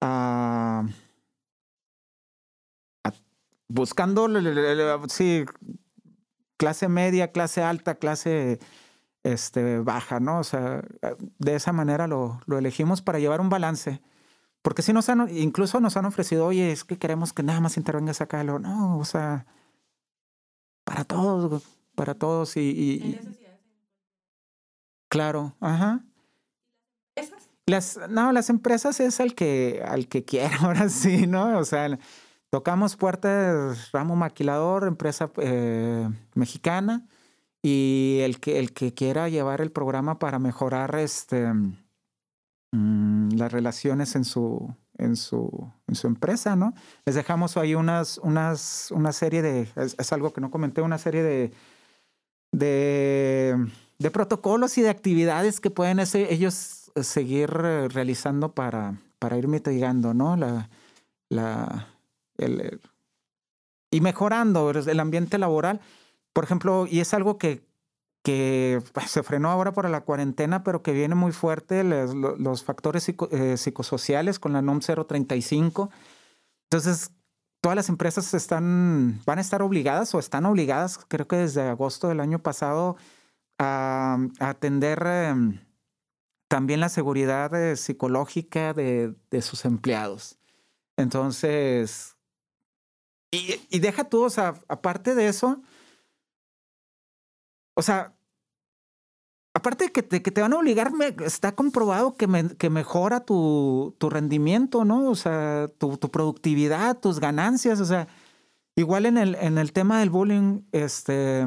a 0.00 0.84
buscando, 3.68 4.28
sí, 5.08 5.44
clase 6.56 6.88
media, 6.88 7.32
clase 7.32 7.62
alta, 7.62 7.96
clase 7.96 8.60
este, 9.24 9.80
baja, 9.80 10.20
¿no? 10.20 10.38
O 10.38 10.44
sea, 10.44 10.82
de 11.38 11.54
esa 11.54 11.72
manera 11.72 12.06
lo, 12.06 12.40
lo 12.46 12.58
elegimos 12.58 13.02
para 13.02 13.18
llevar 13.18 13.40
un 13.40 13.48
balance. 13.48 14.00
Porque 14.62 14.82
si 14.82 14.92
nos 14.92 15.08
han, 15.08 15.28
incluso 15.36 15.80
nos 15.80 15.96
han 15.96 16.04
ofrecido, 16.04 16.46
oye, 16.46 16.70
es 16.70 16.84
que 16.84 16.98
queremos 16.98 17.32
que 17.32 17.42
nada 17.42 17.60
más 17.60 17.76
intervengas 17.76 18.20
acá. 18.20 18.44
Lo, 18.44 18.58
no, 18.58 18.98
o 18.98 19.04
sea, 19.04 19.46
para 20.84 21.04
todos, 21.04 21.64
para 21.96 22.14
todos 22.14 22.56
y... 22.56 22.60
y, 22.60 23.20
claro, 25.08 25.56
ajá. 25.60 26.04
Las, 27.66 27.98
no, 28.10 28.30
las 28.32 28.50
empresas 28.50 29.00
es 29.00 29.20
al 29.20 29.34
que, 29.34 29.82
al 29.86 30.06
que 30.06 30.24
quiera, 30.24 30.56
ahora 30.60 30.88
sí, 30.88 31.26
¿no? 31.26 31.58
O 31.58 31.64
sea, 31.64 31.98
Tocamos 32.54 32.94
puertas, 32.94 33.90
ramo 33.90 34.14
maquilador, 34.14 34.86
empresa 34.86 35.28
eh, 35.38 36.08
mexicana, 36.34 37.04
y 37.64 38.18
el 38.20 38.40
que, 38.40 38.58
el 38.58 38.74
que 38.74 38.92
quiera 38.92 39.30
llevar 39.30 39.62
el 39.62 39.72
programa 39.72 40.18
para 40.18 40.38
mejorar 40.38 40.94
este, 40.96 41.50
mm, 42.72 43.30
las 43.36 43.50
relaciones 43.50 44.14
en 44.16 44.26
su, 44.26 44.74
en 44.98 45.16
su, 45.16 45.72
en 45.86 45.94
su 45.94 46.06
empresa, 46.06 46.56
¿no? 46.56 46.74
Les 47.06 47.14
dejamos 47.14 47.56
ahí 47.56 47.74
unas, 47.74 48.18
unas, 48.18 48.90
una 48.90 49.14
serie 49.14 49.40
de, 49.40 49.66
es, 49.76 50.12
algo 50.12 50.34
que 50.34 50.42
no 50.42 50.50
comenté, 50.50 50.82
una 50.82 50.98
serie 50.98 51.22
de, 51.22 51.54
de, 52.52 54.10
protocolos 54.10 54.76
y 54.76 54.82
de 54.82 54.90
actividades 54.90 55.58
que 55.58 55.70
pueden 55.70 56.00
ellos 56.00 56.90
seguir 57.00 57.48
realizando 57.48 58.52
para, 58.52 59.00
para 59.18 59.38
ir 59.38 59.48
mitigando, 59.48 60.12
¿no? 60.12 60.36
La, 60.36 60.68
la, 61.30 61.88
el, 62.36 62.78
y 63.90 64.02
mejorando 64.02 64.70
el 64.70 65.00
ambiente 65.00 65.38
laboral. 65.38 65.80
Por 66.34 66.44
ejemplo, 66.44 66.86
y 66.86 67.00
es 67.00 67.14
algo 67.14 67.38
que, 67.38 67.64
que 68.22 68.82
pues, 68.92 69.10
se 69.10 69.22
frenó 69.22 69.50
ahora 69.50 69.72
por 69.72 69.88
la 69.88 70.02
cuarentena, 70.02 70.62
pero 70.62 70.82
que 70.82 70.92
viene 70.92 71.14
muy 71.14 71.32
fuerte, 71.32 71.82
los, 71.84 72.64
factores 72.64 73.08
eh, 73.08 73.56
psicosociales 73.56 74.38
con 74.38 74.52
la 74.52 74.60
NOM 74.60 74.80
035. 74.80 75.90
Entonces, 76.64 77.12
todas 77.62 77.76
las 77.76 77.88
empresas 77.88 78.34
están, 78.34 79.22
van 79.24 79.38
a 79.38 79.40
estar 79.40 79.62
obligadas 79.62 80.14
o 80.14 80.18
están 80.18 80.44
obligadas, 80.44 80.98
creo 81.08 81.26
que 81.26 81.36
desde 81.36 81.62
agosto 81.62 82.08
del 82.08 82.20
año 82.20 82.40
pasado, 82.40 82.96
a, 83.58 84.18
atender 84.40 85.02
em, 85.06 85.60
también 86.48 86.80
la 86.80 86.90
seguridad 86.90 87.54
eh, 87.54 87.76
psicológica 87.76 88.74
de, 88.74 89.14
de 89.30 89.40
sus 89.40 89.64
empleados. 89.64 90.36
Entonces, 90.96 92.14
y, 93.70 93.78
deja 93.80 94.04
tú, 94.04 94.24
o 94.24 94.30
sea, 94.30 94.60
aparte 94.68 95.14
de 95.14 95.28
eso, 95.28 95.60
o 97.74 97.82
sea, 97.82 98.14
aparte 99.54 99.84
de 99.84 99.92
que 99.92 100.02
te, 100.02 100.22
que 100.22 100.30
te 100.30 100.40
van 100.40 100.52
a 100.52 100.58
obligar, 100.58 100.92
está 101.24 101.52
comprobado 101.54 102.16
que, 102.16 102.26
que 102.58 102.70
mejora 102.70 103.20
tu, 103.20 103.94
tu, 103.98 104.10
rendimiento, 104.10 104.84
¿no? 104.84 105.08
O 105.08 105.14
sea, 105.14 105.68
tu, 105.78 105.96
tu, 105.96 106.10
productividad, 106.10 106.98
tus 106.98 107.20
ganancias, 107.20 107.80
o 107.80 107.84
sea, 107.84 108.08
igual 108.76 109.06
en 109.06 109.18
el, 109.18 109.36
en 109.36 109.58
el 109.58 109.72
tema 109.72 110.00
del 110.00 110.10
bullying, 110.10 110.62
este, 110.72 111.46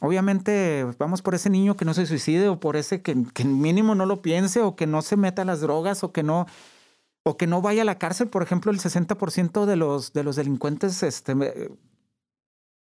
obviamente 0.00 0.86
vamos 0.98 1.22
por 1.22 1.34
ese 1.34 1.50
niño 1.50 1.76
que 1.76 1.84
no 1.84 1.94
se 1.94 2.06
suicide 2.06 2.48
o 2.48 2.60
por 2.60 2.76
ese 2.76 3.02
que, 3.02 3.24
que 3.34 3.44
mínimo 3.44 3.94
no 3.94 4.06
lo 4.06 4.22
piense 4.22 4.60
o 4.62 4.76
que 4.76 4.86
no 4.86 5.02
se 5.02 5.16
meta 5.16 5.42
a 5.42 5.44
las 5.44 5.60
drogas 5.60 6.04
o 6.04 6.12
que 6.12 6.22
no 6.22 6.46
o 7.22 7.36
que 7.36 7.46
no 7.46 7.60
vaya 7.60 7.82
a 7.82 7.84
la 7.84 7.98
cárcel. 7.98 8.28
Por 8.28 8.42
ejemplo, 8.42 8.72
el 8.72 8.78
60% 8.78 9.66
de 9.66 9.76
los, 9.76 10.12
de 10.12 10.24
los 10.24 10.36
delincuentes 10.36 11.02
este, 11.02 11.34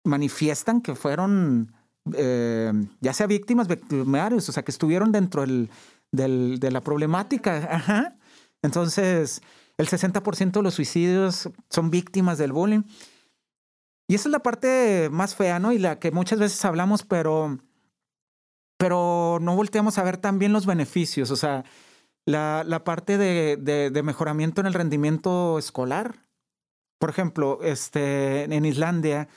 manifiestan 0.06 0.82
que 0.82 0.96
fueron 0.96 1.74
eh, 2.16 2.72
ya 3.00 3.14
sea 3.14 3.28
víctimas 3.28 3.68
victimarios, 3.68 4.50
o 4.50 4.52
sea, 4.52 4.64
que 4.64 4.72
estuvieron 4.72 5.12
dentro 5.12 5.42
del, 5.42 5.70
de 6.12 6.72
la 6.72 6.82
problemática. 6.82 8.16
Entonces, 8.62 9.42
el 9.78 9.88
60% 9.88 10.52
de 10.52 10.62
los 10.62 10.74
suicidios 10.74 11.50
son 11.70 11.90
víctimas 11.90 12.38
del 12.38 12.54
bullying. 12.54 12.84
Y 14.08 14.16
esa 14.16 14.28
es 14.30 14.32
la 14.32 14.40
parte 14.40 15.10
más 15.12 15.36
fea, 15.36 15.60
¿no? 15.60 15.72
Y 15.72 15.80
la 15.80 16.00
que 16.00 16.12
muchas 16.12 16.40
veces 16.40 16.64
hablamos, 16.66 17.04
pero, 17.04 17.58
pero 18.78 19.40
no 19.42 19.56
volteamos 19.56 19.98
a 19.98 20.04
ver 20.04 20.18
también 20.18 20.54
los 20.54 20.66
beneficios. 20.66 21.32
O 21.32 21.36
sea, 21.36 21.64
la, 22.26 22.64
la 22.66 22.84
parte 22.84 23.18
de, 23.18 23.58
de, 23.58 24.04
mejoramiento 24.04 24.62
en 24.62 24.68
el 24.68 24.74
rendimiento 24.74 25.58
escolar. 25.58 26.16
Por 27.00 27.10
ejemplo, 27.10 27.60
este, 27.64 28.44
en 28.44 28.66
Islandia 28.66 29.28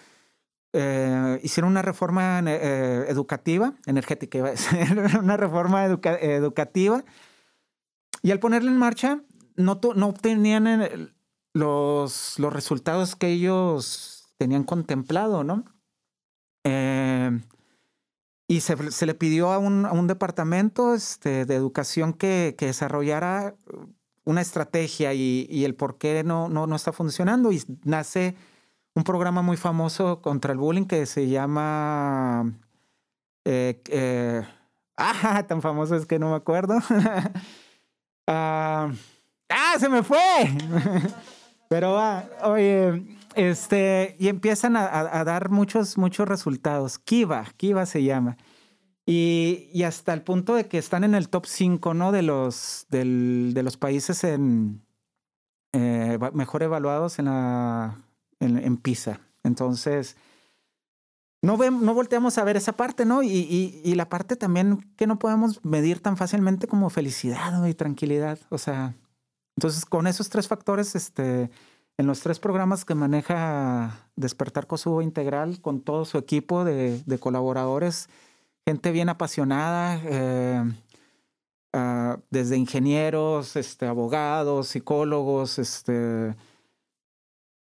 eh, 0.78 1.40
hicieron 1.42 1.70
una 1.70 1.80
reforma 1.80 2.38
eh, 2.46 3.06
educativa, 3.08 3.72
energética, 3.86 4.36
iba 4.36 4.48
a 4.48 4.50
decir, 4.50 4.78
una 5.18 5.38
reforma 5.38 5.86
educativa. 5.86 7.02
Y 8.22 8.30
al 8.30 8.40
ponerla 8.40 8.70
en 8.70 8.76
marcha, 8.76 9.22
no, 9.56 9.80
no 9.94 10.06
obtenían 10.08 10.66
eh, 10.66 11.08
los, 11.54 12.38
los 12.38 12.52
resultados 12.52 13.16
que 13.16 13.28
ellos 13.28 14.34
tenían 14.36 14.64
contemplado, 14.64 15.44
¿no? 15.44 15.64
y 18.48 18.60
se, 18.60 18.90
se, 18.90 19.06
le 19.06 19.14
pidió 19.14 19.52
a 19.52 19.58
un, 19.58 19.86
a 19.86 19.92
un 19.92 20.08
departamento 20.08 20.94
este, 20.94 21.46
de 21.46 21.54
educación 21.54 22.12
que, 22.12 22.56
que, 22.58 22.66
desarrollara 22.66 23.54
una 24.24 24.40
estrategia 24.40 25.14
y, 25.14 25.46
y, 25.48 25.64
el 25.64 25.76
por 25.76 25.96
qué 25.96 26.24
no, 26.24 26.48
no, 26.48 26.66
no 26.66 26.74
está 26.74 26.92
funcionando. 26.92 27.52
Y 27.52 27.62
nace 27.84 28.34
un 28.96 29.04
programa 29.04 29.42
muy 29.42 29.58
famoso 29.58 30.22
contra 30.22 30.52
el 30.52 30.58
bullying 30.58 30.86
que 30.86 31.04
se 31.04 31.28
llama... 31.28 32.54
Eh, 33.44 33.82
eh, 33.90 34.42
ah, 34.96 35.44
tan 35.46 35.60
famoso 35.60 35.94
es 35.94 36.06
que 36.06 36.18
no 36.18 36.30
me 36.30 36.36
acuerdo. 36.36 36.78
ah, 38.26 38.90
¡Ah, 39.50 39.74
se 39.78 39.88
me 39.90 40.02
fue! 40.02 40.18
Pero, 41.68 41.98
ah, 41.98 42.24
oye, 42.44 43.18
este, 43.34 44.16
y 44.18 44.28
empiezan 44.28 44.76
a, 44.76 45.24
dar 45.24 45.50
muchos, 45.50 45.98
muchos 45.98 46.26
resultados. 46.26 46.98
Kiva, 46.98 47.44
Kiva 47.58 47.84
se 47.84 48.02
llama. 48.02 48.38
Y, 49.04 49.82
hasta 49.82 50.14
el 50.14 50.22
punto 50.22 50.54
de 50.54 50.68
que 50.68 50.78
están 50.78 51.04
en 51.04 51.14
el 51.14 51.28
top 51.28 51.44
5, 51.46 51.92
¿no? 51.92 52.12
De 52.12 52.22
los, 52.22 52.86
de 52.88 53.62
los 53.62 53.76
países 53.76 54.24
en, 54.24 54.82
eh, 55.72 56.18
mejor 56.32 56.62
evaluados 56.62 57.18
en, 57.18 57.26
la, 57.26 58.05
en, 58.40 58.76
PISA. 58.76 59.20
Entonces, 59.42 60.16
no, 61.42 61.56
ve, 61.56 61.70
no 61.70 61.94
volteamos 61.94 62.38
a 62.38 62.44
ver 62.44 62.56
esa 62.56 62.72
parte, 62.72 63.04
¿no? 63.04 63.22
Y, 63.22 63.80
y, 63.84 63.94
la 63.94 64.08
parte 64.08 64.36
también 64.36 64.80
que 64.96 65.06
no 65.06 65.18
podemos 65.18 65.64
medir 65.64 66.00
tan 66.00 66.16
fácilmente 66.16 66.66
como 66.66 66.90
felicidad 66.90 67.64
y 67.66 67.74
tranquilidad. 67.74 68.38
O 68.50 68.58
sea, 68.58 68.94
entonces 69.56 69.84
con 69.84 70.06
esos 70.06 70.28
tres 70.28 70.48
factores, 70.48 70.94
este 70.94 71.50
en 71.98 72.06
los 72.06 72.20
tres 72.20 72.38
programas 72.38 72.84
que 72.84 72.94
maneja 72.94 74.08
Despertar 74.16 74.66
Kosovo 74.66 75.00
Integral 75.00 75.60
con 75.60 75.80
todo 75.80 76.04
su 76.04 76.18
equipo 76.18 76.64
de, 76.64 77.02
colaboradores, 77.18 78.08
gente 78.66 78.92
bien 78.92 79.08
apasionada, 79.08 80.00
eh, 80.04 80.62
ah, 81.72 82.18
desde 82.30 82.58
ingenieros, 82.58 83.56
este, 83.56 83.86
abogados, 83.86 84.68
psicólogos, 84.68 85.58
este, 85.58 86.34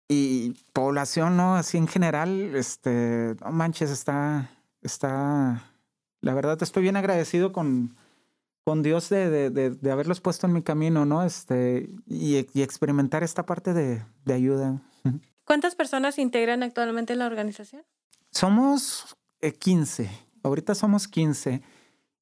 y 0.07 0.53
población, 0.73 1.37
¿no? 1.37 1.55
Así 1.55 1.77
en 1.77 1.87
general, 1.87 2.55
este, 2.55 3.35
no 3.41 3.51
manches, 3.51 3.89
está, 3.89 4.49
está, 4.81 5.63
la 6.21 6.33
verdad 6.33 6.61
estoy 6.61 6.83
bien 6.83 6.95
agradecido 6.95 7.51
con, 7.51 7.95
con 8.63 8.83
Dios 8.83 9.09
de, 9.09 9.29
de, 9.29 9.69
de, 9.71 9.91
haberlos 9.91 10.21
puesto 10.21 10.47
en 10.47 10.53
mi 10.53 10.61
camino, 10.61 11.05
¿no? 11.05 11.23
Este, 11.23 11.89
y, 12.07 12.45
y 12.53 12.61
experimentar 12.61 13.23
esta 13.23 13.45
parte 13.45 13.73
de, 13.73 14.03
ayuda. 14.31 14.81
¿Cuántas 15.43 15.75
personas 15.75 16.17
integran 16.17 16.63
actualmente 16.63 17.15
la 17.15 17.27
organización? 17.27 17.83
Somos 18.31 19.15
15. 19.59 20.03
Eh, 20.03 20.09
Ahorita 20.43 20.75
somos 20.75 21.07
15. 21.07 21.61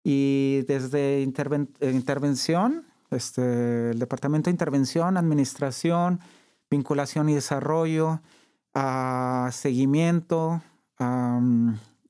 Y 0.03 0.61
desde 0.67 1.21
intervención, 1.21 2.85
este, 3.11 3.91
el 3.91 3.99
Departamento 3.99 4.49
de 4.49 4.51
Intervención, 4.51 5.17
Administración, 5.17 6.19
Vinculación 6.73 7.29
y 7.29 7.35
Desarrollo, 7.35 8.21
a 8.73 9.49
seguimiento, 9.51 10.63
a, 10.97 11.39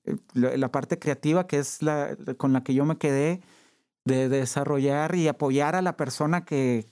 eh, 0.05 0.15
la 0.33 0.71
parte 0.71 0.97
creativa, 0.99 1.47
que 1.47 1.59
es 1.59 1.81
la 1.81 2.15
con 2.37 2.53
la 2.53 2.63
que 2.63 2.73
yo 2.73 2.85
me 2.85 2.97
quedé, 2.97 3.41
de 4.05 4.29
desarrollar 4.29 5.15
y 5.15 5.27
apoyar 5.27 5.75
a 5.75 5.81
la 5.81 5.97
persona 5.97 6.45
que, 6.45 6.85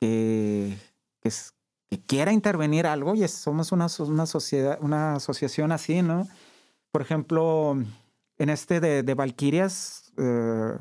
que, 0.00 0.76
quiera 2.06 2.32
intervenir 2.32 2.86
algo 2.86 3.14
y 3.14 3.26
somos 3.28 3.72
una, 3.72 3.86
una, 4.00 4.26
sociedad, 4.26 4.78
una 4.80 5.14
asociación 5.14 5.72
así, 5.72 6.02
¿no? 6.02 6.26
Por 6.92 7.02
ejemplo, 7.02 7.76
en 8.38 8.50
este 8.50 8.80
de, 8.80 9.02
de 9.02 9.14
Valquirias, 9.14 10.12
eh, 10.16 10.78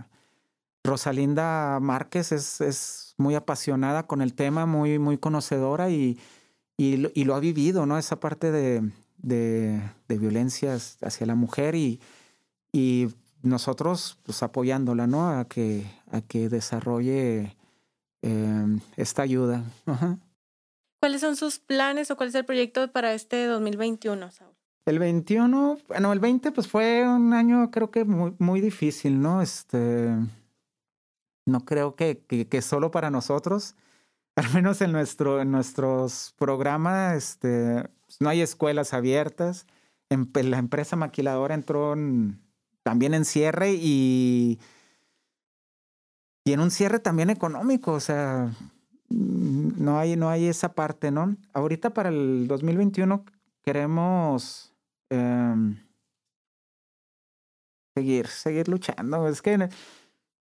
Rosalinda 0.84 1.80
Márquez 1.80 2.32
es, 2.32 2.62
es, 2.62 3.07
muy 3.18 3.36
apasionada 3.36 4.08
con 4.08 4.22
el 4.22 4.34
tema, 4.34 4.66
muy, 4.66 5.00
muy 5.00 5.18
conocedora 5.18 5.90
y, 5.90 6.20
y, 6.78 7.08
y 7.20 7.24
lo 7.26 7.36
ha 7.36 7.40
vivido, 7.40 7.86
¿no? 7.86 7.98
Esa 7.98 8.20
parte 8.20 8.52
de, 8.52 8.90
de, 9.18 9.82
de 10.08 10.18
violencias 10.18 10.98
hacia 11.02 11.26
la 11.26 11.36
mujer 11.36 11.76
y, 11.76 12.00
y 12.72 13.08
nosotros 13.42 14.18
pues 14.24 14.44
apoyándola, 14.44 15.08
¿no? 15.08 15.30
A 15.30 15.46
que, 15.46 15.86
a 16.12 16.22
que 16.22 16.50
desarrolle 16.50 17.56
em, 18.22 18.80
esta 18.96 19.24
ayuda. 19.24 19.64
¿Cuáles 21.00 21.22
son 21.22 21.36
sus 21.36 21.60
planes 21.60 22.12
o 22.12 22.18
cuál 22.18 22.30
es 22.30 22.36
el 22.36 22.46
proyecto 22.46 22.92
para 22.92 23.14
este 23.14 23.46
2021, 23.46 24.32
Saúl? 24.32 24.54
El 24.86 25.00
21, 25.00 25.80
bueno, 25.88 26.14
el 26.14 26.20
20 26.20 26.52
pues 26.54 26.68
fue 26.68 27.06
un 27.08 27.34
año 27.34 27.70
creo 27.72 27.92
que 27.92 28.06
muy, 28.06 28.34
muy 28.40 28.62
difícil, 28.62 29.22
¿no? 29.22 29.42
Este, 29.42 30.16
no 31.48 31.66
creo 31.66 31.96
que, 31.96 32.20
que, 32.20 32.62
solo 32.62 32.92
para 32.92 33.10
nosotros, 33.10 33.76
al 34.36 34.54
menos 34.54 34.82
en, 34.82 34.92
nuestro, 34.92 35.42
en 35.42 35.52
nuestros 35.52 36.36
programas, 36.38 37.16
este, 37.16 37.90
pues, 38.06 38.22
no 38.22 38.30
hay 38.30 38.42
escuelas 38.42 38.94
abiertas. 38.94 39.66
En, 40.10 40.30
la 40.34 40.58
empresa 40.58 40.96
maquiladora 40.96 41.56
entró 41.56 41.94
en, 41.94 42.40
también 42.84 43.14
en 43.14 43.26
cierre 43.26 43.74
y, 43.74 44.60
y 46.46 46.54
en 46.54 46.60
un 46.60 46.72
cierre 46.72 47.00
también 47.00 47.30
económico, 47.30 47.94
o 47.94 48.00
sea, 48.00 48.52
no 49.10 49.98
hay, 49.98 50.16
no 50.18 50.30
hay 50.30 50.48
esa 50.48 50.74
parte, 50.74 51.12
¿no? 51.12 51.36
Ahorita 51.54 51.94
para 51.94 52.10
el 52.10 52.48
2021 52.48 53.24
queremos 53.64 54.74
em, 55.10 55.78
seguir, 57.96 58.28
seguir 58.28 58.68
luchando. 58.68 59.28
Es 59.28 59.42
que 59.42 59.70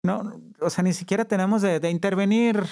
no, 0.06 0.40
o 0.60 0.70
sea, 0.70 0.84
ni 0.84 0.92
siquiera 0.92 1.24
tenemos 1.24 1.62
de, 1.62 1.90
intervenir 1.90 2.64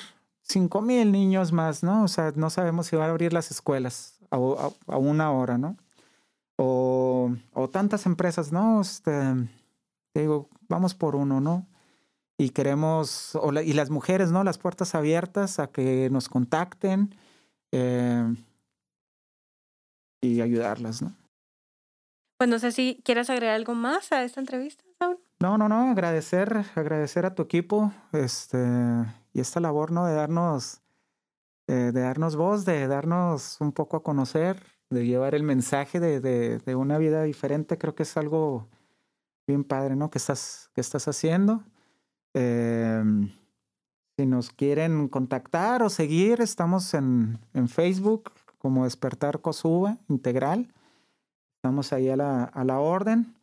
cinco 0.42 0.80
mil 0.80 1.10
niños 1.12 1.52
más, 1.52 1.82
¿no? 1.82 2.04
O 2.04 2.08
sea, 2.08 2.32
no 2.36 2.50
sabemos 2.50 2.86
si 2.86 2.96
van 2.96 3.08
a 3.08 3.10
abrir 3.10 3.32
las 3.32 3.50
escuelas 3.50 4.18
a, 4.30 4.36
a, 4.36 4.96
una 4.96 5.32
hora, 5.32 5.58
¿no? 5.58 5.76
O, 6.56 7.34
o 7.52 7.68
tantas 7.68 8.06
empresas, 8.06 8.52
¿no? 8.52 8.80
Este, 8.80 9.12
digo, 10.14 10.48
vamos 10.68 10.94
por 10.94 11.16
uno, 11.16 11.40
¿no? 11.40 11.66
Y 12.38 12.50
queremos, 12.50 13.38
y 13.64 13.72
las 13.74 13.90
mujeres, 13.90 14.32
¿no? 14.32 14.42
Las 14.44 14.58
puertas 14.58 14.94
abiertas 14.94 15.58
a 15.58 15.68
que 15.68 16.08
nos 16.10 16.28
contacten 16.28 17.14
eh, 17.72 18.34
y 20.20 20.40
ayudarlas, 20.40 21.02
¿no? 21.02 21.14
Pues 22.38 22.50
no 22.50 22.58
sé 22.58 22.72
si 22.72 23.00
quieres 23.04 23.30
agregar 23.30 23.54
algo 23.54 23.74
más 23.74 24.12
a 24.12 24.24
esta 24.24 24.40
entrevista. 24.40 24.83
No, 25.44 25.58
no, 25.58 25.68
no, 25.68 25.90
agradecer, 25.90 26.64
agradecer 26.74 27.26
a 27.26 27.34
tu 27.34 27.42
equipo, 27.42 27.92
este, 28.12 28.56
y 29.34 29.40
esta 29.40 29.60
labor, 29.60 29.92
¿no? 29.92 30.06
De 30.06 30.14
darnos, 30.14 30.80
de 31.66 31.92
darnos 31.92 32.34
voz, 32.34 32.64
de 32.64 32.88
darnos 32.88 33.60
un 33.60 33.72
poco 33.72 33.98
a 33.98 34.02
conocer, 34.02 34.62
de 34.88 35.04
llevar 35.04 35.34
el 35.34 35.42
mensaje 35.42 36.00
de, 36.00 36.20
de, 36.20 36.60
de 36.60 36.74
una 36.74 36.96
vida 36.96 37.22
diferente, 37.24 37.76
creo 37.76 37.94
que 37.94 38.04
es 38.04 38.16
algo 38.16 38.70
bien 39.46 39.64
padre, 39.64 39.96
¿no? 39.96 40.08
¿Qué 40.08 40.16
estás, 40.16 40.70
qué 40.74 40.80
estás 40.80 41.08
haciendo? 41.08 41.62
Em, 42.32 43.30
si 44.16 44.24
nos 44.24 44.48
quieren 44.48 45.08
contactar 45.08 45.82
o 45.82 45.90
seguir, 45.90 46.40
estamos 46.40 46.94
en, 46.94 47.38
en 47.52 47.68
Facebook 47.68 48.32
como 48.56 48.84
Despertar 48.84 49.42
Cosuba 49.42 49.98
Integral. 50.08 50.72
Estamos 51.56 51.92
ahí 51.92 52.08
a 52.08 52.16
la, 52.16 52.44
a 52.44 52.64
la 52.64 52.80
orden. 52.80 53.34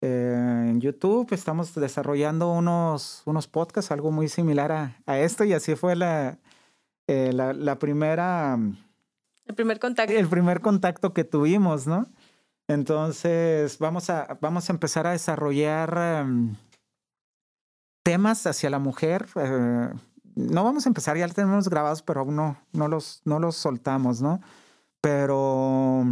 Eh, 0.00 0.66
en 0.70 0.80
YouTube. 0.80 1.32
Estamos 1.32 1.74
desarrollando 1.74 2.50
unos, 2.50 3.22
unos 3.26 3.46
podcasts, 3.46 3.90
algo 3.90 4.10
muy 4.10 4.28
similar 4.28 4.72
a, 4.72 4.96
a 5.06 5.18
esto, 5.18 5.44
y 5.44 5.52
así 5.52 5.74
fue 5.74 5.96
la, 5.96 6.38
eh, 7.06 7.32
la, 7.32 7.52
la, 7.52 7.78
primera... 7.78 8.58
El 9.46 9.54
primer 9.54 9.78
contacto. 9.78 10.12
El 10.12 10.28
primer 10.28 10.60
contacto 10.60 11.12
que 11.12 11.24
tuvimos, 11.24 11.86
¿no? 11.86 12.06
Entonces, 12.68 13.78
vamos 13.78 14.10
a, 14.10 14.38
vamos 14.40 14.70
a 14.70 14.72
empezar 14.72 15.06
a 15.06 15.10
desarrollar 15.10 16.24
um, 16.24 16.54
temas 18.04 18.46
hacia 18.46 18.70
la 18.70 18.78
mujer. 18.78 19.26
Eh, 19.34 19.88
no 20.36 20.64
vamos 20.64 20.86
a 20.86 20.88
empezar, 20.88 21.16
ya 21.16 21.26
los 21.26 21.34
tenemos 21.34 21.68
grabados, 21.68 22.02
pero 22.02 22.20
aún 22.20 22.36
no, 22.36 22.56
no, 22.72 22.86
los, 22.86 23.22
no 23.24 23.40
los 23.40 23.56
soltamos, 23.56 24.22
¿no? 24.22 24.40
Pero 25.00 26.04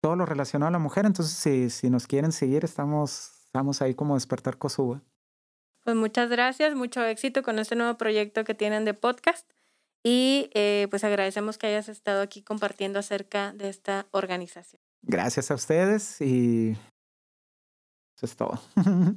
todo 0.00 0.16
lo 0.16 0.26
relacionado 0.26 0.68
a 0.68 0.72
la 0.72 0.78
mujer. 0.78 1.06
Entonces, 1.06 1.34
si, 1.34 1.70
si 1.70 1.90
nos 1.90 2.06
quieren 2.06 2.32
seguir, 2.32 2.64
estamos, 2.64 3.32
estamos 3.44 3.82
ahí 3.82 3.94
como 3.94 4.14
Despertar 4.14 4.58
Kosuba. 4.58 5.02
Pues 5.84 5.96
muchas 5.96 6.28
gracias, 6.28 6.74
mucho 6.74 7.04
éxito 7.04 7.42
con 7.42 7.58
este 7.58 7.74
nuevo 7.74 7.96
proyecto 7.96 8.44
que 8.44 8.54
tienen 8.54 8.84
de 8.84 8.94
podcast 8.94 9.48
y 10.02 10.50
eh, 10.52 10.86
pues 10.90 11.02
agradecemos 11.04 11.58
que 11.58 11.66
hayas 11.66 11.88
estado 11.88 12.22
aquí 12.22 12.42
compartiendo 12.42 12.98
acerca 12.98 13.52
de 13.52 13.68
esta 13.68 14.06
organización. 14.10 14.80
Gracias 15.02 15.50
a 15.50 15.54
ustedes 15.54 16.20
y 16.20 16.76
eso 18.16 18.26
es 18.26 18.36
todo. 18.36 18.60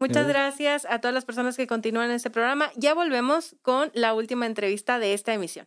Muchas 0.00 0.28
gracias 0.28 0.86
a 0.88 1.00
todas 1.00 1.14
las 1.14 1.24
personas 1.24 1.56
que 1.56 1.66
continúan 1.66 2.10
en 2.10 2.16
este 2.16 2.30
programa. 2.30 2.70
Ya 2.76 2.94
volvemos 2.94 3.56
con 3.62 3.90
la 3.94 4.14
última 4.14 4.46
entrevista 4.46 4.98
de 4.98 5.12
esta 5.12 5.34
emisión. 5.34 5.66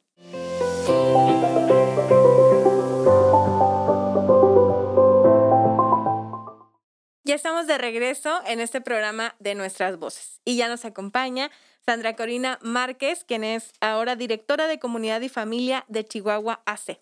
Ya 7.32 7.36
estamos 7.36 7.66
de 7.66 7.78
regreso 7.78 8.42
en 8.46 8.60
este 8.60 8.82
programa 8.82 9.36
de 9.40 9.56
Nuestras 9.56 9.98
Voces 9.98 10.42
y 10.44 10.58
ya 10.58 10.68
nos 10.68 10.84
acompaña 10.84 11.50
Sandra 11.86 12.18
Corina 12.18 12.60
Márquez, 12.62 13.24
quien 13.24 13.46
es 13.46 13.72
ahora 13.80 14.18
directora 14.18 14.68
de 14.68 14.80
Comunidad 14.80 15.22
y 15.22 15.30
Familia 15.30 15.86
de 15.88 16.04
Chihuahua 16.04 16.62
AC. 16.66 17.00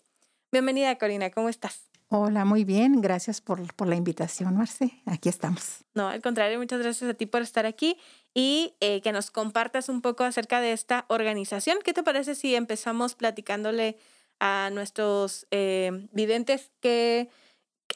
Bienvenida 0.52 0.96
Corina, 0.98 1.30
¿cómo 1.30 1.48
estás? 1.48 1.90
Hola, 2.10 2.44
muy 2.44 2.62
bien. 2.62 3.00
Gracias 3.00 3.40
por, 3.40 3.74
por, 3.74 3.88
la 3.88 3.96
invitación, 3.96 4.54
Marce. 4.54 5.02
Aquí 5.04 5.28
estamos. 5.28 5.84
No, 5.94 6.06
al 6.06 6.22
contrario, 6.22 6.60
muchas 6.60 6.80
gracias 6.80 7.10
a 7.10 7.14
ti 7.14 7.26
por 7.26 7.42
estar 7.42 7.66
aquí 7.66 7.98
y 8.32 8.76
eh, 8.78 9.00
que 9.00 9.10
nos 9.10 9.32
compartas 9.32 9.88
un 9.88 10.00
poco 10.00 10.22
acerca 10.22 10.60
de 10.60 10.70
esta 10.70 11.06
organización. 11.08 11.78
¿Qué 11.84 11.92
te 11.92 12.04
parece 12.04 12.36
si 12.36 12.54
empezamos 12.54 13.16
platicándole 13.16 13.98
a 14.38 14.70
nuestros 14.72 15.48
eh, 15.50 16.06
videntes 16.12 16.70
que, 16.78 17.30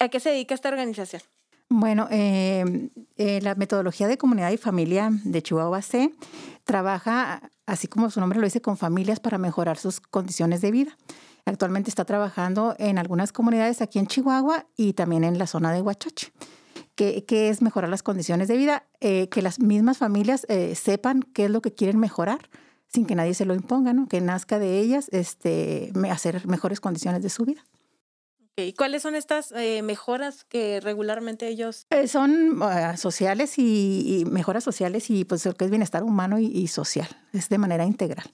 a 0.00 0.08
qué 0.08 0.18
se 0.18 0.30
dedica 0.30 0.52
esta 0.52 0.70
organización? 0.70 1.22
Bueno, 1.76 2.06
eh, 2.12 2.88
eh, 3.16 3.40
la 3.42 3.56
metodología 3.56 4.06
de 4.06 4.16
comunidad 4.16 4.52
y 4.52 4.56
familia 4.58 5.10
de 5.24 5.42
Chihuahua 5.42 5.82
C 5.82 6.12
trabaja, 6.62 7.50
así 7.66 7.88
como 7.88 8.10
su 8.10 8.20
nombre 8.20 8.38
lo 8.38 8.44
dice, 8.46 8.60
con 8.60 8.76
familias 8.76 9.18
para 9.18 9.38
mejorar 9.38 9.76
sus 9.76 9.98
condiciones 9.98 10.60
de 10.60 10.70
vida. 10.70 10.96
Actualmente 11.44 11.90
está 11.90 12.04
trabajando 12.04 12.76
en 12.78 12.96
algunas 12.96 13.32
comunidades 13.32 13.82
aquí 13.82 13.98
en 13.98 14.06
Chihuahua 14.06 14.66
y 14.76 14.92
también 14.92 15.24
en 15.24 15.36
la 15.36 15.48
zona 15.48 15.72
de 15.72 15.82
Huachoche. 15.82 16.32
¿Qué, 16.94 17.24
qué 17.24 17.48
es 17.48 17.60
mejorar 17.60 17.90
las 17.90 18.04
condiciones 18.04 18.46
de 18.46 18.56
vida? 18.56 18.84
Eh, 19.00 19.28
que 19.28 19.42
las 19.42 19.58
mismas 19.58 19.98
familias 19.98 20.46
eh, 20.48 20.76
sepan 20.76 21.24
qué 21.34 21.46
es 21.46 21.50
lo 21.50 21.60
que 21.60 21.74
quieren 21.74 21.98
mejorar 21.98 22.50
sin 22.86 23.04
que 23.04 23.16
nadie 23.16 23.34
se 23.34 23.46
lo 23.46 23.54
imponga, 23.54 23.92
¿no? 23.92 24.06
que 24.06 24.20
nazca 24.20 24.60
de 24.60 24.78
ellas 24.78 25.08
este, 25.10 25.92
hacer 26.08 26.46
mejores 26.46 26.78
condiciones 26.78 27.20
de 27.24 27.30
su 27.30 27.44
vida. 27.44 27.64
¿Y 28.56 28.72
cuáles 28.74 29.02
son 29.02 29.16
estas 29.16 29.50
eh, 29.52 29.82
mejoras 29.82 30.44
que 30.44 30.80
regularmente 30.80 31.48
ellos? 31.48 31.86
Eh, 31.90 32.06
son 32.06 32.62
uh, 32.62 32.96
sociales 32.96 33.58
y, 33.58 34.24
mejoras 34.30 34.62
sociales 34.62 35.10
y 35.10 35.24
pues 35.24 35.44
lo 35.44 35.54
que 35.54 35.64
es 35.64 35.70
bienestar 35.70 36.04
humano 36.04 36.38
y 36.38 36.68
social. 36.68 37.08
Es 37.32 37.48
de 37.48 37.58
manera 37.58 37.84
integral. 37.84 38.32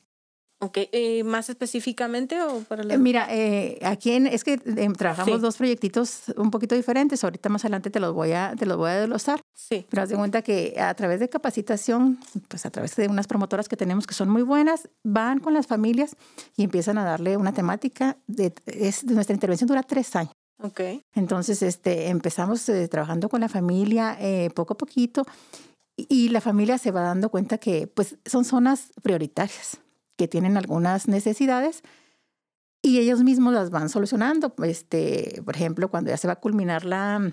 Ok, 0.62 0.76
eh, 0.92 1.24
¿más 1.24 1.48
específicamente 1.48 2.42
o 2.42 2.60
para 2.64 2.84
la... 2.84 2.92
eh, 2.92 2.98
Mira, 2.98 3.26
eh, 3.30 3.78
aquí 3.82 4.12
en, 4.12 4.26
es 4.26 4.44
que 4.44 4.60
eh, 4.62 4.88
trabajamos 4.96 5.36
sí. 5.36 5.40
dos 5.40 5.56
proyectitos 5.56 6.24
un 6.36 6.50
poquito 6.50 6.74
diferentes. 6.74 7.24
Ahorita 7.24 7.48
más 7.48 7.64
adelante 7.64 7.88
te 7.88 7.98
los 7.98 8.12
voy 8.12 8.32
a, 8.32 8.54
te 8.58 8.66
los 8.66 8.76
voy 8.76 8.90
a 8.90 8.96
desglosar. 8.96 9.40
Sí. 9.54 9.86
Pero 9.88 10.02
haz 10.02 10.10
de 10.10 10.16
cuenta 10.16 10.42
que 10.42 10.76
a 10.78 10.92
través 10.92 11.18
de 11.18 11.30
capacitación, 11.30 12.18
pues 12.48 12.66
a 12.66 12.70
través 12.70 12.94
de 12.96 13.08
unas 13.08 13.26
promotoras 13.26 13.70
que 13.70 13.76
tenemos 13.78 14.06
que 14.06 14.12
son 14.12 14.28
muy 14.28 14.42
buenas, 14.42 14.90
van 15.02 15.40
con 15.40 15.54
las 15.54 15.66
familias 15.66 16.14
y 16.58 16.64
empiezan 16.64 16.98
a 16.98 17.04
darle 17.04 17.38
una 17.38 17.54
temática. 17.54 18.18
De, 18.26 18.52
es, 18.66 19.04
nuestra 19.04 19.32
intervención 19.32 19.66
dura 19.66 19.82
tres 19.82 20.14
años. 20.14 20.34
Okay. 20.62 21.00
Entonces, 21.14 21.62
este, 21.62 22.08
empezamos 22.08 22.68
eh, 22.68 22.86
trabajando 22.88 23.30
con 23.30 23.40
la 23.40 23.48
familia 23.48 24.18
poco 24.54 24.74
a 24.74 24.76
poquito 24.76 25.24
y, 25.96 26.06
y 26.10 26.28
la 26.28 26.42
familia 26.42 26.76
se 26.76 26.90
va 26.90 27.00
dando 27.00 27.30
cuenta 27.30 27.56
que 27.56 27.86
pues, 27.86 28.16
son 28.26 28.44
zonas 28.44 28.92
prioritarias 29.00 29.78
que 30.20 30.28
tienen 30.28 30.58
algunas 30.58 31.08
necesidades 31.08 31.80
y 32.82 32.98
ellos 32.98 33.22
mismos 33.22 33.54
las 33.54 33.70
van 33.70 33.88
solucionando. 33.88 34.52
Este, 34.64 35.40
por 35.46 35.56
ejemplo, 35.56 35.90
cuando 35.90 36.10
ya 36.10 36.18
se 36.18 36.26
va 36.26 36.34
a 36.34 36.40
culminar 36.40 36.84
la, 36.84 37.32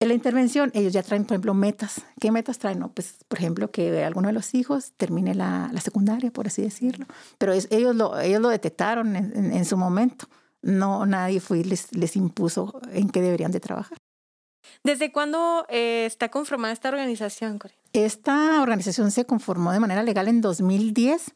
la 0.00 0.14
intervención, 0.14 0.70
ellos 0.72 0.94
ya 0.94 1.02
traen, 1.02 1.26
por 1.26 1.34
ejemplo, 1.34 1.52
metas. 1.52 2.00
¿Qué 2.18 2.30
metas 2.30 2.58
traen? 2.58 2.78
No, 2.78 2.94
pues, 2.94 3.16
por 3.28 3.38
ejemplo, 3.38 3.70
que 3.70 4.02
alguno 4.02 4.28
de 4.28 4.32
los 4.32 4.54
hijos 4.54 4.94
termine 4.96 5.34
la, 5.34 5.68
la 5.70 5.82
secundaria, 5.82 6.30
por 6.30 6.46
así 6.46 6.62
decirlo. 6.62 7.04
Pero 7.36 7.52
es, 7.52 7.68
ellos, 7.70 7.94
lo, 7.94 8.18
ellos 8.18 8.40
lo 8.40 8.48
detectaron 8.48 9.14
en, 9.14 9.36
en, 9.36 9.52
en 9.52 9.64
su 9.66 9.76
momento. 9.76 10.28
No, 10.62 11.04
nadie 11.04 11.40
fue 11.40 11.62
les, 11.62 11.94
les 11.94 12.16
impuso 12.16 12.80
en 12.90 13.10
qué 13.10 13.20
deberían 13.20 13.52
de 13.52 13.60
trabajar. 13.60 13.98
¿Desde 14.82 15.12
cuándo 15.12 15.66
eh, 15.68 16.06
está 16.06 16.30
conformada 16.30 16.72
esta 16.72 16.88
organización, 16.88 17.58
Corina? 17.58 17.78
Esta 17.92 18.62
organización 18.62 19.10
se 19.10 19.26
conformó 19.26 19.72
de 19.72 19.80
manera 19.80 20.02
legal 20.02 20.26
en 20.26 20.40
2010 20.40 21.34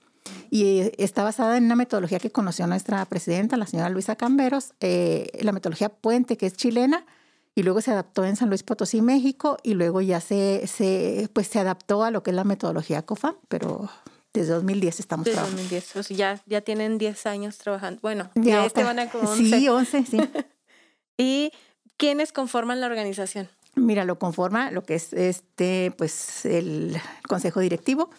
y 0.51 0.91
está 0.99 1.23
basada 1.23 1.57
en 1.57 1.65
una 1.65 1.77
metodología 1.77 2.19
que 2.19 2.31
conoció 2.31 2.67
nuestra 2.67 3.05
presidenta, 3.07 3.57
la 3.57 3.67
señora 3.67 3.89
Luisa 3.89 4.17
Camberos, 4.17 4.75
eh, 4.81 5.29
la 5.41 5.53
metodología 5.53 5.89
Puente, 5.89 6.37
que 6.37 6.47
es 6.47 6.55
chilena, 6.55 7.07
y 7.55 7.63
luego 7.63 7.81
se 7.81 7.91
adaptó 7.91 8.25
en 8.25 8.37
San 8.37 8.49
Luis 8.49 8.63
Potosí, 8.63 9.03
México, 9.03 9.59
y 9.63 9.75
luego 9.75 10.01
ya 10.01 10.21
se, 10.21 10.67
se, 10.67 11.29
pues 11.33 11.49
se 11.49 11.59
adaptó 11.59 12.05
a 12.05 12.11
lo 12.11 12.23
que 12.23 12.31
es 12.31 12.37
la 12.37 12.45
metodología 12.45 13.03
COFAM, 13.03 13.37
pero 13.49 13.91
desde 14.33 14.53
2010 14.55 15.01
estamos 15.01 15.25
desde 15.25 15.37
trabajando. 15.37 15.63
2010, 15.63 15.97
o 15.97 16.03
sea, 16.03 16.17
ya, 16.17 16.43
ya 16.47 16.61
tienen 16.61 16.99
10 16.99 17.27
años 17.27 17.59
trabajando. 17.59 18.01
Bueno, 18.03 18.31
ya, 18.35 18.43
ya 18.43 18.67
este 18.67 18.85
van 18.85 18.99
a 18.99 19.11
con 19.11 19.27
11. 19.27 19.59
Sí, 19.59 19.69
11, 19.69 20.05
sí. 20.05 20.19
¿Y 21.19 21.53
quiénes 21.97 22.33
conforman 22.33 22.81
la 22.81 22.87
organización? 22.87 23.49
Mira, 23.75 24.05
lo 24.05 24.19
conforma 24.19 24.71
lo 24.71 24.83
que 24.83 24.95
es 24.95 25.13
este, 25.13 25.93
pues 25.97 26.45
el 26.45 26.97
consejo 27.29 27.61
directivo, 27.61 28.11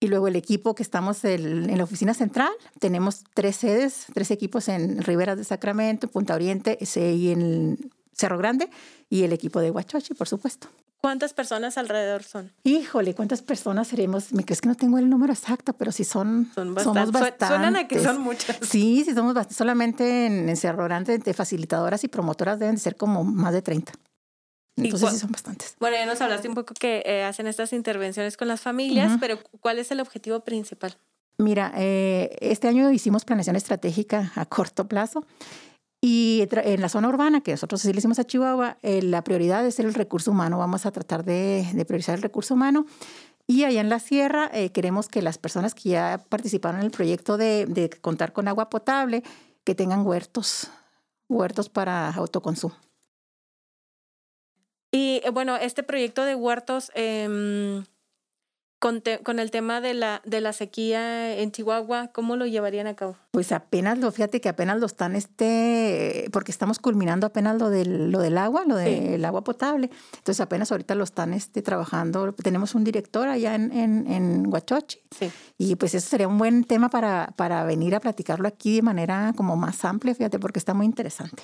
y 0.00 0.08
luego 0.08 0.28
el 0.28 0.36
equipo 0.36 0.74
que 0.74 0.82
estamos 0.82 1.24
el, 1.24 1.68
en 1.68 1.76
la 1.76 1.84
oficina 1.84 2.14
central, 2.14 2.50
tenemos 2.78 3.24
tres 3.34 3.56
sedes, 3.56 4.06
tres 4.14 4.30
equipos 4.30 4.68
en 4.68 5.02
Riberas 5.02 5.36
de 5.36 5.44
Sacramento, 5.44 6.08
Punta 6.08 6.34
Oriente 6.34 6.78
y 6.80 7.30
en 7.30 7.92
Cerro 8.14 8.38
Grande, 8.38 8.70
y 9.10 9.22
el 9.22 9.32
equipo 9.34 9.60
de 9.60 9.70
Huachochi, 9.70 10.14
por 10.14 10.26
supuesto. 10.26 10.68
¿Cuántas 11.02 11.32
personas 11.32 11.78
alrededor 11.78 12.22
son? 12.22 12.50
Híjole, 12.62 13.14
¿cuántas 13.14 13.40
personas 13.40 13.88
seremos? 13.88 14.32
Me 14.32 14.44
crees 14.44 14.60
que 14.60 14.68
no 14.68 14.74
tengo 14.74 14.98
el 14.98 15.08
número 15.08 15.32
exacto, 15.32 15.72
pero 15.72 15.92
sí 15.92 16.04
son, 16.04 16.50
son 16.54 16.74
bastante, 16.74 17.00
somos 17.00 17.12
bastantes. 17.12 17.48
Suenan 17.48 17.76
a 17.76 17.88
que 17.88 18.02
son 18.02 18.20
muchas. 18.20 18.58
Sí, 18.62 19.02
sí, 19.06 19.14
somos 19.14 19.32
bastantes. 19.32 19.56
Solamente 19.56 20.26
en, 20.26 20.48
en 20.48 20.56
Cerro 20.56 20.84
Grande, 20.84 21.18
de 21.18 21.34
facilitadoras 21.34 22.04
y 22.04 22.08
promotoras 22.08 22.58
deben 22.58 22.74
de 22.74 22.80
ser 22.82 22.96
como 22.96 23.24
más 23.24 23.54
de 23.54 23.62
30. 23.62 23.92
Entonces 24.84 25.10
sí 25.10 25.18
son 25.18 25.32
bastantes. 25.32 25.76
Bueno, 25.80 25.96
ya 25.96 26.06
nos 26.06 26.20
hablaste 26.20 26.48
un 26.48 26.54
poco 26.54 26.74
que 26.74 27.02
eh, 27.06 27.24
hacen 27.24 27.46
estas 27.46 27.72
intervenciones 27.72 28.36
con 28.36 28.48
las 28.48 28.60
familias, 28.60 29.12
uh 29.12 29.14
-huh. 29.16 29.20
pero 29.20 29.38
¿cuál 29.60 29.78
es 29.78 29.90
el 29.90 30.00
objetivo 30.00 30.40
principal? 30.40 30.96
Mira, 31.38 31.72
eh, 31.76 32.36
este 32.40 32.68
año 32.68 32.90
hicimos 32.90 33.24
planeación 33.24 33.56
estratégica 33.56 34.32
a 34.34 34.44
corto 34.46 34.86
plazo 34.88 35.24
y 36.02 36.46
en 36.50 36.80
la 36.80 36.88
zona 36.88 37.08
urbana, 37.08 37.42
que 37.42 37.50
nosotros 37.50 37.82
sí 37.82 37.92
le 37.92 37.98
hicimos 37.98 38.18
a 38.18 38.24
Chihuahua, 38.24 38.78
eh, 38.82 39.02
la 39.02 39.22
prioridad 39.22 39.66
es 39.66 39.78
el 39.80 39.92
recurso 39.92 40.30
humano. 40.30 40.58
Vamos 40.58 40.86
a 40.86 40.90
tratar 40.90 41.24
de, 41.24 41.66
de 41.72 41.84
priorizar 41.84 42.14
el 42.14 42.22
recurso 42.22 42.54
humano. 42.54 42.86
Y 43.46 43.64
allá 43.64 43.80
en 43.80 43.90
la 43.90 43.98
sierra 43.98 44.50
eh, 44.54 44.70
queremos 44.70 45.08
que 45.08 45.22
las 45.22 45.36
personas 45.36 45.74
que 45.74 45.90
ya 45.90 46.24
participaron 46.28 46.80
en 46.80 46.86
el 46.86 46.90
proyecto 46.92 47.36
de, 47.36 47.66
de 47.66 47.90
contar 47.90 48.32
con 48.32 48.48
agua 48.48 48.70
potable, 48.70 49.22
que 49.64 49.74
tengan 49.74 50.06
huertos, 50.06 50.70
huertos 51.28 51.68
para 51.68 52.10
autoconsumo. 52.10 52.74
Y 54.92 55.22
bueno, 55.32 55.56
este 55.56 55.82
proyecto 55.82 56.24
de 56.24 56.34
huertos, 56.34 56.90
eh, 56.94 57.82
con, 58.80 59.02
te, 59.02 59.18
con, 59.18 59.38
el 59.38 59.50
tema 59.50 59.80
de 59.80 59.92
la, 59.94 60.22
de 60.24 60.40
la 60.40 60.52
sequía 60.54 61.36
en 61.36 61.52
Chihuahua, 61.52 62.08
¿cómo 62.08 62.34
lo 62.36 62.46
llevarían 62.46 62.86
a 62.86 62.96
cabo? 62.96 63.14
Pues 63.30 63.52
apenas 63.52 63.98
lo, 63.98 64.10
fíjate 64.10 64.40
que 64.40 64.48
apenas 64.48 64.80
lo 64.80 64.86
están, 64.86 65.14
este, 65.14 66.28
porque 66.32 66.50
estamos 66.50 66.78
culminando 66.78 67.26
apenas 67.26 67.58
lo 67.58 67.68
del, 67.68 68.10
lo 68.10 68.20
del 68.20 68.38
agua, 68.38 68.64
lo 68.66 68.76
del 68.76 69.20
sí. 69.20 69.24
agua 69.24 69.44
potable. 69.44 69.90
Entonces 70.16 70.40
apenas 70.40 70.72
ahorita 70.72 70.94
lo 70.94 71.04
están 71.04 71.34
este, 71.34 71.60
trabajando. 71.60 72.32
Tenemos 72.32 72.74
un 72.74 72.82
director 72.82 73.28
allá 73.28 73.54
en, 73.54 73.70
en, 73.70 74.10
en 74.10 74.46
Huachochi. 74.46 74.98
Sí. 75.10 75.30
Y 75.58 75.76
pues 75.76 75.94
eso 75.94 76.08
sería 76.08 76.26
un 76.26 76.38
buen 76.38 76.64
tema 76.64 76.88
para, 76.88 77.34
para 77.36 77.62
venir 77.64 77.94
a 77.94 78.00
platicarlo 78.00 78.48
aquí 78.48 78.76
de 78.76 78.82
manera 78.82 79.34
como 79.36 79.56
más 79.56 79.84
amplia, 79.84 80.14
fíjate, 80.14 80.38
porque 80.38 80.58
está 80.58 80.72
muy 80.72 80.86
interesante. 80.86 81.42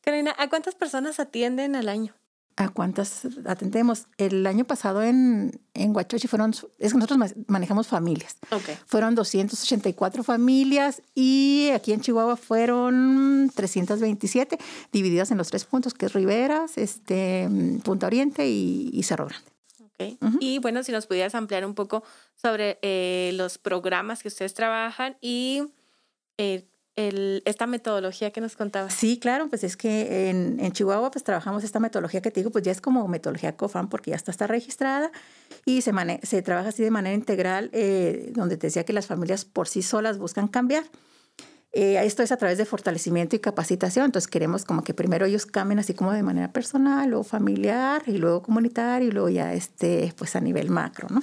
Karina, 0.00 0.34
¿a 0.38 0.48
cuántas 0.48 0.74
personas 0.74 1.20
atienden 1.20 1.76
al 1.76 1.90
año? 1.90 2.14
¿A 2.56 2.68
cuántas 2.68 3.26
atendemos? 3.46 4.06
El 4.18 4.46
año 4.46 4.64
pasado 4.64 5.02
en, 5.02 5.60
en 5.72 5.96
Huachochi 5.96 6.28
fueron, 6.28 6.52
es 6.78 6.92
que 6.92 6.98
nosotros 6.98 7.34
manejamos 7.46 7.86
familias. 7.86 8.36
Okay. 8.50 8.76
Fueron 8.86 9.14
284 9.14 10.22
familias 10.22 11.02
y 11.14 11.70
aquí 11.74 11.92
en 11.92 12.02
Chihuahua 12.02 12.36
fueron 12.36 13.50
327, 13.54 14.58
divididas 14.92 15.30
en 15.30 15.38
los 15.38 15.48
tres 15.48 15.64
puntos, 15.64 15.94
que 15.94 16.06
es 16.06 16.12
Riberas, 16.12 16.76
este, 16.76 17.48
Punta 17.84 18.06
Oriente 18.06 18.46
y, 18.46 19.02
Cerro 19.02 19.26
Grande. 19.26 19.50
Okay. 19.94 20.18
Y 20.40 20.58
bueno, 20.58 20.82
si 20.82 20.92
nos 20.92 21.06
pudieras 21.06 21.34
ampliar 21.34 21.64
un 21.64 21.74
poco 21.74 22.02
sobre 22.34 22.78
eh, 22.82 23.32
los 23.34 23.56
programas 23.56 24.22
que 24.22 24.28
ustedes 24.28 24.52
trabajan 24.52 25.16
y 25.20 25.62
eh, 26.38 26.66
el, 26.96 27.42
esta 27.46 27.66
metodología 27.66 28.30
que 28.30 28.40
nos 28.40 28.56
contabas. 28.56 28.94
Sí, 28.94 29.18
claro, 29.18 29.48
pues 29.48 29.64
es 29.64 29.76
que 29.76 30.28
en, 30.28 30.58
en, 30.60 30.72
Chihuahua 30.72 31.10
pues 31.10 31.24
trabajamos 31.24 31.64
esta 31.64 31.80
metodología 31.80 32.20
que 32.20 32.30
te 32.30 32.40
digo, 32.40 32.50
pues 32.50 32.64
ya 32.64 32.72
es 32.72 32.80
como 32.80 33.06
metodología 33.08 33.56
COFAM 33.56 33.88
porque 33.88 34.10
ya 34.10 34.16
está, 34.16 34.30
está 34.30 34.46
registrada 34.46 35.10
y 35.64 35.82
se, 35.82 35.92
se 36.22 36.42
trabaja 36.42 36.68
así 36.68 36.82
de 36.82 36.90
manera 36.90 37.14
integral, 37.14 37.70
eh, 37.72 38.32
donde 38.34 38.56
te 38.56 38.66
decía 38.66 38.84
que 38.84 38.92
las 38.92 39.06
familias 39.06 39.44
por 39.44 39.68
sí 39.68 39.82
solas 39.82 40.18
buscan 40.18 40.48
cambiar. 40.48 40.84
Eh, 41.74 41.98
esto 42.04 42.22
es 42.22 42.30
a 42.32 42.36
través 42.36 42.58
de 42.58 42.66
fortalecimiento 42.66 43.34
y 43.34 43.38
capacitación, 43.38 44.04
entonces 44.04 44.28
queremos 44.28 44.66
como 44.66 44.84
que 44.84 44.92
primero 44.92 45.24
ellos 45.24 45.46
cambien 45.46 45.78
así 45.78 45.94
como 45.94 46.12
de 46.12 46.22
manera 46.22 46.52
personal 46.52 47.14
o 47.14 47.22
familiar 47.22 48.02
y 48.06 48.18
luego 48.18 48.42
comunitario 48.42 49.08
y 49.08 49.10
luego 49.10 49.30
ya 49.30 49.54
este, 49.54 50.12
pues 50.18 50.36
a 50.36 50.40
nivel 50.42 50.68
macro, 50.68 51.08
¿no? 51.08 51.22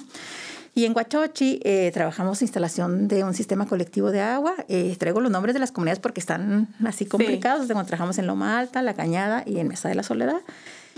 Y 0.74 0.84
en 0.84 0.96
Huachochi 0.96 1.60
eh, 1.64 1.90
trabajamos 1.92 2.42
instalación 2.42 3.08
de 3.08 3.24
un 3.24 3.34
sistema 3.34 3.66
colectivo 3.66 4.12
de 4.12 4.20
agua. 4.20 4.54
Eh, 4.68 4.94
traigo 4.98 5.20
los 5.20 5.30
nombres 5.30 5.54
de 5.54 5.60
las 5.60 5.72
comunidades 5.72 5.98
porque 5.98 6.20
están 6.20 6.68
así 6.84 7.06
complicados. 7.06 7.66
Sí. 7.66 7.68
trabajamos 7.68 8.18
en 8.18 8.26
Loma 8.26 8.58
Alta, 8.58 8.82
La 8.82 8.94
Cañada 8.94 9.42
y 9.46 9.58
en 9.58 9.68
Mesa 9.68 9.88
de 9.88 9.96
la 9.96 10.02
Soledad. 10.02 10.40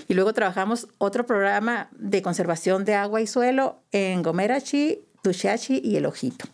Y 0.09 0.15
luego 0.15 0.33
trabajamos 0.33 0.89
otro 0.99 1.27
programa 1.27 1.89
de 1.93 2.23
conservación 2.23 2.85
de 2.85 2.95
agua 2.95 3.21
y 3.21 3.27
suelo 3.27 3.81
en 3.93 4.23
Gomerachi, 4.23 5.01
Tushachi 5.23 5.81
y 5.83 5.97
El 5.97 6.07
Ojito. 6.07 6.47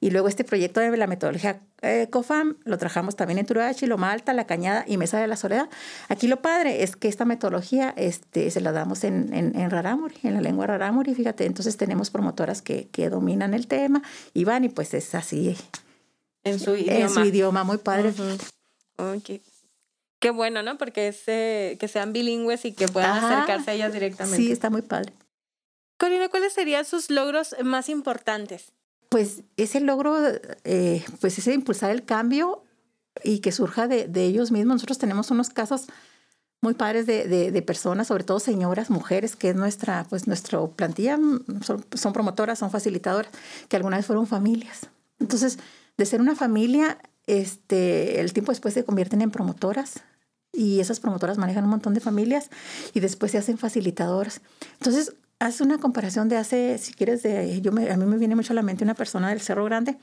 Y 0.00 0.10
luego 0.10 0.28
este 0.28 0.44
proyecto 0.44 0.80
de 0.80 0.96
la 0.96 1.06
metodología 1.06 1.60
eh, 1.82 2.08
COFAM 2.10 2.56
lo 2.64 2.78
trabajamos 2.78 3.16
también 3.16 3.38
en 3.38 3.46
Turachi, 3.46 3.86
Loma 3.86 4.12
Alta, 4.12 4.32
La 4.32 4.46
Cañada 4.46 4.84
y 4.86 4.96
Mesa 4.96 5.18
de 5.18 5.26
la 5.26 5.36
Soledad. 5.36 5.68
Aquí 6.08 6.26
lo 6.26 6.42
padre 6.42 6.82
es 6.82 6.96
que 6.96 7.08
esta 7.08 7.24
metodología 7.24 7.92
este, 7.96 8.50
se 8.50 8.60
la 8.60 8.72
damos 8.72 9.04
en, 9.04 9.32
en, 9.34 9.58
en 9.58 9.70
Rarámuri, 9.70 10.16
en 10.22 10.34
la 10.34 10.40
lengua 10.40 10.66
Rarámuri, 10.66 11.14
fíjate, 11.14 11.46
entonces 11.46 11.76
tenemos 11.76 12.10
promotoras 12.10 12.62
que, 12.62 12.88
que 12.88 13.08
dominan 13.10 13.54
el 13.54 13.66
tema 13.66 14.02
y 14.32 14.44
van 14.44 14.64
y 14.64 14.68
pues 14.68 14.94
es 14.94 15.14
así. 15.14 15.56
En 16.42 16.58
su 16.60 16.76
idioma. 16.76 16.98
En 16.98 17.08
su 17.08 17.24
idioma, 17.24 17.64
muy 17.64 17.78
padre. 17.78 18.10
Uh 18.10 18.12
-huh. 18.12 19.18
okay. 19.18 19.42
Qué 20.20 20.30
bueno, 20.30 20.62
¿no? 20.62 20.78
Porque 20.78 21.08
es, 21.08 21.22
eh, 21.26 21.76
que 21.78 21.88
sean 21.88 22.12
bilingües 22.12 22.64
y 22.64 22.72
que 22.72 22.88
puedan 22.88 23.10
Ajá. 23.10 23.34
acercarse 23.34 23.70
a 23.70 23.74
ellas 23.74 23.92
directamente. 23.92 24.36
Sí, 24.36 24.52
está 24.52 24.70
muy 24.70 24.82
padre. 24.82 25.12
Corina, 25.98 26.28
¿cuáles 26.28 26.52
serían 26.52 26.84
sus 26.84 27.08
logros 27.10 27.54
más 27.62 27.88
importantes? 27.88 28.72
Pues 29.14 29.44
ese 29.56 29.78
logro, 29.78 30.16
eh, 30.64 31.04
pues 31.20 31.38
ese 31.38 31.54
impulsar 31.54 31.92
el 31.92 32.04
cambio 32.04 32.64
y 33.22 33.38
que 33.38 33.52
surja 33.52 33.86
de, 33.86 34.10
ellos 34.24 34.50
mismos. 34.50 34.74
Nosotros 34.74 34.98
tenemos 34.98 35.30
unos 35.30 35.50
casos 35.50 35.86
muy 36.60 36.74
padres 36.74 37.06
de, 37.06 37.62
personas, 37.64 38.08
sobre 38.08 38.24
todo 38.24 38.40
señoras, 38.40 38.90
mujeres, 38.90 39.36
que 39.36 39.50
es 39.50 39.54
nuestra, 39.54 40.04
pues 40.10 40.26
nuestra 40.26 40.66
plantilla, 40.66 41.16
son, 41.60 41.84
son, 41.94 42.12
promotoras, 42.12 42.58
son 42.58 42.72
facilitadoras, 42.72 43.30
que 43.68 43.76
alguna 43.76 43.98
vez 43.98 44.06
fueron 44.06 44.26
familias. 44.26 44.88
Entonces, 45.20 45.60
de 45.96 46.06
ser 46.06 46.20
una 46.20 46.34
familia, 46.34 46.98
este, 47.28 48.18
el 48.18 48.32
tiempo 48.32 48.50
después 48.50 48.74
se 48.74 48.84
convierten 48.84 49.22
en 49.22 49.30
promotoras 49.30 50.00
y 50.52 50.80
esas 50.80 50.98
promotoras 50.98 51.38
manejan 51.38 51.62
un 51.62 51.70
montón 51.70 51.94
de 51.94 52.00
familias 52.00 52.50
y 52.94 52.98
después 52.98 53.30
se 53.30 53.38
hacen 53.38 53.58
facilitadoras. 53.58 54.40
Entonces, 54.80 55.14
haz 55.38 55.60
una 55.60 55.78
comparación 55.78 56.28
de 56.28 56.36
hace, 56.36 56.78
si 56.78 56.92
quieres, 56.92 57.22
de, 57.22 57.60
yo 57.60 57.72
me, 57.72 57.90
a 57.90 57.96
mí 57.96 58.04
me 58.06 58.16
viene 58.16 58.36
mucho 58.36 58.52
a 58.52 58.56
la 58.56 58.62
mente 58.62 58.84
una 58.84 58.94
persona 58.94 59.30
del 59.30 59.40
Cerro 59.40 59.64
Grande, 59.64 59.96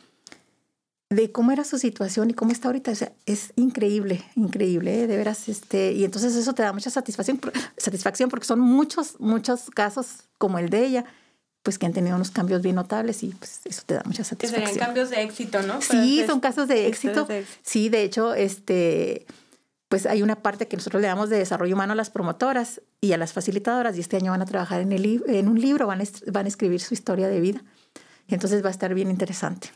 de 1.10 1.32
cómo 1.32 1.52
era 1.52 1.66
su 1.66 1.78
situación 1.78 2.30
y 2.30 2.34
cómo 2.34 2.52
está 2.52 2.70
ahorita. 2.70 2.92
O 2.92 2.96
sea, 2.96 3.12
es 3.26 3.52
increíble, 3.58 4.24
increíble, 4.36 5.04
¿eh? 5.04 5.08
de 5.08 5.18
veras. 5.18 5.50
Este, 5.50 5.92
y 5.92 6.06
entonces 6.06 6.36
eso 6.36 6.54
te 6.54 6.64
da 6.64 6.72
mucha 6.72 6.90
satisfacción, 6.90 7.40
satisfacción 7.78 8.30
porque 8.30 8.46
son 8.46 8.60
muchos, 8.60 9.20
muchos 9.20 9.70
casos 9.72 10.30
como 10.38 10.58
el 10.58 10.70
de 10.70 10.86
ella, 10.86 11.06
pues 11.64 11.78
que 11.78 11.86
han 11.86 11.94
tenido 11.94 12.16
unos 12.16 12.32
cambios 12.32 12.62
bien 12.62 12.76
notables 12.76 13.24
y 13.24 13.28
pues 13.28 13.60
eso 13.66 13.84
te 13.86 13.96
da 13.96 14.04
mucha 14.06 14.24
satisfacción. 14.24 14.62
Que 14.62 14.68
serían 14.68 14.86
cambios 14.86 15.10
de 15.10 15.22
éxito, 15.22 15.62
¿no? 15.64 15.82
Sí, 15.82 16.24
son 16.26 16.40
casos 16.40 16.68
de 16.68 16.88
éxito. 16.88 17.26
de 17.26 17.40
éxito. 17.40 17.60
Sí, 17.62 17.90
de 17.90 18.04
hecho, 18.04 18.34
este 18.34 19.26
pues 19.92 20.06
hay 20.06 20.24
una 20.24 20.38
parte 20.38 20.70
que 20.70 20.78
nosotros 20.78 21.02
le 21.02 21.10
damos 21.10 21.30
de 21.30 21.38
desarrollo 21.38 21.76
humano 21.76 21.92
a 21.92 21.98
las 21.98 22.10
promotoras 22.10 22.82
y 23.02 23.12
a 23.12 23.18
las 23.18 23.34
facilitadoras 23.34 23.98
y 23.98 24.00
este 24.00 24.16
año 24.16 24.32
van 24.32 24.42
a 24.42 24.46
trabajar 24.46 24.80
en, 24.80 24.94
el, 24.94 25.22
en 25.28 25.50
un 25.50 25.60
libro, 25.60 25.86
van 25.86 26.00
a, 26.00 26.06
van 26.32 26.46
a 26.46 26.48
escribir 26.48 26.80
su 26.80 26.94
historia 26.94 27.28
de 27.28 27.42
vida. 27.42 27.62
Y 28.26 28.34
entonces 28.34 28.64
va 28.64 28.70
a 28.70 28.72
estar 28.72 28.94
bien 28.94 29.12
interesante. 29.12 29.72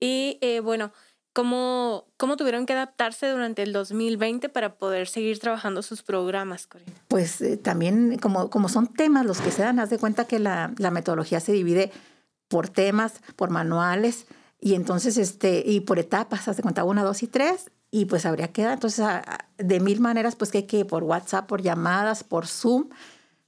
Y 0.00 0.38
eh, 0.40 0.58
bueno, 0.58 0.92
¿cómo, 1.32 2.08
¿cómo 2.16 2.36
tuvieron 2.36 2.66
que 2.66 2.72
adaptarse 2.72 3.28
durante 3.28 3.62
el 3.62 3.72
2020 3.72 4.48
para 4.48 4.74
poder 4.74 5.06
seguir 5.06 5.38
trabajando 5.38 5.80
sus 5.82 6.02
programas, 6.02 6.66
Corina? 6.66 6.92
Pues 7.06 7.40
eh, 7.42 7.56
también, 7.56 8.18
como, 8.18 8.50
como 8.50 8.68
son 8.68 8.92
temas 8.92 9.24
los 9.24 9.40
que 9.40 9.52
se 9.52 9.62
dan, 9.62 9.78
haz 9.78 9.90
de 9.90 9.98
cuenta 9.98 10.24
que 10.24 10.40
la, 10.40 10.74
la 10.78 10.90
metodología 10.90 11.38
se 11.38 11.52
divide 11.52 11.92
por 12.48 12.70
temas, 12.70 13.20
por 13.36 13.50
manuales, 13.50 14.26
y 14.64 14.74
entonces, 14.74 15.18
este, 15.18 15.62
y 15.64 15.80
por 15.80 15.98
etapas, 15.98 16.48
haz 16.48 16.56
de 16.56 16.62
cuenta, 16.62 16.84
una, 16.84 17.04
dos 17.04 17.22
y 17.22 17.26
tres, 17.26 17.70
y 17.94 18.06
pues 18.06 18.26
habría 18.26 18.48
que 18.48 18.64
dar, 18.64 18.72
entonces, 18.72 19.06
de 19.56 19.78
mil 19.78 20.00
maneras, 20.00 20.34
pues 20.34 20.50
que 20.50 20.66
que 20.66 20.84
por 20.84 21.04
WhatsApp, 21.04 21.46
por 21.46 21.62
llamadas, 21.62 22.24
por 22.24 22.48
Zoom, 22.48 22.88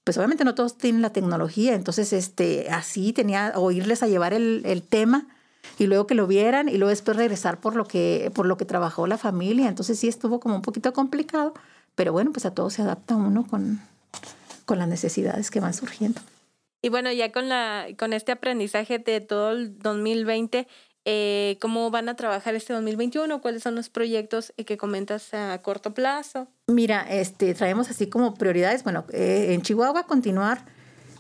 pues 0.05 0.17
obviamente 0.19 0.45
no 0.45 0.55
todos 0.55 0.79
tienen 0.79 1.03
la 1.03 1.11
tecnología, 1.11 1.75
entonces, 1.75 2.13
este, 2.13 2.71
así 2.71 3.13
tenía, 3.13 3.55
o 3.57 3.73
irles 3.73 4.05
a 4.05 4.07
llevar 4.07 4.35
el, 4.35 4.63
el 4.65 4.83
tema 4.83 5.27
y 5.81 5.89
luego 5.89 6.07
que 6.07 6.15
lo 6.15 6.29
vieran 6.29 6.69
y 6.69 6.77
luego 6.77 6.91
después 6.91 7.17
regresar 7.17 7.59
por 7.59 7.75
lo 7.75 7.87
que, 7.87 8.31
por 8.37 8.47
lo 8.47 8.57
que 8.57 8.65
trabajó 8.65 9.09
la 9.09 9.19
familia, 9.19 9.67
entonces 9.67 9.99
sí 9.99 10.07
estuvo 10.07 10.39
como 10.39 10.55
un 10.55 10.63
poquito 10.63 10.93
complicado, 10.93 11.53
pero 11.97 12.13
bueno, 12.13 12.31
pues 12.31 12.47
a 12.47 12.55
todo 12.55 12.71
se 12.71 12.83
adapta 12.83 13.17
uno 13.17 13.45
con, 13.49 13.81
con 14.65 14.79
las 14.79 14.87
necesidades 14.87 15.51
que 15.51 15.59
van 15.59 15.75
surgiendo. 15.75 16.21
Y 16.83 16.89
bueno, 16.89 17.11
ya 17.11 17.33
con, 17.33 17.49
la, 17.49 17.89
con 17.99 18.13
este 18.13 18.31
aprendizaje 18.31 19.01
de 19.01 19.21
todo 19.21 19.51
el 19.51 19.77
2020, 19.81 20.69
eh, 21.09 21.57
cómo 21.61 21.89
van 21.93 22.09
a 22.09 22.17
trabajar 22.17 22.57
este 22.57 22.73
2021, 22.73 23.41
cuáles 23.41 23.63
son 23.63 23.77
los 23.77 23.89
proyectos 23.89 24.53
que 24.67 24.77
comentas 24.77 25.33
a 25.35 25.63
corto 25.63 25.95
plazo. 25.95 26.49
Mira, 26.67 27.07
este, 27.09 27.55
traemos 27.55 27.89
así 27.91 28.09
como 28.09 28.35
prioridades, 28.35 28.83
bueno, 28.83 29.05
eh, 29.13 29.55
en 29.55 29.63
Chihuahua 29.63 30.09
continuar 30.09 30.65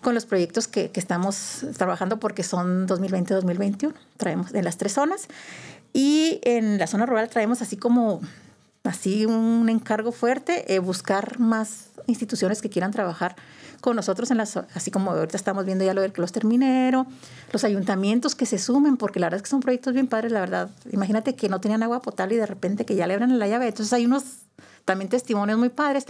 con 0.02 0.14
los 0.14 0.26
proyectos 0.26 0.66
que, 0.66 0.90
que 0.90 0.98
estamos 0.98 1.64
trabajando 1.78 2.18
porque 2.18 2.42
son 2.42 2.88
2020-2021, 2.88 3.94
traemos 4.16 4.52
en 4.52 4.64
las 4.64 4.76
tres 4.76 4.92
zonas 4.92 5.28
y 5.92 6.40
en 6.42 6.78
la 6.78 6.88
zona 6.88 7.06
rural 7.06 7.28
traemos 7.28 7.62
así 7.62 7.76
como 7.76 8.20
así 8.86 9.26
un 9.26 9.68
encargo 9.68 10.12
fuerte, 10.12 10.74
eh, 10.74 10.78
buscar 10.78 11.38
más 11.38 11.90
instituciones 12.06 12.62
que 12.62 12.70
quieran 12.70 12.92
trabajar 12.92 13.36
con 13.80 13.96
nosotros, 13.96 14.30
en 14.30 14.38
las, 14.38 14.56
así 14.74 14.90
como 14.90 15.12
ahorita 15.12 15.36
estamos 15.36 15.64
viendo 15.64 15.84
ya 15.84 15.94
lo 15.94 16.00
del 16.00 16.12
clúster 16.12 16.44
minero, 16.44 17.06
los 17.52 17.62
ayuntamientos 17.64 18.34
que 18.34 18.46
se 18.46 18.58
sumen, 18.58 18.96
porque 18.96 19.20
la 19.20 19.26
verdad 19.26 19.36
es 19.36 19.42
que 19.42 19.50
son 19.50 19.60
proyectos 19.60 19.94
bien 19.94 20.06
padres, 20.06 20.32
la 20.32 20.40
verdad. 20.40 20.70
Imagínate 20.90 21.34
que 21.34 21.48
no 21.48 21.60
tenían 21.60 21.82
agua 21.82 22.02
potable 22.02 22.34
y 22.34 22.38
de 22.38 22.46
repente 22.46 22.84
que 22.84 22.96
ya 22.96 23.06
le 23.06 23.14
abran 23.14 23.38
la 23.38 23.46
llave. 23.46 23.68
Entonces 23.68 23.92
hay 23.92 24.06
unos 24.06 24.24
también 24.84 25.08
testimonios 25.08 25.58
muy 25.58 25.68
padres, 25.68 26.06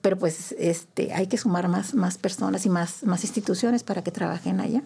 pero 0.00 0.16
pues 0.18 0.54
este, 0.58 1.12
hay 1.12 1.26
que 1.26 1.38
sumar 1.38 1.68
más, 1.68 1.94
más 1.94 2.18
personas 2.18 2.66
y 2.66 2.68
más, 2.68 3.02
más 3.04 3.24
instituciones 3.24 3.82
para 3.82 4.02
que 4.02 4.10
trabajen 4.10 4.60
allá. 4.60 4.82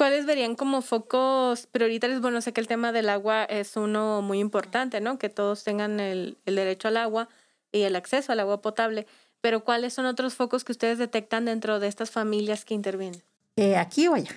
¿Cuáles 0.00 0.24
verían 0.24 0.54
como 0.54 0.80
focos 0.80 1.66
prioritarios? 1.66 2.22
Bueno, 2.22 2.40
sé 2.40 2.54
que 2.54 2.62
el 2.62 2.66
tema 2.66 2.90
del 2.90 3.10
agua 3.10 3.44
es 3.44 3.76
uno 3.76 4.22
muy 4.22 4.38
importante, 4.38 4.98
¿no? 5.02 5.18
Que 5.18 5.28
todos 5.28 5.62
tengan 5.62 6.00
el, 6.00 6.38
el 6.46 6.56
derecho 6.56 6.88
al 6.88 6.96
agua 6.96 7.28
y 7.70 7.82
el 7.82 7.94
acceso 7.94 8.32
al 8.32 8.40
agua 8.40 8.62
potable. 8.62 9.06
Pero 9.42 9.62
¿cuáles 9.62 9.92
son 9.92 10.06
otros 10.06 10.32
focos 10.32 10.64
que 10.64 10.72
ustedes 10.72 10.96
detectan 10.96 11.44
dentro 11.44 11.80
de 11.80 11.88
estas 11.88 12.10
familias 12.10 12.64
que 12.64 12.72
intervienen? 12.72 13.22
Eh, 13.56 13.76
¿Aquí 13.76 14.08
o 14.08 14.14
allá? 14.14 14.30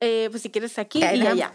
Eh, 0.00 0.28
pues 0.30 0.42
si 0.42 0.48
quieres 0.48 0.78
aquí 0.78 1.02
eh, 1.02 1.16
y 1.16 1.26
allá. 1.26 1.52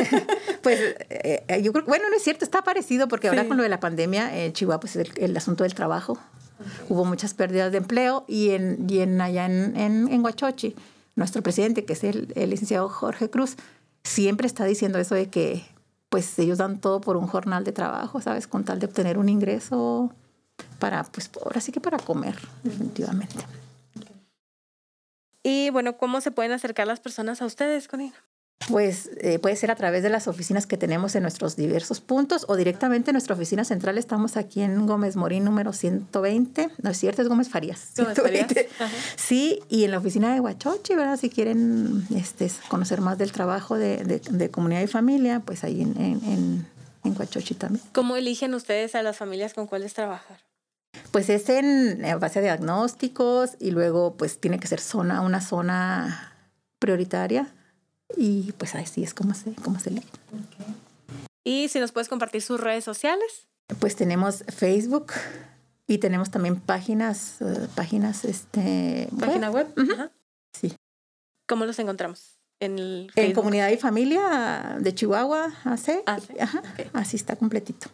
pues 0.62 0.80
eh, 1.10 1.60
yo 1.62 1.70
creo, 1.70 1.84
bueno, 1.84 2.08
no 2.08 2.16
es 2.16 2.22
cierto, 2.22 2.46
está 2.46 2.64
parecido 2.64 3.08
porque 3.08 3.28
ahora 3.28 3.42
sí. 3.42 3.48
con 3.48 3.58
lo 3.58 3.62
de 3.62 3.68
la 3.68 3.80
pandemia 3.80 4.42
en 4.42 4.54
Chihuahua, 4.54 4.80
pues 4.80 4.96
el, 4.96 5.12
el 5.16 5.36
asunto 5.36 5.64
del 5.64 5.74
trabajo, 5.74 6.12
okay. 6.12 6.86
hubo 6.88 7.04
muchas 7.04 7.34
pérdidas 7.34 7.72
de 7.72 7.76
empleo 7.76 8.24
y 8.26 8.52
en, 8.52 8.86
y 8.88 9.00
en 9.00 9.20
allá 9.20 9.44
en, 9.44 9.76
en, 9.76 10.08
en 10.10 10.24
Huachochi, 10.24 10.74
nuestro 11.16 11.42
presidente, 11.42 11.84
que 11.84 11.92
es 11.94 12.04
el, 12.04 12.32
el 12.36 12.50
licenciado 12.50 12.88
Jorge 12.88 13.30
Cruz, 13.30 13.56
siempre 14.02 14.46
está 14.46 14.64
diciendo 14.64 14.98
eso 14.98 15.14
de 15.14 15.28
que 15.28 15.64
pues 16.08 16.38
ellos 16.38 16.58
dan 16.58 16.80
todo 16.80 17.00
por 17.00 17.16
un 17.16 17.26
jornal 17.26 17.64
de 17.64 17.72
trabajo, 17.72 18.20
¿sabes? 18.20 18.46
Con 18.46 18.64
tal 18.64 18.78
de 18.78 18.86
obtener 18.86 19.18
un 19.18 19.28
ingreso 19.28 20.14
para, 20.78 21.02
pues 21.04 21.30
ahora 21.44 21.60
sí 21.60 21.72
que 21.72 21.80
para 21.80 21.98
comer, 21.98 22.36
definitivamente. 22.62 23.44
Y 25.42 25.70
bueno, 25.70 25.96
¿cómo 25.96 26.20
se 26.20 26.30
pueden 26.30 26.52
acercar 26.52 26.86
las 26.86 27.00
personas 27.00 27.42
a 27.42 27.46
ustedes, 27.46 27.88
Conina? 27.88 28.14
Pues 28.68 29.10
eh, 29.20 29.38
puede 29.38 29.56
ser 29.56 29.70
a 29.70 29.74
través 29.74 30.02
de 30.02 30.08
las 30.08 30.26
oficinas 30.26 30.66
que 30.66 30.78
tenemos 30.78 31.14
en 31.14 31.22
nuestros 31.22 31.54
diversos 31.54 32.00
puntos 32.00 32.46
o 32.48 32.56
directamente 32.56 33.10
en 33.10 33.14
nuestra 33.14 33.34
oficina 33.34 33.62
central. 33.64 33.98
Estamos 33.98 34.38
aquí 34.38 34.62
en 34.62 34.86
Gómez 34.86 35.16
Morín 35.16 35.44
número 35.44 35.72
120. 35.74 36.70
No 36.82 36.90
es 36.90 36.96
cierto, 36.98 37.20
es 37.20 37.28
Gómez 37.28 37.50
Farías. 37.50 37.90
Gómez 37.96 38.16
Farías. 38.18 38.48
Sí, 39.16 39.60
y 39.68 39.84
en 39.84 39.90
la 39.90 39.98
oficina 39.98 40.32
de 40.32 40.40
Huachochi, 40.40 40.94
¿verdad? 40.94 41.18
Si 41.18 41.28
quieren 41.28 42.06
este, 42.16 42.50
conocer 42.68 43.02
más 43.02 43.18
del 43.18 43.32
trabajo 43.32 43.76
de, 43.76 44.02
de- 44.04 44.20
de 44.20 44.50
comunidad 44.50 44.80
y 44.80 44.86
familia, 44.86 45.40
pues 45.44 45.62
ahí 45.62 45.82
en, 45.82 46.00
en, 46.00 46.24
en, 46.24 46.66
en 47.04 47.18
Huachochi 47.18 47.54
también. 47.54 47.84
¿Cómo 47.92 48.16
eligen 48.16 48.54
ustedes 48.54 48.94
a 48.94 49.02
las 49.02 49.16
familias 49.18 49.52
con 49.52 49.66
cuáles 49.66 49.92
trabajar? 49.92 50.38
Pues 51.10 51.28
es 51.28 51.48
en, 51.50 52.02
en 52.04 52.18
base 52.18 52.38
a 52.38 52.42
diagnósticos 52.42 53.56
y 53.60 53.72
luego 53.72 54.14
pues 54.16 54.40
tiene 54.40 54.58
que 54.58 54.68
ser 54.68 54.80
zona, 54.80 55.20
una 55.20 55.40
zona 55.42 56.32
prioritaria 56.78 57.48
y 58.16 58.52
pues 58.52 58.74
así 58.74 59.02
es 59.02 59.14
como 59.14 59.34
se, 59.34 59.54
como 59.54 59.78
se 59.78 59.90
lee. 59.90 60.04
Y 61.44 61.68
si 61.68 61.80
nos 61.80 61.92
puedes 61.92 62.08
compartir 62.08 62.42
sus 62.42 62.60
redes 62.60 62.84
sociales. 62.84 63.46
Pues 63.78 63.96
tenemos 63.96 64.44
Facebook 64.48 65.12
y 65.86 65.98
tenemos 65.98 66.30
también 66.30 66.60
páginas, 66.60 67.40
eh, 67.40 67.68
páginas, 67.74 68.24
este, 68.24 69.08
Página 69.18 69.50
web. 69.50 69.66
Ajá. 69.76 70.10
Sí. 70.52 70.74
¿Cómo 71.46 71.66
los 71.66 71.78
encontramos? 71.78 72.38
En 72.60 72.78
el 72.78 73.12
En. 73.16 73.32
Comunidad 73.32 73.68
y 73.70 73.76
Familia 73.76 74.76
de 74.80 74.94
Chihuahua, 74.94 75.52
AC. 75.64 76.02
Ajá, 76.06 76.62
así 76.92 77.16
está 77.16 77.36
completito. 77.36 77.88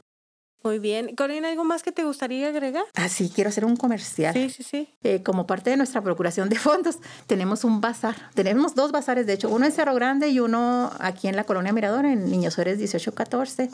Muy 0.62 0.78
bien. 0.78 1.16
Corina, 1.16 1.48
¿algo 1.48 1.64
más 1.64 1.82
que 1.82 1.90
te 1.90 2.04
gustaría 2.04 2.48
agregar? 2.48 2.84
Así 2.94 3.30
quiero 3.34 3.48
hacer 3.48 3.64
un 3.64 3.76
comercial. 3.76 4.34
Sí, 4.34 4.50
sí, 4.50 4.62
sí. 4.62 4.88
Eh, 5.02 5.22
como 5.22 5.46
parte 5.46 5.70
de 5.70 5.78
nuestra 5.78 6.02
procuración 6.02 6.50
de 6.50 6.56
fondos, 6.56 6.98
tenemos 7.26 7.64
un 7.64 7.80
bazar. 7.80 8.14
Tenemos 8.34 8.74
dos 8.74 8.92
bazares, 8.92 9.26
de 9.26 9.32
hecho, 9.32 9.48
uno 9.48 9.64
en 9.64 9.72
Cerro 9.72 9.94
Grande 9.94 10.28
y 10.28 10.38
uno 10.38 10.90
aquí 11.00 11.28
en 11.28 11.36
la 11.36 11.44
Colonia 11.44 11.72
Mirador, 11.72 12.04
en 12.04 12.30
Niños 12.30 12.58
Héroes 12.58 12.76
1814, 12.76 13.70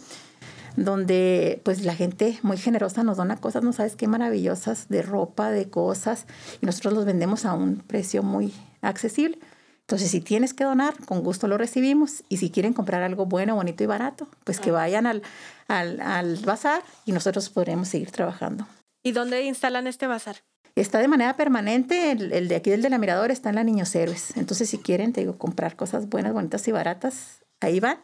donde 0.77 1.61
pues 1.65 1.85
la 1.85 1.95
gente 1.95 2.39
muy 2.43 2.57
generosa 2.57 3.03
nos 3.03 3.17
dona 3.17 3.37
cosas, 3.37 3.65
no 3.65 3.73
sabes 3.73 3.97
qué 3.97 4.07
maravillosas, 4.07 4.89
de 4.89 5.03
ropa, 5.03 5.51
de 5.51 5.69
cosas, 5.69 6.27
y 6.63 6.67
nosotros 6.67 6.95
los 6.95 7.05
vendemos 7.05 7.45
a 7.47 7.55
un 7.55 7.79
precio 7.79 8.23
muy 8.23 8.53
accesible. 8.81 9.41
Entonces, 9.87 10.11
si 10.11 10.21
tienes 10.21 10.53
que 10.53 10.65
donar, 10.65 10.95
con 11.05 11.23
gusto 11.23 11.47
lo 11.47 11.59
recibimos. 11.59 12.25
Y 12.29 12.39
si 12.39 12.51
quieren 12.51 12.73
comprar 12.73 13.05
algo 13.05 13.27
bueno, 13.27 13.55
bonito 13.55 13.85
y 13.85 13.87
barato, 13.87 14.27
pues 14.43 14.59
que 14.59 14.73
vayan 14.73 15.07
al, 15.07 15.23
al, 15.69 16.01
al 16.01 16.37
bazar 16.39 16.83
y 17.05 17.13
nosotros 17.13 17.51
podremos 17.51 17.87
seguir 17.87 18.11
trabajando. 18.11 18.67
¿Y 19.05 19.13
dónde 19.13 19.45
instalan 19.45 19.87
este 19.87 20.09
bazar? 20.09 20.43
Está 20.75 20.99
de 20.99 21.07
manera 21.07 21.37
permanente, 21.37 22.11
el, 22.11 22.33
el 22.33 22.49
de 22.49 22.57
aquí 22.57 22.71
del 22.71 22.83
de 22.83 22.91
la 22.91 22.99
Mirador 22.99 23.31
está 23.31 23.51
en 23.51 23.55
la 23.55 23.63
Niños 23.63 23.95
Héroes. 23.95 24.37
Entonces, 24.37 24.69
si 24.69 24.79
quieren, 24.79 25.13
te 25.13 25.21
digo, 25.21 25.39
comprar 25.39 25.77
cosas 25.77 26.09
buenas, 26.09 26.33
bonitas 26.33 26.67
y 26.67 26.73
baratas, 26.73 27.45
ahí 27.61 27.79
van. 27.79 27.99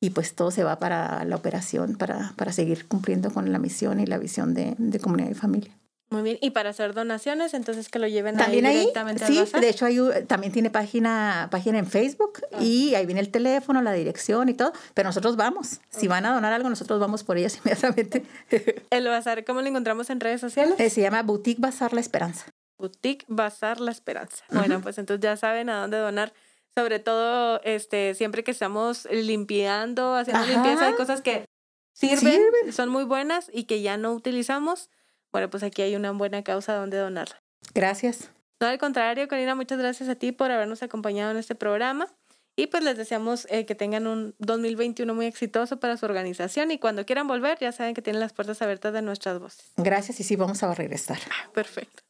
Y 0.00 0.10
pues 0.10 0.34
todo 0.34 0.50
se 0.50 0.64
va 0.64 0.80
para 0.80 1.24
la 1.24 1.36
operación, 1.36 1.94
para, 1.94 2.32
para 2.36 2.50
seguir 2.50 2.88
cumpliendo 2.88 3.32
con 3.32 3.52
la 3.52 3.60
misión 3.60 4.00
y 4.00 4.06
la 4.06 4.18
visión 4.18 4.52
de, 4.52 4.74
de 4.78 4.98
comunidad 4.98 5.30
y 5.30 5.34
familia. 5.34 5.79
Muy 6.10 6.22
bien. 6.22 6.38
Y 6.40 6.50
para 6.50 6.70
hacer 6.70 6.92
donaciones, 6.92 7.54
entonces 7.54 7.88
que 7.88 8.00
lo 8.00 8.08
lleven 8.08 8.36
También 8.36 8.66
ahí 8.66 8.72
ahí, 8.72 8.80
directamente 8.80 9.26
sí, 9.26 9.44
de 9.60 9.68
hecho 9.68 9.86
hay, 9.86 9.98
también 10.26 10.52
tiene 10.52 10.68
página, 10.68 11.46
página 11.52 11.78
en 11.78 11.86
Facebook 11.86 12.40
y 12.58 12.96
ahí 12.96 13.06
viene 13.06 13.20
el 13.20 13.30
teléfono, 13.30 13.80
la 13.80 13.92
dirección 13.92 14.48
y 14.48 14.54
todo, 14.54 14.72
pero 14.94 15.08
nosotros 15.08 15.36
vamos. 15.36 15.80
Si 15.88 16.08
van 16.08 16.26
a 16.26 16.34
donar 16.34 16.52
algo, 16.52 16.68
nosotros 16.68 16.98
vamos 16.98 17.22
por 17.22 17.38
ellas 17.38 17.56
inmediatamente. 17.64 18.24
El 18.90 19.06
bazar, 19.06 19.44
¿cómo 19.44 19.60
lo 19.62 19.68
encontramos 19.68 20.10
en 20.10 20.18
redes 20.18 20.40
sociales? 20.40 20.74
Eh, 20.80 20.90
se 20.90 21.00
llama 21.00 21.22
Boutique 21.22 21.60
Bazar 21.60 21.92
La 21.92 22.00
Esperanza. 22.00 22.46
Boutique 22.76 23.24
Bazar 23.28 23.80
La 23.80 23.92
Esperanza. 23.92 24.44
Bueno, 24.50 24.80
pues 24.80 24.98
entonces 24.98 25.22
ya 25.22 25.36
saben 25.36 25.70
a 25.70 25.80
dónde 25.80 25.98
donar. 25.98 26.32
Sobre 26.74 26.98
todo, 26.98 27.60
este, 27.62 28.14
siempre 28.14 28.42
que 28.42 28.50
estamos 28.50 29.06
limpiando, 29.10 30.14
haciendo 30.14 30.42
Ajá. 30.42 30.52
limpieza, 30.52 30.86
hay 30.86 30.94
cosas 30.94 31.20
que 31.20 31.44
sirven, 31.92 32.18
Sirven. 32.18 32.72
son 32.72 32.88
muy 32.88 33.04
buenas 33.04 33.50
y 33.52 33.64
que 33.64 33.82
ya 33.82 33.96
no 33.96 34.12
utilizamos. 34.12 34.88
Bueno, 35.32 35.50
pues 35.50 35.62
aquí 35.62 35.82
hay 35.82 35.96
una 35.96 36.12
buena 36.12 36.42
causa 36.42 36.74
donde 36.74 36.98
donarla. 36.98 37.42
Gracias. 37.74 38.30
No, 38.60 38.66
al 38.66 38.78
contrario, 38.78 39.26
Corina, 39.28 39.54
muchas 39.54 39.78
gracias 39.78 40.08
a 40.08 40.14
ti 40.14 40.32
por 40.32 40.50
habernos 40.50 40.82
acompañado 40.82 41.30
en 41.30 41.36
este 41.36 41.54
programa. 41.54 42.08
Y 42.56 42.66
pues 42.66 42.84
les 42.84 42.96
deseamos 42.96 43.46
eh, 43.48 43.64
que 43.64 43.74
tengan 43.74 44.06
un 44.06 44.34
2021 44.38 45.14
muy 45.14 45.24
exitoso 45.24 45.80
para 45.80 45.96
su 45.96 46.04
organización. 46.04 46.70
Y 46.70 46.78
cuando 46.78 47.06
quieran 47.06 47.26
volver, 47.26 47.58
ya 47.58 47.72
saben 47.72 47.94
que 47.94 48.02
tienen 48.02 48.20
las 48.20 48.34
puertas 48.34 48.60
abiertas 48.60 48.92
de 48.92 49.00
nuestras 49.00 49.38
voces. 49.38 49.72
Gracias 49.76 50.20
y 50.20 50.24
sí, 50.24 50.36
vamos 50.36 50.62
a 50.62 50.74
regresar. 50.74 51.18
Perfecto. 51.54 52.02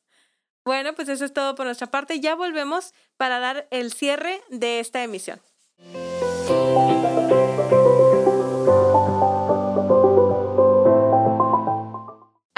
Bueno, 0.65 0.95
pues 0.95 1.09
eso 1.09 1.25
es 1.25 1.33
todo 1.33 1.55
por 1.55 1.67
nuestra 1.67 1.91
parte. 1.91 2.21
Ya 2.21 2.35
volvemos 2.35 2.95
para 3.17 3.39
dar 3.39 3.69
el 3.71 3.93
cierre 3.93 4.41
de 4.49 4.81
esta 4.81 5.05
emisión. 5.05 5.41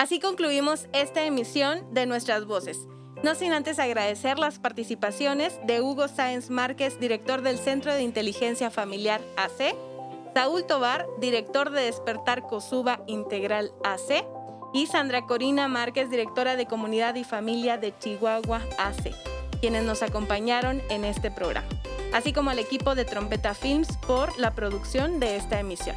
Así 0.02 0.18
concluimos 0.18 0.88
esta 0.92 1.24
emisión 1.24 1.84
de 1.94 2.06
Nuestras 2.06 2.44
Voces. 2.44 2.88
No 3.22 3.36
sin 3.36 3.52
antes 3.52 3.78
agradecer 3.78 4.36
las 4.36 4.58
participaciones 4.58 5.60
de 5.62 5.80
Hugo 5.80 6.08
Sáenz 6.08 6.50
Márquez, 6.50 6.98
director 6.98 7.40
del 7.42 7.56
Centro 7.56 7.94
de 7.94 8.02
Inteligencia 8.02 8.72
Familiar 8.72 9.20
AC, 9.36 9.76
Saúl 10.34 10.64
Tobar, 10.64 11.06
director 11.20 11.70
de 11.70 11.82
Despertar 11.82 12.42
Cosuba 12.42 13.04
Integral 13.06 13.70
AC, 13.84 14.24
y 14.74 14.88
Sandra 14.88 15.24
Corina 15.24 15.68
Márquez, 15.68 16.10
directora 16.10 16.56
de 16.56 16.66
Comunidad 16.66 17.14
y 17.14 17.22
Familia 17.22 17.78
de 17.78 17.96
Chihuahua 17.96 18.60
AC, 18.78 19.14
quienes 19.60 19.84
nos 19.84 20.02
acompañaron 20.02 20.82
en 20.90 21.04
este 21.04 21.30
programa, 21.30 21.68
así 22.12 22.32
como 22.32 22.50
al 22.50 22.58
equipo 22.58 22.96
de 22.96 23.04
Trompeta 23.04 23.54
Films 23.54 23.96
por 23.98 24.36
la 24.36 24.52
producción 24.52 25.20
de 25.20 25.36
esta 25.36 25.60
emisión. 25.60 25.94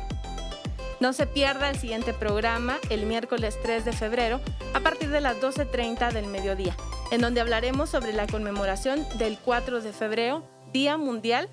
No 0.99 1.11
se 1.11 1.27
pierda 1.27 1.69
el 1.69 1.77
siguiente 1.77 2.13
programa 2.13 2.77
el 2.89 3.05
miércoles 3.05 3.59
3 3.61 3.83
de 3.83 3.91
febrero 3.91 4.39
a 4.73 4.79
partir 4.79 5.09
de 5.09 5.19
las 5.19 5.37
12.30 5.37 6.11
del 6.13 6.27
mediodía, 6.27 6.75
en 7.11 7.21
donde 7.21 7.41
hablaremos 7.41 7.89
sobre 7.89 8.13
la 8.13 8.27
conmemoración 8.27 9.05
del 9.17 9.37
4 9.37 9.81
de 9.81 9.91
febrero, 9.91 10.47
Día 10.71 10.97
Mundial 10.97 11.49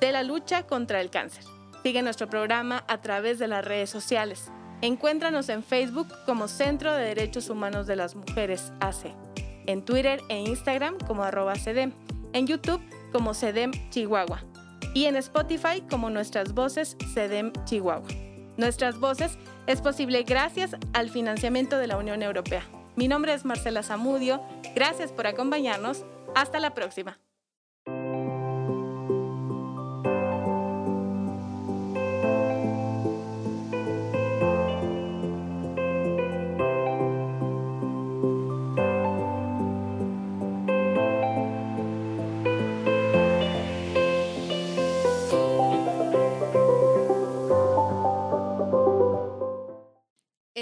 de 0.00 0.12
la 0.12 0.22
Lucha 0.22 0.66
contra 0.66 1.00
el 1.00 1.10
Cáncer. 1.10 1.44
Sigue 1.82 2.02
nuestro 2.02 2.28
programa 2.28 2.84
a 2.86 3.00
través 3.00 3.38
de 3.38 3.48
las 3.48 3.64
redes 3.64 3.90
sociales. 3.90 4.50
Encuéntranos 4.80 5.48
en 5.48 5.62
Facebook 5.62 6.08
como 6.24 6.46
Centro 6.46 6.92
de 6.94 7.04
Derechos 7.04 7.50
Humanos 7.50 7.86
de 7.86 7.96
las 7.96 8.14
Mujeres 8.14 8.72
AC, 8.80 9.12
en 9.66 9.84
Twitter 9.84 10.20
e 10.28 10.38
Instagram 10.40 10.98
como 11.06 11.24
arroba 11.24 11.56
CEDEM, 11.56 11.92
en 12.32 12.46
YouTube 12.46 12.80
como 13.12 13.34
CEDEM 13.34 13.72
Chihuahua 13.90 14.42
y 14.94 15.06
en 15.06 15.16
Spotify 15.16 15.82
como 15.90 16.10
Nuestras 16.10 16.52
Voces 16.52 16.96
CEDEM 17.12 17.52
Chihuahua. 17.64 18.33
Nuestras 18.56 18.98
Voces 19.00 19.36
es 19.66 19.80
posible 19.80 20.22
gracias 20.22 20.76
al 20.92 21.10
financiamiento 21.10 21.78
de 21.78 21.88
la 21.88 21.96
Unión 21.96 22.22
Europea. 22.22 22.62
Mi 22.96 23.08
nombre 23.08 23.34
es 23.34 23.44
Marcela 23.44 23.82
Zamudio. 23.82 24.40
Gracias 24.74 25.10
por 25.10 25.26
acompañarnos. 25.26 26.04
Hasta 26.36 26.60
la 26.60 26.74
próxima. 26.74 27.18